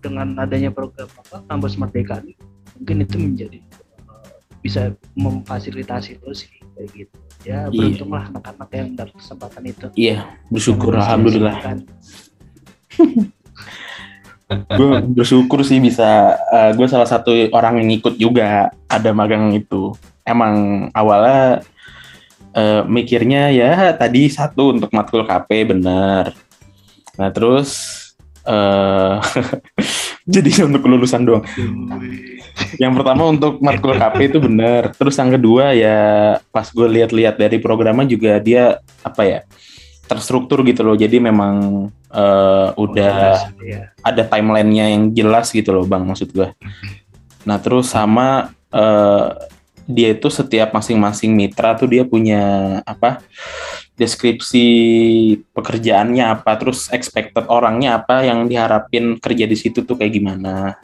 dengan 0.02 0.34
adanya 0.42 0.74
program 0.74 1.08
apa 1.08 1.46
kampus 1.46 1.78
merdeka 1.78 2.20
ini 2.26 2.34
mungkin 2.82 2.98
itu 3.06 3.18
menjadi 3.22 3.60
uh, 4.10 4.34
bisa 4.66 4.98
memfasilitasi 5.14 6.18
lo 6.26 6.34
sih 6.34 6.50
kayak 6.76 6.90
gitu. 6.98 7.18
Ya 7.42 7.70
iya. 7.70 7.74
beruntunglah 7.74 8.24
iya. 8.26 8.30
anak-anak 8.34 8.70
yang 8.74 8.90
dapat 8.98 9.16
kesempatan 9.18 9.64
itu. 9.66 9.86
Iya 9.94 10.18
bersyukur 10.50 10.98
alhamdulillah. 10.98 11.56
gue 14.52 14.90
bersyukur 15.16 15.64
sih 15.64 15.80
bisa 15.80 16.36
uh, 16.52 16.70
eh, 16.70 16.72
gue 16.76 16.88
salah 16.90 17.08
satu 17.08 17.32
orang 17.56 17.80
yang 17.86 17.90
ikut 18.02 18.18
juga 18.18 18.74
ada 18.90 19.10
magang 19.14 19.54
itu. 19.56 19.96
Emang 20.26 20.88
awalnya 20.94 21.64
uh, 22.56 22.82
mikirnya 22.86 23.50
ya 23.54 23.96
tadi 23.96 24.28
satu 24.28 24.76
untuk 24.76 24.92
matkul 24.92 25.24
KP 25.24 25.72
bener. 25.72 26.36
Nah 27.16 27.30
terus 27.32 28.01
uh, 28.47 29.19
jadi 30.34 30.65
untuk 30.65 30.82
kelulusan 30.86 31.25
doang 31.25 31.43
yang 32.77 32.93
pertama 32.95 33.27
untuk 33.32 33.60
matkul 33.60 33.95
KP 33.97 34.17
itu 34.32 34.38
benar. 34.39 34.93
Terus 34.95 35.15
yang 35.17 35.32
kedua 35.34 35.75
ya 35.75 35.99
pas 36.51 36.67
gue 36.69 36.88
lihat-lihat 36.88 37.36
dari 37.39 37.58
programnya 37.60 38.08
juga 38.08 38.38
dia 38.39 38.80
apa 39.01 39.21
ya 39.25 39.39
terstruktur 40.08 40.63
gitu 40.67 40.84
loh. 40.84 40.95
Jadi 40.95 41.19
memang 41.19 41.88
uh, 42.12 42.69
udah 42.75 43.15
oh, 43.39 43.63
iya. 43.63 43.91
ada 44.04 44.23
timelinenya 44.27 44.86
yang 44.91 45.04
jelas 45.15 45.51
gitu 45.51 45.71
loh 45.71 45.86
bang 45.88 46.04
maksud 46.04 46.32
gue. 46.32 46.49
Nah 47.47 47.58
terus 47.60 47.91
sama 47.91 48.54
uh, 48.71 49.36
dia 49.89 50.13
itu 50.13 50.30
setiap 50.30 50.74
masing-masing 50.76 51.34
mitra 51.34 51.74
tuh 51.74 51.89
dia 51.89 52.04
punya 52.06 52.41
apa 52.86 53.22
deskripsi 53.98 54.65
pekerjaannya 55.54 56.26
apa 56.38 56.58
terus 56.58 56.89
expected 56.89 57.46
orangnya 57.50 58.02
apa 58.02 58.26
yang 58.26 58.50
diharapin 58.50 59.17
kerja 59.17 59.46
di 59.46 59.58
situ 59.58 59.86
tuh 59.86 59.98
kayak 59.98 60.13
gimana 60.15 60.80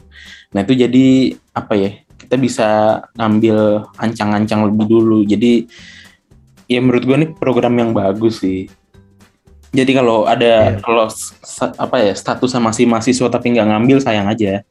Nah 0.52 0.64
itu 0.64 0.72
jadi 0.74 1.36
apa 1.52 1.76
ya 1.76 1.90
kita 2.18 2.36
bisa 2.40 2.68
ngambil 3.16 3.88
ancang-ancang 4.00 4.68
lebih 4.68 4.86
dulu. 4.88 5.18
Jadi 5.24 5.68
ya 6.68 6.80
menurut 6.80 7.04
gue 7.04 7.16
ini 7.16 7.28
program 7.36 7.74
yang 7.76 7.90
bagus 7.92 8.40
sih. 8.40 8.68
Jadi 9.68 9.92
kalau 9.92 10.24
ada 10.24 10.72
yeah. 10.72 10.80
kalau 10.80 11.04
apa 11.76 11.96
ya 12.00 12.12
status 12.16 12.48
sama 12.48 12.72
si 12.72 12.88
mahasiswa 12.88 13.28
tapi 13.28 13.52
nggak 13.52 13.68
ngambil 13.68 13.98
sayang 14.00 14.28
aja. 14.28 14.64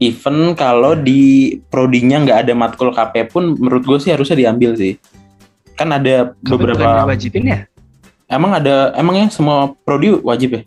Even 0.00 0.56
kalau 0.56 0.96
di 0.96 1.60
prodinya 1.68 2.24
nggak 2.24 2.38
ada 2.48 2.52
matkul 2.56 2.88
KP 2.88 3.28
pun 3.28 3.52
menurut 3.60 3.84
gue 3.84 3.98
sih 4.00 4.10
harusnya 4.16 4.48
diambil 4.48 4.72
sih. 4.72 4.96
Kan 5.76 5.92
ada 5.92 6.32
beberapa 6.40 7.04
wajibin 7.04 7.52
ya? 7.52 7.58
Emang 8.24 8.56
ada 8.56 8.96
emangnya 8.96 9.28
semua 9.28 9.76
prodi 9.84 10.16
wajib 10.24 10.56
ya? 10.56 10.62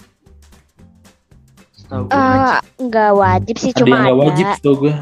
uh, 1.94 2.58
nggak 2.82 3.12
wajib 3.14 3.56
sih 3.62 3.72
ada 3.72 3.80
cuma 3.86 3.96
yang 3.96 4.06
ada. 4.06 4.16
wajib 4.18 4.48
tuh 4.62 4.74
gue. 4.86 4.94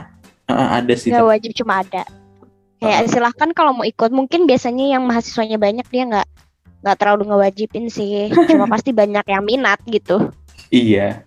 Uh, 0.52 0.70
ada 0.80 0.94
sih. 0.96 1.10
Nggak 1.12 1.28
wajib 1.28 1.52
cuma 1.56 1.74
ada. 1.84 2.04
Kayak 2.82 3.00
uh. 3.00 3.08
silahkan 3.08 3.50
kalau 3.56 3.72
mau 3.78 3.86
ikut 3.88 4.12
mungkin 4.12 4.50
biasanya 4.50 4.98
yang 4.98 5.04
mahasiswanya 5.08 5.56
banyak 5.62 5.88
dia 5.88 6.04
nggak 6.08 6.28
nggak 6.82 6.98
terlalu 6.98 7.32
ngewajibin 7.32 7.88
sih. 7.88 8.32
cuma 8.52 8.68
pasti 8.68 8.92
banyak 8.92 9.24
yang 9.24 9.44
minat 9.46 9.80
gitu. 9.88 10.32
Iya. 10.72 11.24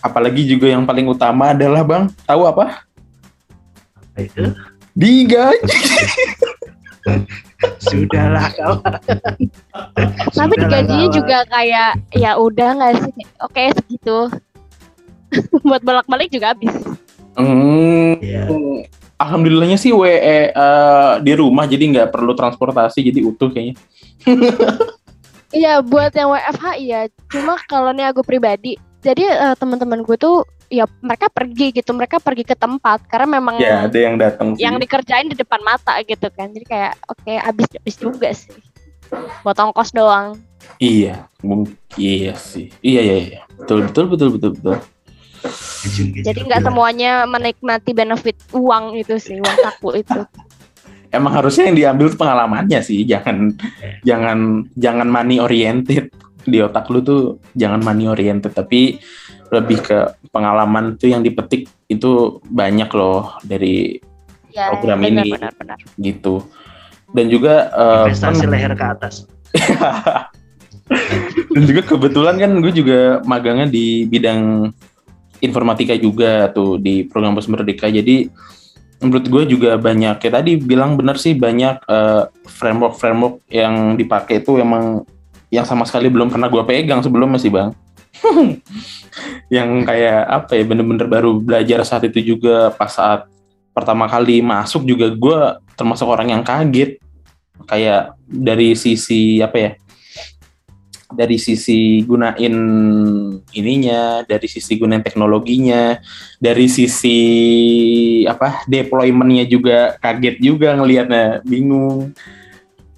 Apalagi 0.00 0.48
juga 0.48 0.72
yang 0.72 0.88
paling 0.88 1.04
utama 1.08 1.52
adalah 1.52 1.84
bang, 1.84 2.08
tahu 2.24 2.48
apa? 2.48 2.84
Apa 3.94 4.18
itu? 4.24 4.44
Digaji. 4.96 5.60
Sudahlah 7.84 8.48
kawan. 8.56 8.96
Tapi 10.38 10.54
gajinya 10.56 11.08
juga 11.12 11.44
kayak 11.48 12.00
ya 12.16 12.36
udah 12.40 12.68
nggak 12.80 12.92
sih? 13.04 13.24
Oke 13.44 13.62
segitu. 13.76 14.18
Buat 15.68 15.84
bolak-balik 15.84 16.32
juga 16.32 16.56
habis. 16.56 16.72
Hmm, 17.36 18.16
Iya. 18.20 18.48
Alhamdulillahnya 19.20 19.76
sih 19.76 19.92
WE 19.92 20.08
eh, 20.16 21.12
di 21.20 21.32
rumah 21.36 21.68
jadi 21.68 21.84
nggak 21.84 22.08
perlu 22.08 22.32
transportasi 22.32 23.04
jadi 23.04 23.20
utuh 23.20 23.52
kayaknya. 23.52 23.76
Iya 25.52 25.84
buat 25.84 26.14
yang 26.16 26.32
WFH 26.32 26.64
iya. 26.80 27.00
Cuma 27.28 27.60
kalau 27.68 27.92
nih 27.92 28.08
aku 28.08 28.24
pribadi, 28.24 28.80
jadi 29.00 29.24
eh, 29.24 29.54
teman-teman 29.56 30.04
gue 30.04 30.16
tuh 30.16 30.44
ya 30.70 30.86
mereka 31.02 31.26
pergi 31.32 31.74
gitu, 31.74 31.90
mereka 31.96 32.22
pergi 32.22 32.46
ke 32.46 32.54
tempat 32.54 33.02
karena 33.10 33.40
memang 33.40 33.58
Ya 33.58 33.84
ada 33.88 33.98
yang 33.98 34.20
datang 34.20 34.54
sih. 34.54 34.62
yang 34.62 34.78
dikerjain 34.78 35.26
di 35.26 35.36
depan 35.36 35.60
mata 35.64 35.98
gitu 36.04 36.30
kan. 36.30 36.52
Jadi 36.52 36.64
kayak 36.68 36.92
oke 37.08 37.32
habis 37.32 37.66
habis 37.74 37.96
juga 37.98 38.28
sih. 38.30 38.54
Buat 39.42 39.58
ongkos 39.58 39.90
doang. 39.90 40.38
Iya, 40.78 41.26
mungkin 41.42 41.74
iya 41.98 42.36
sih. 42.38 42.70
Iya 42.84 43.00
iya 43.02 43.16
iya. 43.18 43.40
Betul 43.58 43.90
betul 43.90 44.04
betul 44.14 44.28
betul 44.38 44.50
betul. 44.54 44.76
Jadi 46.20 46.38
nggak 46.44 46.62
semuanya 46.62 47.24
menikmati 47.24 47.96
benefit 47.96 48.36
uang 48.52 49.00
itu 49.00 49.16
sih, 49.16 49.40
uang 49.40 49.56
saku 49.64 49.98
itu. 49.98 50.20
Emang 51.16 51.34
harusnya 51.34 51.66
yang 51.66 51.74
diambil 51.74 52.14
pengalamannya 52.14 52.78
sih, 52.86 53.02
jangan 53.02 53.50
jangan 54.06 54.62
jangan 54.78 55.10
money 55.10 55.42
oriented 55.42 56.06
di 56.42 56.58
otak 56.58 56.88
lu 56.88 57.00
tuh 57.00 57.20
jangan 57.52 57.80
money 57.80 58.06
oriented 58.06 58.50
tapi 58.50 58.96
lebih 59.50 59.80
ke 59.80 59.98
pengalaman 60.28 60.94
tuh 60.94 61.08
yang 61.08 61.20
dipetik 61.20 61.66
itu 61.86 62.10
banyak 62.44 62.88
loh 62.90 63.36
dari 63.42 63.98
Ya, 64.50 64.74
Program 64.74 64.98
benar, 64.98 65.22
ini. 65.22 65.30
benar, 65.30 65.52
benar. 65.54 65.78
gitu 65.96 66.42
dan 67.10 67.26
juga 67.26 67.70
eh, 67.70 68.10
investasi 68.10 68.42
kan- 68.42 68.50
leher 68.50 68.72
ke 68.72 68.82
atas. 68.84 69.14
dan 71.50 71.62
juga 71.62 71.82
kebetulan 71.84 72.34
kan 72.34 72.50
gue 72.58 72.72
juga 72.72 72.98
magangnya 73.22 73.66
di 73.66 74.04
bidang 74.04 74.70
informatika 75.38 75.94
juga 75.94 76.50
tuh 76.50 76.76
di 76.76 77.06
program 77.06 77.32
Pos 77.32 77.46
Merdeka 77.46 77.86
jadi 77.86 78.26
menurut 78.98 79.24
gue 79.24 79.42
juga 79.48 79.78
banyak 79.78 80.18
kayak 80.18 80.34
tadi 80.36 80.52
bilang 80.58 80.98
benar 80.98 81.14
sih 81.14 81.32
banyak 81.32 81.80
framework 82.44 82.94
framework 82.94 83.40
yang 83.48 83.94
dipakai 83.94 84.42
itu 84.42 84.58
emang 84.58 85.06
yang 85.50 85.66
sama 85.66 85.84
sekali 85.84 86.06
belum 86.08 86.30
pernah 86.30 86.46
gue 86.46 86.62
pegang 86.64 87.02
sebelumnya 87.02 87.38
sih 87.42 87.50
bang 87.50 87.74
yang 89.54 89.82
kayak 89.82 90.20
apa 90.30 90.54
ya 90.54 90.64
bener-bener 90.64 91.06
baru 91.10 91.42
belajar 91.42 91.82
saat 91.82 92.06
itu 92.06 92.34
juga 92.34 92.70
pas 92.74 92.90
saat 92.90 93.26
pertama 93.74 94.06
kali 94.06 94.42
masuk 94.42 94.86
juga 94.86 95.10
gue 95.10 95.38
termasuk 95.74 96.06
orang 96.06 96.38
yang 96.38 96.42
kaget 96.46 97.02
kayak 97.66 98.14
dari 98.26 98.78
sisi 98.78 99.42
apa 99.42 99.56
ya 99.58 99.70
dari 101.10 101.42
sisi 101.42 102.06
gunain 102.06 102.54
ininya, 103.50 104.22
dari 104.22 104.46
sisi 104.46 104.78
gunain 104.78 105.02
teknologinya, 105.02 105.98
dari 106.38 106.70
sisi 106.70 107.18
apa 108.30 108.62
deploymentnya 108.70 109.44
juga 109.50 109.98
kaget 109.98 110.38
juga 110.38 110.78
ngelihatnya, 110.78 111.42
bingung. 111.42 112.14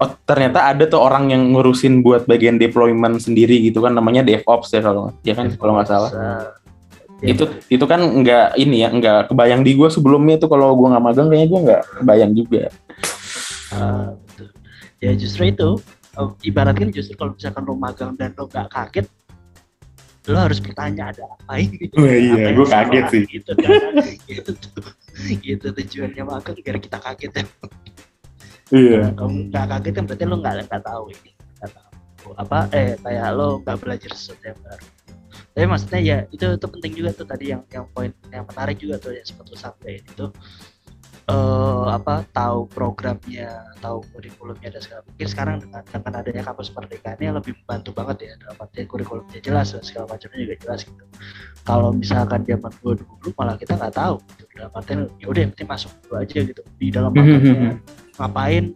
Oh 0.03 0.11
ternyata 0.27 0.67
ada 0.67 0.83
tuh 0.83 0.99
orang 0.99 1.31
yang 1.31 1.55
ngurusin 1.55 2.03
buat 2.03 2.27
bagian 2.27 2.59
deployment 2.59 3.23
sendiri 3.23 3.63
gitu 3.63 3.79
kan 3.79 3.95
namanya 3.95 4.19
DevOps 4.19 4.75
ya 4.75 4.83
kalau 4.83 5.15
ya 5.23 5.31
kan 5.31 5.47
kalau 5.55 5.79
nggak 5.79 5.87
salah. 5.87 6.11
Ya, 7.23 7.31
Itu 7.31 7.47
itu 7.71 7.85
kan 7.87 8.03
nggak 8.03 8.59
ini 8.59 8.83
ya 8.83 8.91
nggak 8.91 9.31
kebayang 9.31 9.63
di 9.63 9.79
gue 9.79 9.87
sebelumnya 9.87 10.35
tuh 10.35 10.51
kalau 10.51 10.75
gue 10.75 10.87
nggak 10.91 11.03
magang 11.07 11.27
kayaknya 11.31 11.47
gue 11.47 11.59
nggak 11.71 11.83
kebayang 12.03 12.31
juga. 12.35 12.63
Betul. 13.71 14.49
Ya 14.99 15.11
justru 15.15 15.43
itu 15.47 15.69
eh, 16.19 16.29
ibaratkan 16.51 16.91
justru 16.91 17.15
kalau 17.15 17.31
misalkan 17.31 17.63
lo 17.63 17.79
magang 17.79 18.11
dan 18.19 18.35
lo 18.35 18.45
gak 18.51 18.67
kaget 18.69 19.07
lo 20.23 20.39
harus 20.39 20.63
bertanya 20.63 21.11
ada 21.11 21.27
apa 21.35 21.59
ini 21.59 21.91
Wah, 21.99 22.07
iya, 22.31 22.55
gua 22.55 22.63
kaget 22.63 23.05
sih. 23.11 23.23
gitu 23.27 23.51
kan 23.59 23.99
gitu 24.31 24.51
tuh 24.55 24.83
gitu 25.43 25.67
tujuannya 25.75 26.23
magang 26.23 26.55
biar 26.63 26.79
kita 26.79 26.95
kaget 27.03 27.31
ya 27.35 27.43
Iya. 28.73 29.13
kalau 29.13 29.29
nggak 29.29 29.65
kaget 29.69 29.93
kan? 29.93 30.03
Berarti 30.09 30.23
lo 30.25 30.35
nggak 30.41 30.53
nggak 30.65 30.83
tahu 30.83 31.03
ini. 31.13 31.31
Nggak 31.61 31.71
tahu. 31.77 32.29
Apa? 32.41 32.59
Eh 32.73 32.97
kayak 32.97 33.29
lo 33.37 33.61
nggak 33.61 33.77
belajar 33.77 34.11
sesuatu 34.17 34.43
yang 34.49 34.59
baru. 34.65 34.85
Tapi 35.53 35.65
maksudnya 35.69 36.01
ya 36.01 36.17
itu 36.33 36.45
itu 36.57 36.65
penting 36.65 36.93
juga 36.97 37.09
tuh 37.13 37.29
tadi 37.29 37.53
yang 37.53 37.61
yang 37.69 37.85
poin 37.93 38.09
yang 38.33 38.49
menarik 38.49 38.81
juga 38.81 38.97
tuh 38.97 39.13
yang 39.13 39.21
sempat 39.21 39.45
lo 39.45 39.57
sampaikan 39.57 40.01
itu. 40.09 40.25
Eh 41.29 41.85
apa? 41.93 42.25
Tahu 42.33 42.65
programnya 42.73 43.61
tahu 43.77 44.01
kurikulumnya 44.09 44.73
dan 44.73 44.81
segala 44.81 45.05
mungkin 45.05 45.27
sekarang 45.29 45.55
dengan 45.61 45.81
dengan 45.85 46.13
adanya 46.17 46.41
kampus 46.41 46.73
merdeka 46.73 47.13
ini 47.21 47.29
lebih 47.29 47.53
membantu 47.61 47.89
banget 47.93 48.17
ya 48.25 48.33
dalam 48.41 48.57
artian 48.57 48.87
kurikulumnya 48.89 49.39
jelas 49.39 49.77
dan 49.77 49.85
segala 49.85 50.09
macamnya 50.09 50.39
juga 50.41 50.55
jelas 50.65 50.79
gitu. 50.81 51.05
Kalau 51.63 51.93
misalkan 51.93 52.41
zaman 52.41 52.73
gue 52.81 52.93
dulu 53.05 53.29
malah 53.37 53.55
kita 53.55 53.77
nggak 53.77 53.93
tahu 53.93 54.17
gitu. 54.33 54.43
dalam 54.57 54.73
artian 54.73 54.99
ya 55.21 55.25
udah 55.29 55.41
penting 55.53 55.69
masuk 55.69 55.91
dulu 56.01 56.15
aja 56.17 56.39
gitu. 56.41 56.61
Di 56.81 56.87
dalam 56.89 57.13
magangnya 57.13 57.77
ngapain? 58.17 58.75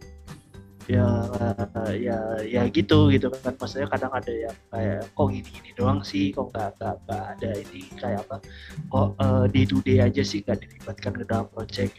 Ya 0.88 1.04
ya 1.92 2.18
ya 2.40 2.62
gitu 2.72 3.12
gitu 3.12 3.28
kan. 3.28 3.52
Maksudnya 3.60 3.88
kadang 3.92 4.12
ada 4.16 4.32
yang 4.32 4.56
kayak 4.72 5.04
kok 5.12 5.28
gini 5.28 5.48
gini 5.52 5.70
doang 5.76 6.00
sih? 6.00 6.32
Kok 6.32 6.48
nggak 6.48 6.80
nggak 6.80 7.24
ada 7.36 7.50
ini? 7.60 7.82
Kayak 8.00 8.24
apa? 8.24 8.36
Kok 8.88 9.08
eh, 9.20 9.44
day 9.52 9.64
to 9.68 9.78
day 9.84 10.00
aja 10.00 10.22
sih 10.24 10.40
nggak 10.40 10.64
dilibatkan 10.64 11.12
ke 11.12 11.24
dalam 11.28 11.46
project? 11.52 11.92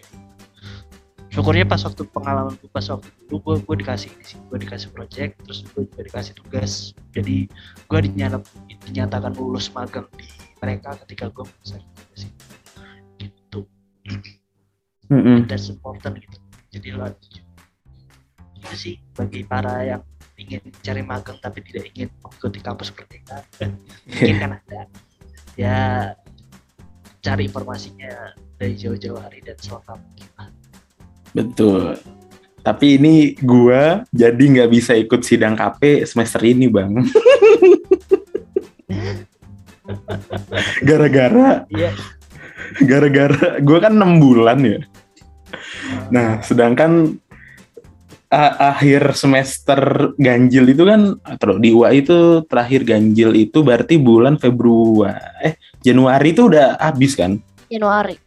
Syukurnya 1.30 1.70
pas 1.70 1.86
waktu 1.86 2.10
pengalaman 2.10 2.58
gue 2.58 2.66
pas 2.74 2.82
waktu 2.90 3.06
dulu 3.30 3.38
gue 3.46 3.56
gue 3.62 3.76
dikasih 3.86 4.10
ini 4.10 4.26
sih. 4.26 4.42
Gue 4.50 4.58
dikasih 4.58 4.90
project 4.90 5.38
terus 5.46 5.62
gue 5.70 5.86
juga 5.86 6.02
dikasih 6.10 6.34
tugas. 6.34 6.98
Jadi 7.14 7.46
gue 7.86 8.00
dinyata, 8.02 8.42
dinyatakan 8.90 9.38
lulus 9.38 9.70
magang 9.70 10.10
di 10.18 10.26
mereka 10.58 10.98
ketika 11.06 11.30
gue 11.30 11.46
selesai 11.62 11.86
itu. 13.22 13.30
Gitu. 13.30 13.60
Mm-mm. 15.14 15.46
that's 15.50 15.70
important 15.70 16.22
gitu 16.22 16.49
jadi 16.70 16.88
lo 16.96 17.10
harus 17.10 17.28
itu 18.60 18.76
sih 18.76 18.96
bagi 19.16 19.48
para 19.48 19.82
yang 19.84 20.02
ingin 20.40 20.62
cari 20.84 21.04
magang 21.04 21.40
tapi 21.42 21.64
tidak 21.64 21.92
ingin 21.96 22.08
mengikuti 22.22 22.60
kampus 22.64 22.92
merdeka 22.96 23.44
mungkin 23.60 24.36
kan 24.40 24.52
ada 24.60 24.82
ya 25.60 25.78
cari 27.20 27.52
informasinya 27.52 28.32
dari 28.56 28.76
jauh-jauh 28.80 29.20
hari 29.20 29.44
dan 29.44 29.56
selama 29.60 30.00
mungkin. 30.00 30.28
Betul. 31.36 32.00
Tapi 32.60 33.00
ini 33.00 33.36
gua 33.40 34.04
jadi 34.12 34.40
nggak 34.40 34.72
bisa 34.72 34.96
ikut 34.96 35.24
sidang 35.24 35.56
KP 35.56 36.04
semester 36.04 36.44
ini, 36.44 36.68
Bang. 36.68 36.96
Gara-gara, 40.86 41.66
iya 41.74 41.90
gara-gara 42.86 43.58
gua 43.64 43.82
kan 43.82 43.98
enam 43.98 44.22
bulan 44.22 44.62
ya. 44.62 44.80
Nah, 46.10 46.42
sedangkan 46.42 47.18
a- 48.30 48.74
akhir 48.74 49.18
semester 49.18 50.14
ganjil 50.16 50.70
itu 50.70 50.86
kan 50.86 51.18
atau 51.22 51.58
di 51.58 51.74
UA 51.74 51.90
itu 51.98 52.18
terakhir 52.46 52.86
ganjil 52.86 53.34
itu 53.34 53.62
berarti 53.62 53.98
bulan 53.98 54.38
Februari 54.38 55.18
eh 55.42 55.58
Januari 55.82 56.30
itu 56.30 56.46
udah 56.46 56.78
habis 56.78 57.18
kan? 57.18 57.42
Januari. 57.68 58.18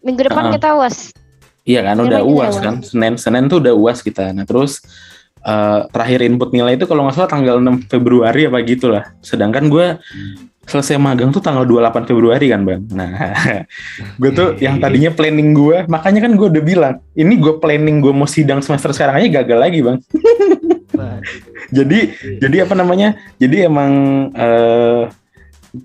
Minggu 0.00 0.22
depan 0.24 0.48
Ah. 0.48 0.52
kita 0.54 0.70
was. 0.74 1.10
Iya 1.62 1.84
kan 1.84 1.98
Iya, 1.98 2.04
udah 2.08 2.20
uas 2.24 2.54
kan 2.56 2.74
Senin 2.80 3.14
Senin 3.16 3.46
tuh 3.46 3.60
udah 3.60 3.74
uas 3.74 4.00
kita. 4.00 4.30
Nah 4.32 4.44
terus 4.44 4.80
eh, 5.40 5.80
terakhir 5.88 6.20
input 6.22 6.52
nilai 6.52 6.76
itu 6.76 6.84
kalau 6.84 7.04
nggak 7.04 7.16
salah 7.16 7.30
tanggal 7.30 7.56
6 7.58 7.84
Februari 7.86 8.44
apa 8.44 8.60
gitulah. 8.60 9.12
Sedangkan 9.20 9.66
gue 9.66 9.96
selesai 10.68 11.00
magang 11.00 11.32
tuh 11.32 11.42
tanggal 11.42 11.64
28 11.64 12.08
Februari 12.08 12.46
kan 12.52 12.62
bang. 12.62 12.82
Nah 12.92 13.10
gue 14.20 14.30
tuh 14.30 14.48
yang 14.60 14.78
tadinya 14.78 15.10
planning 15.10 15.56
gue, 15.56 15.84
makanya 15.88 16.28
kan 16.28 16.32
gue 16.36 16.46
udah 16.46 16.62
bilang 16.62 16.94
ini 17.16 17.34
gue 17.40 17.58
planning 17.58 17.98
gue 18.04 18.12
mau 18.12 18.28
sidang 18.28 18.60
semester 18.60 18.92
sekarang 18.92 19.20
aja 19.24 19.42
gagal 19.42 19.58
lagi 19.58 19.78
bang. 19.82 19.98
Jadi 21.70 22.12
jadi 22.42 22.66
apa 22.66 22.74
namanya? 22.74 23.16
Jadi 23.38 23.64
emang 23.64 23.92
eh, 24.34 25.08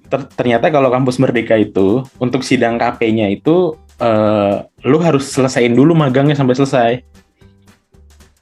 ter- 0.09 0.29
ternyata 0.33 0.67
kalau 0.73 0.89
kampus 0.89 1.21
Merdeka 1.21 1.55
itu 1.55 2.03
untuk 2.17 2.41
sidang 2.41 2.75
KP-nya 2.81 3.29
itu 3.31 3.77
eh, 4.01 4.55
lu 4.85 4.97
harus 4.99 5.29
selesaiin 5.29 5.73
dulu 5.77 5.93
magangnya 5.93 6.35
sampai 6.35 6.55
selesai. 6.57 6.91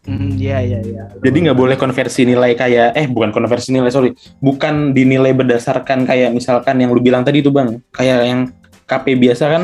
Hmm, 0.04 0.36
iya 0.36 0.60
iya 0.60 0.80
iya. 0.84 1.04
Jadi 1.24 1.48
nggak 1.48 1.56
boleh 1.56 1.76
konversi 1.80 2.28
nilai 2.28 2.60
kayak 2.60 2.92
eh 2.92 3.08
bukan 3.08 3.32
konversi 3.32 3.72
nilai 3.72 3.88
sorry, 3.88 4.12
bukan 4.44 4.92
dinilai 4.92 5.32
berdasarkan 5.32 6.04
kayak 6.04 6.36
misalkan 6.36 6.76
yang 6.84 6.92
lu 6.92 7.00
bilang 7.00 7.24
tadi 7.24 7.40
itu 7.40 7.48
bang, 7.56 7.80
kayak 7.96 8.20
yang 8.28 8.42
KP 8.84 9.16
biasa 9.16 9.48
kan, 9.48 9.64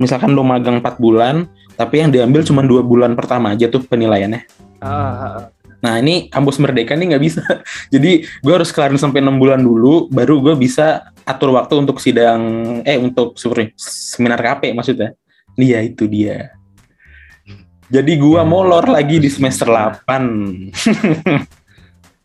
misalkan 0.00 0.32
lu 0.32 0.40
magang 0.40 0.80
4 0.80 0.96
bulan, 0.96 1.44
tapi 1.76 2.00
yang 2.00 2.08
diambil 2.08 2.40
cuma 2.40 2.64
dua 2.64 2.80
bulan 2.80 3.12
pertama 3.12 3.52
aja 3.52 3.68
tuh 3.68 3.84
penilaiannya. 3.84 4.48
Ah, 4.80 4.88
ah, 4.88 5.32
ah. 5.44 5.46
Nah 5.84 6.00
ini 6.00 6.32
kampus 6.32 6.56
Merdeka 6.56 6.96
ini 6.96 7.12
nggak 7.12 7.24
bisa. 7.24 7.44
Jadi 7.94 8.24
gue 8.24 8.52
harus 8.56 8.72
kelarin 8.72 8.96
sampai 8.96 9.20
enam 9.20 9.36
bulan 9.36 9.60
dulu, 9.60 10.08
baru 10.08 10.40
gue 10.40 10.54
bisa 10.56 11.12
atur 11.28 11.52
waktu 11.52 11.84
untuk 11.84 12.00
sidang, 12.00 12.40
eh 12.88 12.96
untuk 12.96 13.36
sorry, 13.36 13.76
seminar 13.76 14.40
KP 14.40 14.72
maksudnya. 14.72 15.12
Iya 15.60 15.84
itu 15.84 16.08
dia. 16.08 16.53
Jadi 17.94 18.18
gue 18.18 18.34
Ya, 18.34 18.42
molor 18.42 18.90
lagi 18.90 19.22
di 19.22 19.30
semester 19.30 19.70
bisa. 19.70 20.02
8. 20.10 20.74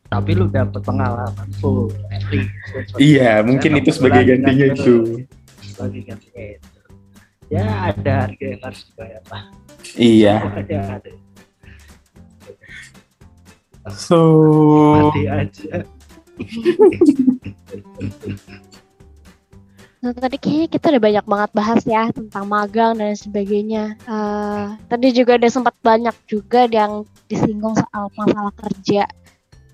Tapi 0.10 0.32
lu 0.34 0.50
dapet 0.50 0.82
pengalaman 0.82 1.46
full 1.62 1.94
at 2.10 2.26
least. 2.34 2.50
Iya, 2.98 3.46
mungkin 3.46 3.78
itu 3.78 3.94
sebagai 3.94 4.26
gantinya 4.26 4.74
itu. 4.74 5.22
Sebagai 5.62 6.02
gantinya 6.04 6.44
itu. 6.58 6.68
ya 7.50 7.66
ada 7.90 8.30
harga 8.30 8.46
yang 8.46 8.62
harus 8.62 8.86
dibayar 8.86 9.26
lah 9.26 9.44
Iya. 9.98 10.38
ada 10.54 11.02
ada 11.02 11.10
So, 13.90 14.22
mati 15.10 15.26
aja 15.26 15.82
Nah, 20.00 20.16
tadi 20.16 20.40
kayaknya 20.40 20.68
kita 20.72 20.86
udah 20.96 21.04
banyak 21.04 21.26
banget 21.28 21.50
bahas 21.52 21.82
ya 21.84 22.08
tentang 22.10 22.48
magang 22.48 22.96
dan 22.96 23.12
sebagainya. 23.14 24.00
Eh, 24.00 24.64
tadi 24.88 25.12
juga 25.12 25.36
ada 25.36 25.52
sempat 25.52 25.76
banyak 25.84 26.16
juga 26.24 26.64
yang 26.72 27.04
disinggung 27.28 27.76
soal 27.76 28.08
masalah 28.16 28.56
kerja. 28.56 29.04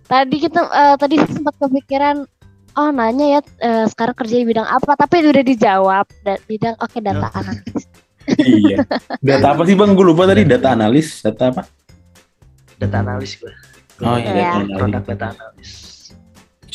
Tadi 0.05 0.35
kita 0.41 0.65
eh, 0.65 0.95
tadi 0.97 1.15
sempat 1.29 1.53
kepikiran 1.61 2.25
oh 2.75 2.89
nanya 2.89 3.37
ya 3.37 3.41
eh, 3.61 3.85
sekarang 3.85 4.17
kerja 4.17 4.35
di 4.35 4.45
bidang 4.45 4.65
apa 4.65 4.97
tapi 4.97 5.21
udah 5.23 5.45
dijawab 5.45 6.05
da- 6.21 6.41
bidang 6.43 6.73
oke 6.77 6.97
data 6.97 7.29
Oh. 7.29 7.39
analis. 7.39 7.83
iya. 8.41 8.77
Data 9.21 9.53
apa 9.53 9.61
sih 9.63 9.77
bang? 9.77 9.93
Gue 9.93 10.09
lupa 10.09 10.25
tadi. 10.25 10.41
Data 10.41 10.73
analis. 10.73 11.21
Data 11.21 11.53
apa? 11.53 11.63
data 12.75 12.99
analis 12.99 13.39
gue 13.39 13.53
Oh 14.03 14.19
iya. 14.19 14.27
Data 14.27 14.51
analis. 14.59 14.75
produk 14.75 15.03
data 15.07 15.25
analis 15.31 15.69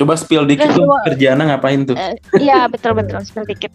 Coba 0.00 0.16
spill 0.16 0.48
dikit 0.48 0.72
tuh 0.72 0.88
gua- 0.88 1.04
kerjaannya 1.04 1.44
ngapain 1.52 1.84
tuh? 1.84 1.92
Eh, 1.92 2.16
Iya 2.40 2.64
betul 2.72 2.96
betul 2.96 3.20
spill 3.20 3.44
dikit. 3.44 3.68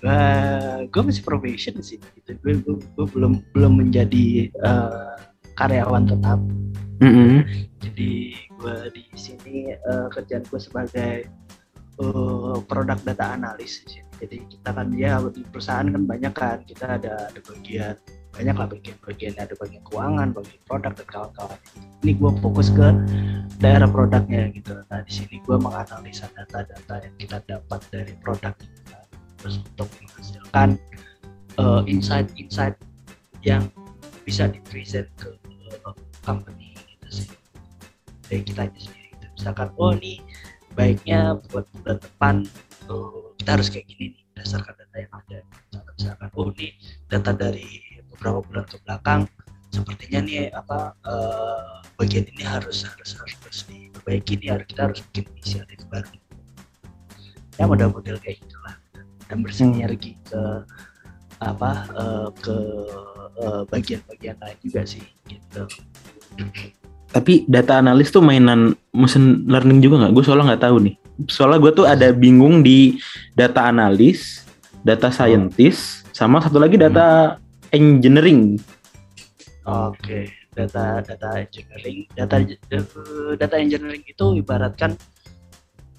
Wah, 0.00 0.84
gue 0.84 1.02
masih 1.02 1.24
probation 1.24 1.80
sih 1.80 1.96
gitu 1.96 2.36
gue, 2.40 2.60
gue, 2.60 2.76
gue 2.76 3.06
belum 3.08 3.40
belum 3.52 3.72
menjadi 3.80 4.52
eh, 4.52 5.16
karyawan 5.56 6.04
tetap 6.04 6.36
Mm-mm. 7.00 7.40
jadi 7.80 8.12
gue 8.36 8.76
di 8.92 9.02
sini 9.16 9.72
eh, 9.72 10.06
kerjaan 10.12 10.44
gue 10.44 10.60
sebagai 10.60 11.24
eh, 11.96 12.56
produk 12.68 13.00
data 13.00 13.32
analis 13.32 13.80
jadi 14.20 14.44
kita 14.44 14.76
kan 14.76 14.92
ya 14.92 15.24
di 15.24 15.40
perusahaan 15.48 15.88
kan 15.88 16.04
banyak 16.04 16.34
kan 16.36 16.60
kita 16.68 17.00
ada 17.00 17.32
ada 17.32 17.40
bagian 17.40 17.96
banyak 18.34 18.56
lah 18.58 18.66
bagian-bagian 18.66 19.34
ada 19.38 19.54
bagian 19.54 19.82
keuangan 19.86 20.28
bagian 20.34 20.62
produk 20.66 20.92
dan 20.92 21.06
kawan-kawan. 21.06 21.58
Ini 22.02 22.12
gue 22.18 22.30
fokus 22.42 22.68
ke 22.74 22.88
daerah 23.62 23.86
produknya 23.86 24.50
gitu. 24.50 24.74
Nah 24.90 25.00
di 25.06 25.12
sini 25.14 25.38
gue 25.46 25.56
menganalisa 25.56 26.26
data-data 26.34 26.94
yang 26.98 27.14
kita 27.16 27.38
dapat 27.46 27.80
dari 27.94 28.12
produk 28.18 28.52
kita. 28.58 28.98
Terus 29.38 29.62
untuk 29.62 29.88
menghasilkan 30.02 30.68
eh, 31.62 31.82
insight-insight 31.86 32.74
yang 33.46 33.70
bisa 34.26 34.50
di 34.50 34.58
present 34.66 35.06
ke 35.20 35.30
eh, 35.70 35.94
company 36.26 36.74
gitu 36.90 37.08
sih 37.22 37.28
dari 38.26 38.40
kita 38.40 38.64
sendiri 38.72 39.12
gitu. 39.12 39.26
misalkan 39.36 39.68
oh 39.76 39.92
nih 39.92 40.16
baiknya 40.72 41.36
buat 41.52 41.68
bulan 41.76 42.00
depan 42.00 42.34
eh, 42.88 43.24
kita 43.38 43.50
harus 43.60 43.68
kayak 43.68 43.86
gini 43.92 44.16
nih 44.16 44.24
berdasarkan 44.34 44.74
data 44.76 44.96
yang 44.98 45.12
ada. 45.12 45.38
Misalkan, 45.44 45.94
misalkan 45.96 46.28
oh 46.34 46.48
nih 46.52 46.72
data 47.08 47.30
dari 47.32 47.68
beberapa 48.14 48.40
bulan 48.46 48.64
ke 48.70 48.78
belakang 48.86 49.26
sepertinya 49.74 50.20
nih 50.22 50.54
apa 50.54 50.94
eh, 51.02 51.74
bagian 51.98 52.24
ini 52.30 52.46
harus 52.46 52.86
harus 52.86 53.18
harus, 53.18 53.34
harus 53.42 53.60
diperbaiki 53.66 54.38
nih 54.38 54.54
harus 54.54 54.66
kita 54.70 54.80
harus 54.86 54.98
bikin 55.10 55.24
inisiatif 55.34 55.82
baru. 55.90 56.14
Ya 57.58 57.64
model-model 57.66 58.18
kayak 58.22 58.38
gitulah. 58.46 58.78
Dan 59.26 59.42
bersinergi 59.42 60.14
ke 60.22 60.42
apa 61.42 61.72
eh, 61.90 62.28
ke 62.38 62.56
eh, 63.42 63.62
bagian-bagian 63.66 64.36
lain 64.38 64.58
juga 64.62 64.80
sih 64.86 65.02
gitu. 65.26 65.66
Tapi 67.14 67.46
data 67.46 67.78
analis 67.78 68.10
tuh 68.10 68.22
mainan 68.22 68.74
machine 68.90 69.46
learning 69.46 69.82
juga 69.82 70.06
nggak? 70.06 70.12
Gue 70.14 70.24
soalnya 70.26 70.54
nggak 70.54 70.64
tahu 70.66 70.76
nih. 70.82 70.94
Soalnya 71.30 71.58
gue 71.62 71.72
tuh 71.74 71.86
ada 71.86 72.10
bingung 72.10 72.66
di 72.66 72.98
data 73.38 73.70
analis, 73.70 74.42
data 74.82 75.14
scientist, 75.14 76.02
sama 76.10 76.42
satu 76.42 76.58
lagi 76.58 76.74
data 76.74 77.38
engineering. 77.74 78.56
Oke, 79.64 80.28
data 80.54 81.00
data 81.02 81.28
engineering, 81.40 82.06
data 82.14 82.36
eh, 82.46 83.32
data 83.34 83.56
engineering 83.58 84.04
itu 84.04 84.38
ibaratkan 84.38 84.92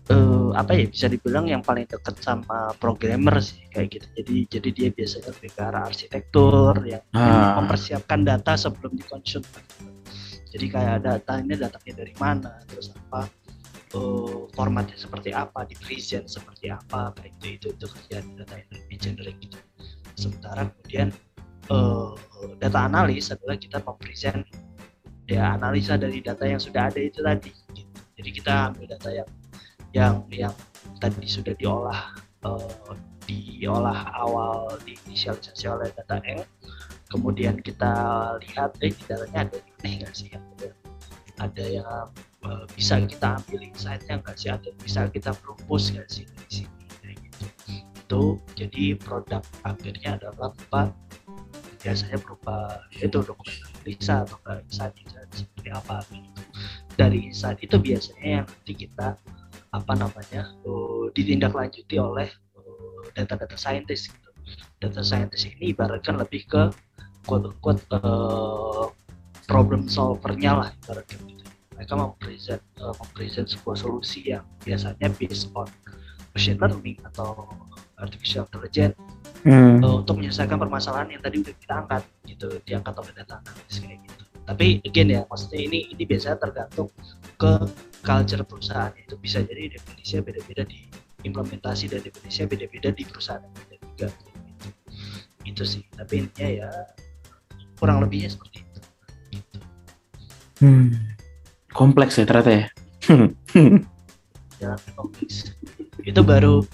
eh, 0.08 0.50
apa 0.54 0.72
ya 0.78 0.86
bisa 0.86 1.10
dibilang 1.10 1.50
yang 1.50 1.66
paling 1.66 1.90
dekat 1.90 2.16
sama 2.22 2.72
programmer 2.78 3.42
sih 3.42 3.66
kayak 3.74 4.00
gitu. 4.00 4.08
Jadi 4.22 4.36
jadi 4.48 4.70
dia 4.72 4.90
biasanya 4.94 5.34
lebih 5.34 5.50
ke 5.50 5.62
arah 5.66 5.84
arsitektur 5.90 6.74
yang 6.86 7.04
Ah. 7.12 7.58
mempersiapkan 7.60 8.22
data 8.24 8.54
sebelum 8.56 8.94
dikonsum. 8.96 9.42
Jadi 10.56 10.66
kayak 10.72 11.04
data 11.04 11.34
ini 11.44 11.60
datanya 11.60 11.94
dari 12.00 12.16
mana, 12.16 12.64
terus 12.70 12.94
apa 12.96 13.28
eh, 13.98 14.38
formatnya 14.54 14.96
seperti 14.96 15.34
apa, 15.34 15.66
di 15.66 15.74
present 15.74 16.30
seperti 16.30 16.70
apa, 16.70 17.12
kayak 17.18 17.34
itu 17.42 17.48
itu 17.58 17.68
itu 17.74 17.86
kerjaan 17.90 18.26
data 18.38 18.56
engineering 18.94 19.38
gitu. 19.42 19.58
Sementara 20.16 20.70
kemudian 20.70 21.10
eh, 21.70 22.10
data 22.62 22.80
analis 22.86 23.32
adalah 23.34 23.58
kita 23.58 23.82
mempresent 23.82 24.46
ya 25.26 25.58
analisa 25.58 25.98
dari 25.98 26.22
data 26.22 26.46
yang 26.46 26.62
sudah 26.62 26.94
ada 26.94 27.02
itu 27.02 27.20
tadi. 27.22 27.52
Gitu. 27.74 27.94
Jadi 28.16 28.30
kita 28.32 28.54
ambil 28.72 28.86
data 28.90 29.10
yang 29.12 29.30
yang 29.96 30.16
yang 30.30 30.56
tadi 31.00 31.28
sudah 31.28 31.54
diolah 31.56 32.14
eh, 32.46 32.96
diolah 33.26 34.14
awal 34.14 34.78
diinisialisasi 34.86 35.66
oleh 35.66 35.90
data 35.98 36.22
L 36.22 36.46
kemudian 37.10 37.58
kita 37.62 37.94
lihat 38.42 38.78
eh 38.82 38.94
di 38.94 39.04
datanya 39.08 39.50
ada 39.50 39.58
yang 39.82 40.04
nggak 40.04 40.14
sih 40.14 40.30
ada, 40.34 40.68
ada 41.42 41.64
yang 41.66 41.88
eh, 42.46 42.66
bisa 42.74 43.02
kita 43.02 43.42
ambil 43.42 43.60
insight-nya 43.66 44.22
nggak 44.22 44.36
sih 44.38 44.50
yang 44.52 44.62
bisa 44.82 45.08
kita 45.10 45.32
propose 45.42 45.94
nggak 45.94 46.10
sih 46.10 46.26
dari 46.28 46.50
sini 46.50 47.14
gitu 47.18 47.46
itu 48.06 48.24
jadi 48.54 48.84
produk 49.02 49.42
akhirnya 49.66 50.22
adalah 50.22 50.54
biasanya 51.86 52.18
berupa 52.18 52.82
itu 52.98 53.22
dokumen 53.22 53.54
analisa 53.78 54.26
atau 54.26 54.42
ke 54.42 54.58
insight 54.66 54.94
insight 54.98 55.30
seperti 55.30 55.70
apa 55.70 56.02
gitu. 56.10 56.42
Dari 56.98 57.30
insight 57.30 57.62
itu 57.62 57.78
biasanya 57.78 58.42
yang 58.42 58.46
nanti 58.50 58.74
kita 58.74 59.14
apa 59.70 59.94
namanya 59.94 60.50
eh, 60.66 61.04
ditindaklanjuti 61.14 61.96
oleh 62.02 62.26
eh, 62.34 63.04
data-data 63.14 63.54
scientist 63.54 64.10
gitu. 64.10 64.30
Data 64.82 65.06
scientist 65.06 65.46
ini 65.46 65.78
ibaratkan 65.78 66.18
lebih 66.18 66.50
ke 66.50 66.74
quote 67.30 67.54
unquote 67.54 67.86
eh, 67.94 68.86
problem 69.46 69.86
solvernya 69.86 70.52
lah 70.58 70.70
ibaratkan 70.82 71.22
gitu. 71.30 71.46
Mereka 71.78 71.94
mempresent 71.94 72.62
eh, 72.82 72.96
mempresent 72.98 73.46
sebuah 73.46 73.78
solusi 73.78 74.34
yang 74.34 74.42
biasanya 74.66 75.14
based 75.22 75.54
on 75.54 75.70
machine 76.34 76.58
learning 76.58 76.98
atau 77.14 77.46
artificial 78.02 78.50
intelligence 78.50 78.98
Hmm. 79.46 79.78
uh, 79.86 80.02
untuk 80.02 80.18
menyelesaikan 80.18 80.58
permasalahan 80.58 81.14
yang 81.14 81.22
tadi 81.22 81.46
udah 81.46 81.54
kita 81.54 81.74
angkat 81.78 82.02
gitu 82.26 82.48
diangkat 82.66 82.98
oleh 82.98 83.14
data 83.14 83.38
analis 83.46 83.78
kayak 83.78 84.02
gitu 84.02 84.24
tapi 84.46 84.82
again 84.82 85.10
ya 85.14 85.22
maksudnya 85.30 85.62
ini 85.62 85.94
ini 85.94 86.04
biasanya 86.06 86.42
tergantung 86.42 86.90
ke 87.38 87.52
culture 88.02 88.42
perusahaan 88.42 88.90
itu 88.98 89.14
bisa 89.22 89.46
jadi 89.46 89.78
definisinya 89.78 90.22
beda-beda 90.26 90.66
di 90.66 90.90
implementasi 91.26 91.94
dan 91.94 92.02
definisinya 92.02 92.58
beda-beda 92.58 92.90
di 92.90 93.04
perusahaan 93.06 93.42
yang 93.42 93.54
beda 93.54 93.76
juga 93.86 94.08
gitu. 94.10 94.68
itu 95.46 95.64
sih 95.66 95.84
tapi 95.94 96.26
intinya 96.26 96.50
ya 96.66 96.70
kurang 97.78 98.02
lebihnya 98.02 98.34
seperti 98.34 98.66
itu 98.66 98.80
gitu. 99.30 99.60
Hmm. 100.66 100.90
Kompleks 101.70 102.18
ya 102.18 102.26
ternyata 102.26 102.52
ya. 102.54 102.66
jalan 104.62 104.80
kompleks 104.98 105.54
itu 106.06 106.22
baru 106.26 106.66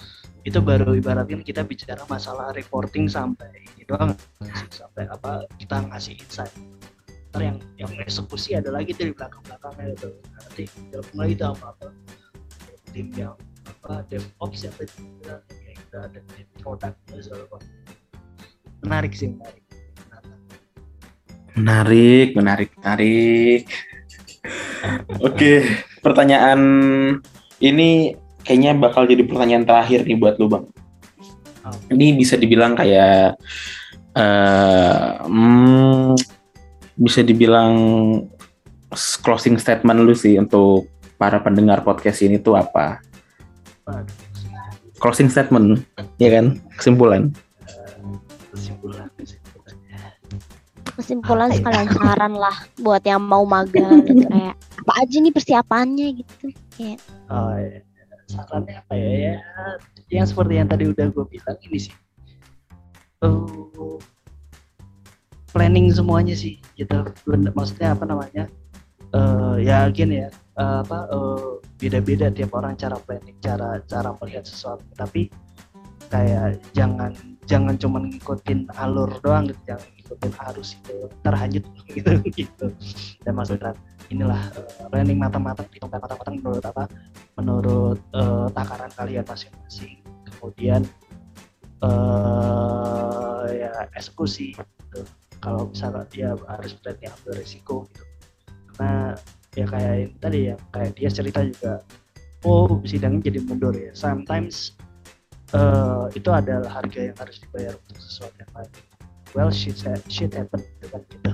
itu 0.42 0.58
baru 0.58 0.98
ibaratkan 0.98 1.46
kita 1.46 1.62
bicara 1.62 2.02
masalah 2.10 2.50
reporting 2.58 3.06
sampai 3.06 3.50
ini 3.54 3.86
doang 3.86 4.18
sih, 4.42 4.70
sampai 4.74 5.06
apa 5.06 5.46
kita 5.62 5.86
ngasih 5.86 6.18
insight. 6.18 6.54
Ntar 7.32 7.42
yang 7.46 7.58
yang 7.78 7.92
eksekusi 8.02 8.58
ada 8.58 8.74
lagi 8.74 8.92
di 8.92 9.14
belakang 9.14 9.39
belakangnya 9.46 9.94
gitu. 9.96 10.10
Nanti 10.34 10.64
gabung 10.89 11.18
lagi 11.22 11.34
tuh 11.38 11.48
apa 11.54 11.66
apa 11.78 11.86
tim 12.92 13.08
yang 13.16 13.34
apa 13.64 14.04
DevOps 14.10 14.60
yang 14.66 14.74
tadi 14.76 14.94
bilang, 15.22 15.42
yang 15.64 15.78
kita 15.78 15.98
ada 16.10 16.20
tim 16.20 16.48
produk 16.60 16.94
dan 17.08 17.20
segala 17.22 17.46
menarik 18.82 19.14
sih 19.14 19.30
menarik. 19.30 19.64
Menarik, 21.52 22.28
menarik, 22.34 22.70
menarik. 22.80 23.64
Oke, 25.28 25.68
pertanyaan 26.00 26.60
ini 27.60 28.16
kayaknya 28.44 28.78
bakal 28.78 29.06
jadi 29.06 29.24
pertanyaan 29.26 29.66
terakhir 29.66 30.06
nih 30.06 30.18
buat 30.18 30.36
lu 30.38 30.48
bang. 30.50 30.66
Oh. 31.62 31.76
Ini 31.94 32.18
bisa 32.18 32.36
dibilang 32.38 32.74
kayak, 32.74 33.38
eh 34.18 35.10
hmm, 35.26 36.18
bisa 36.98 37.22
dibilang 37.22 37.74
closing 39.24 39.56
statement 39.56 40.04
lu 40.04 40.12
sih 40.18 40.36
untuk 40.36 40.89
para 41.16 41.38
pendengar 41.39 41.86
podcast 41.86 42.26
ini 42.26 42.42
tuh 42.42 42.58
apa? 42.58 43.00
Waduh, 43.86 44.30
Closing 45.02 45.34
statement, 45.34 45.82
ya 46.22 46.30
kan? 46.30 46.62
Kesimpulan. 46.78 47.34
kesimpulan 48.54 49.10
Kesimpulan 50.92 51.50
Apa 51.50 51.56
ya? 51.56 51.58
sekalian 51.58 51.88
saran 51.89 52.34
lah 52.38 52.58
buat 52.78 53.02
yang 53.02 53.24
mau 53.24 53.42
magang 53.48 54.06
gitu 54.06 54.28
kayak 54.28 54.54
apa 54.86 54.94
aja 55.02 55.18
nih 55.18 55.34
persiapannya 55.34 56.08
gitu. 56.22 56.46
Kayak 56.78 57.00
Oh 57.32 57.56
ya, 57.56 57.82
sarannya 58.32 58.80
apa 58.80 58.94
ya? 58.96 59.12
ya? 59.12 59.36
Yang 60.08 60.36
seperti 60.36 60.54
yang 60.60 60.70
tadi 60.72 60.84
udah 60.88 61.06
gue 61.12 61.26
bilang 61.28 61.58
ini 61.68 61.80
sih. 61.80 61.96
uh, 63.22 64.00
planning 65.52 65.92
semuanya 65.92 66.34
sih 66.34 66.58
gitu 66.80 67.06
maksudnya 67.54 67.94
apa 67.94 68.08
namanya 68.08 68.50
Eh 69.12 69.68
ya 69.68 69.92
gini 69.92 70.24
ya 70.24 70.30
eh, 70.32 70.78
apa 70.88 71.00
eh, 71.12 71.52
beda-beda 71.84 72.32
tiap 72.32 72.56
orang 72.56 72.80
cara 72.80 72.96
planning 73.04 73.36
cara 73.44 73.84
cara 73.84 74.16
melihat 74.24 74.48
sesuatu 74.48 74.88
tapi 74.96 75.28
kayak 76.08 76.64
jangan 76.72 77.12
jangan 77.44 77.76
cuma 77.76 78.00
ngikutin 78.08 78.72
alur 78.80 79.12
doang 79.20 79.52
gitu 79.52 79.60
jangan 79.68 79.88
ngikutin 80.00 80.34
arus 80.52 80.80
itu 80.80 80.96
terhanyut 81.28 81.66
gitu 81.92 82.12
gitu 82.32 82.66
dan 83.28 83.34
maksudnya 83.36 83.76
inilah 84.12 84.41
eh, 84.53 84.88
planning 84.91 85.18
matang-matang 85.18 85.68
hitungkan 85.72 86.03
matang-matang 86.03 86.36
menurut 86.43 86.64
apa 86.68 86.84
menurut 87.39 87.99
eh, 88.12 88.47
takaran 88.51 88.91
kalian 88.93 89.26
masing-masing. 89.26 90.03
Kemudian 90.28 90.84
eh 91.82 93.45
ya 93.57 93.74
eksekusi 93.97 94.53
gitu. 94.53 95.01
kalau 95.41 95.74
misalnya 95.74 96.05
dia 96.14 96.30
harus 96.45 96.78
berani 96.78 97.09
ambil 97.09 97.34
risiko 97.39 97.76
gitu. 97.89 98.03
Karena 98.76 99.18
ya 99.57 99.66
kayak 99.66 99.95
ini 99.97 100.16
tadi 100.22 100.39
ya 100.53 100.55
kayak 100.70 100.91
dia 100.93 101.09
cerita 101.09 101.39
juga 101.41 101.74
oh 102.45 102.78
sidangnya 102.86 103.32
jadi 103.32 103.39
mundur 103.47 103.74
ya. 103.74 103.95
Sometimes 103.97 104.78
eh, 105.55 106.05
itu 106.14 106.30
adalah 106.30 106.70
harga 106.70 107.01
yang 107.09 107.18
harus 107.18 107.41
dibayar 107.41 107.74
untuk 107.74 107.97
sesuatu 107.97 108.36
yang 108.38 108.51
lain. 108.53 108.72
Well 109.32 109.49
shit 109.49 109.80
shit 110.12 110.36
happen 110.36 110.59
gitu 110.59 110.88
kan 110.91 111.01
gitu. 111.07 111.32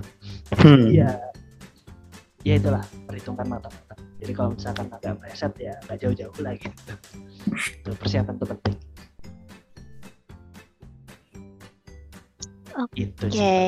Hmm. 0.64 0.88
Iya. 2.48 2.56
Ya 2.56 2.62
itulah 2.64 2.84
perhitungan 3.04 3.44
matang-matang. 3.44 4.00
Jadi 4.24 4.32
kalau 4.32 4.50
misalkan 4.56 4.88
agak 4.88 5.20
meleset 5.20 5.54
ya 5.60 5.76
nggak 5.84 5.98
jauh-jauh 6.00 6.40
lagi. 6.40 6.72
Itu 7.84 7.92
persiapan 8.00 8.40
itu 8.40 8.46
penting. 8.48 8.76
Oke. 12.80 12.96
Itu 13.04 13.24
Oke. 13.28 13.60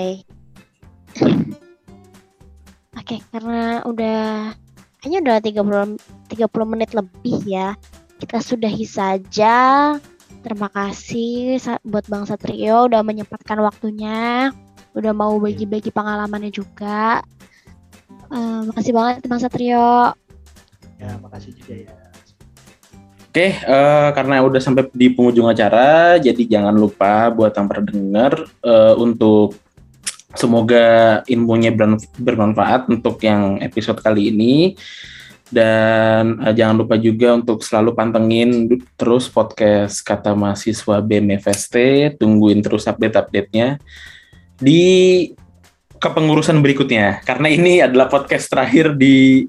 Oke, 2.95 3.15
karena 3.35 3.83
udah 3.83 4.55
kayaknya 5.03 5.19
udah 5.27 5.37
30 5.43 5.99
30 6.31 6.71
menit 6.71 6.95
lebih 6.95 7.35
ya. 7.43 7.75
Kita 8.15 8.39
sudahi 8.39 8.87
saja. 8.87 9.55
Terima 10.39 10.71
kasih 10.71 11.59
buat 11.83 12.07
Bang 12.07 12.23
Satrio 12.23 12.87
udah 12.87 13.03
menyempatkan 13.03 13.59
waktunya, 13.59 14.55
udah 14.95 15.11
mau 15.11 15.35
bagi-bagi 15.35 15.91
pengalamannya 15.91 16.47
juga. 16.47 17.19
Eh, 18.29 18.61
makasih 18.69 18.93
banget 18.93 19.25
Bang 19.25 19.41
Satrio. 19.41 20.13
Ya 21.01 21.11
makasih 21.17 21.53
juga 21.57 21.73
ya. 21.87 21.93
Oke, 23.29 23.53
eh, 23.61 24.09
karena 24.17 24.41
udah 24.41 24.57
sampai 24.57 24.89
di 24.89 25.13
penghujung 25.13 25.45
acara, 25.45 26.17
jadi 26.17 26.49
jangan 26.49 26.73
lupa 26.73 27.29
buat 27.29 27.53
yang 27.53 27.69
pernah 27.69 27.85
denger 27.93 28.33
eh, 28.65 28.93
untuk 28.97 29.53
semoga 30.33 31.21
ilmunya 31.29 31.69
bermanfaat 32.17 32.89
untuk 32.89 33.21
yang 33.21 33.61
episode 33.61 34.01
kali 34.01 34.33
ini. 34.33 34.73
Dan 35.49 36.41
eh, 36.41 36.53
jangan 36.57 36.81
lupa 36.81 36.97
juga 36.97 37.37
untuk 37.37 37.61
selalu 37.61 37.93
pantengin 37.93 38.65
terus 38.97 39.29
podcast 39.29 40.01
kata 40.01 40.33
mahasiswa 40.33 40.97
BMFST, 40.97 41.75
tungguin 42.17 42.65
terus 42.65 42.89
update-update-nya 42.89 43.77
di 44.57 44.85
kepengurusan 45.99 46.63
berikutnya. 46.63 47.19
Karena 47.23 47.47
ini 47.51 47.83
adalah 47.83 48.07
podcast 48.07 48.47
terakhir 48.47 48.95
di 48.95 49.45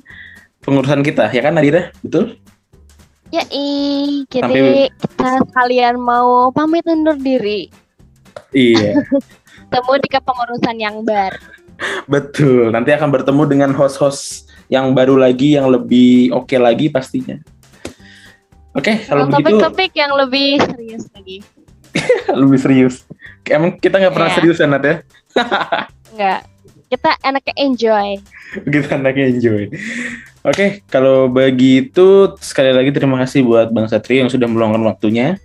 pengurusan 0.61 1.01
kita, 1.01 1.31
ya 1.31 1.41
kan 1.41 1.57
Nadira? 1.57 1.95
Betul? 2.03 2.37
Ya, 3.31 3.47
ih, 3.49 4.27
jadi 4.27 4.43
Sampai- 4.43 4.91
kita 4.91 5.31
sekalian 5.47 5.95
mau 5.97 6.51
pamit 6.51 6.83
undur 6.85 7.15
diri. 7.15 7.71
Iya. 8.51 8.99
Temu 9.71 9.95
di 10.03 10.09
kepengurusan 10.11 10.77
yang 10.77 11.07
baru. 11.07 11.39
Betul, 12.11 12.75
nanti 12.75 12.91
akan 12.91 13.09
bertemu 13.09 13.43
dengan 13.47 13.71
host-host 13.73 14.51
yang 14.67 14.93
baru 14.93 15.15
lagi, 15.17 15.55
yang 15.57 15.71
lebih 15.71 16.35
oke 16.35 16.53
lagi 16.59 16.91
pastinya. 16.91 17.39
Oke, 18.75 19.03
kalau 19.07 19.27
Kalau 19.27 19.39
begitu 19.39 19.57
topik-topik 19.59 19.93
yang 19.95 20.13
lebih 20.15 20.59
serius 20.61 21.05
lagi. 21.15 21.39
lebih 22.43 22.59
serius. 22.59 22.95
Emang 23.47 23.75
kita 23.79 23.99
nggak 23.99 24.15
pernah 24.15 24.31
Iya. 24.31 24.37
serius 24.39 24.59
ya, 24.59 24.67
Nat 24.67 24.85
ya? 24.85 24.97
Enggak. 26.15 26.41
Kita 26.91 27.11
enaknya 27.23 27.55
enjoy. 27.59 28.09
Kita 28.67 28.99
anaknya 28.99 29.27
enjoy. 29.31 29.63
Oke, 30.41 30.81
kalau 30.89 31.29
begitu 31.29 32.33
sekali 32.41 32.73
lagi 32.73 32.91
terima 32.91 33.21
kasih 33.21 33.45
buat 33.45 33.69
Bang 33.71 33.87
Satrio 33.87 34.25
yang 34.25 34.33
sudah 34.33 34.49
meluangkan 34.49 34.83
waktunya. 34.89 35.37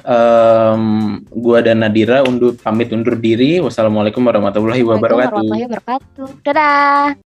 Em, 0.00 0.84
gua 1.28 1.60
dan 1.60 1.80
Nadira 1.80 2.24
undur 2.24 2.52
pamit 2.56 2.92
undur 2.92 3.16
diri. 3.16 3.58
Wassalamualaikum 3.64 4.20
warahmatullahi 4.20 4.84
wabarakatuh. 4.84 5.40
warahmatullahi 5.40 5.64
wabarakatuh. 5.66 6.28
Dadah. 6.44 7.29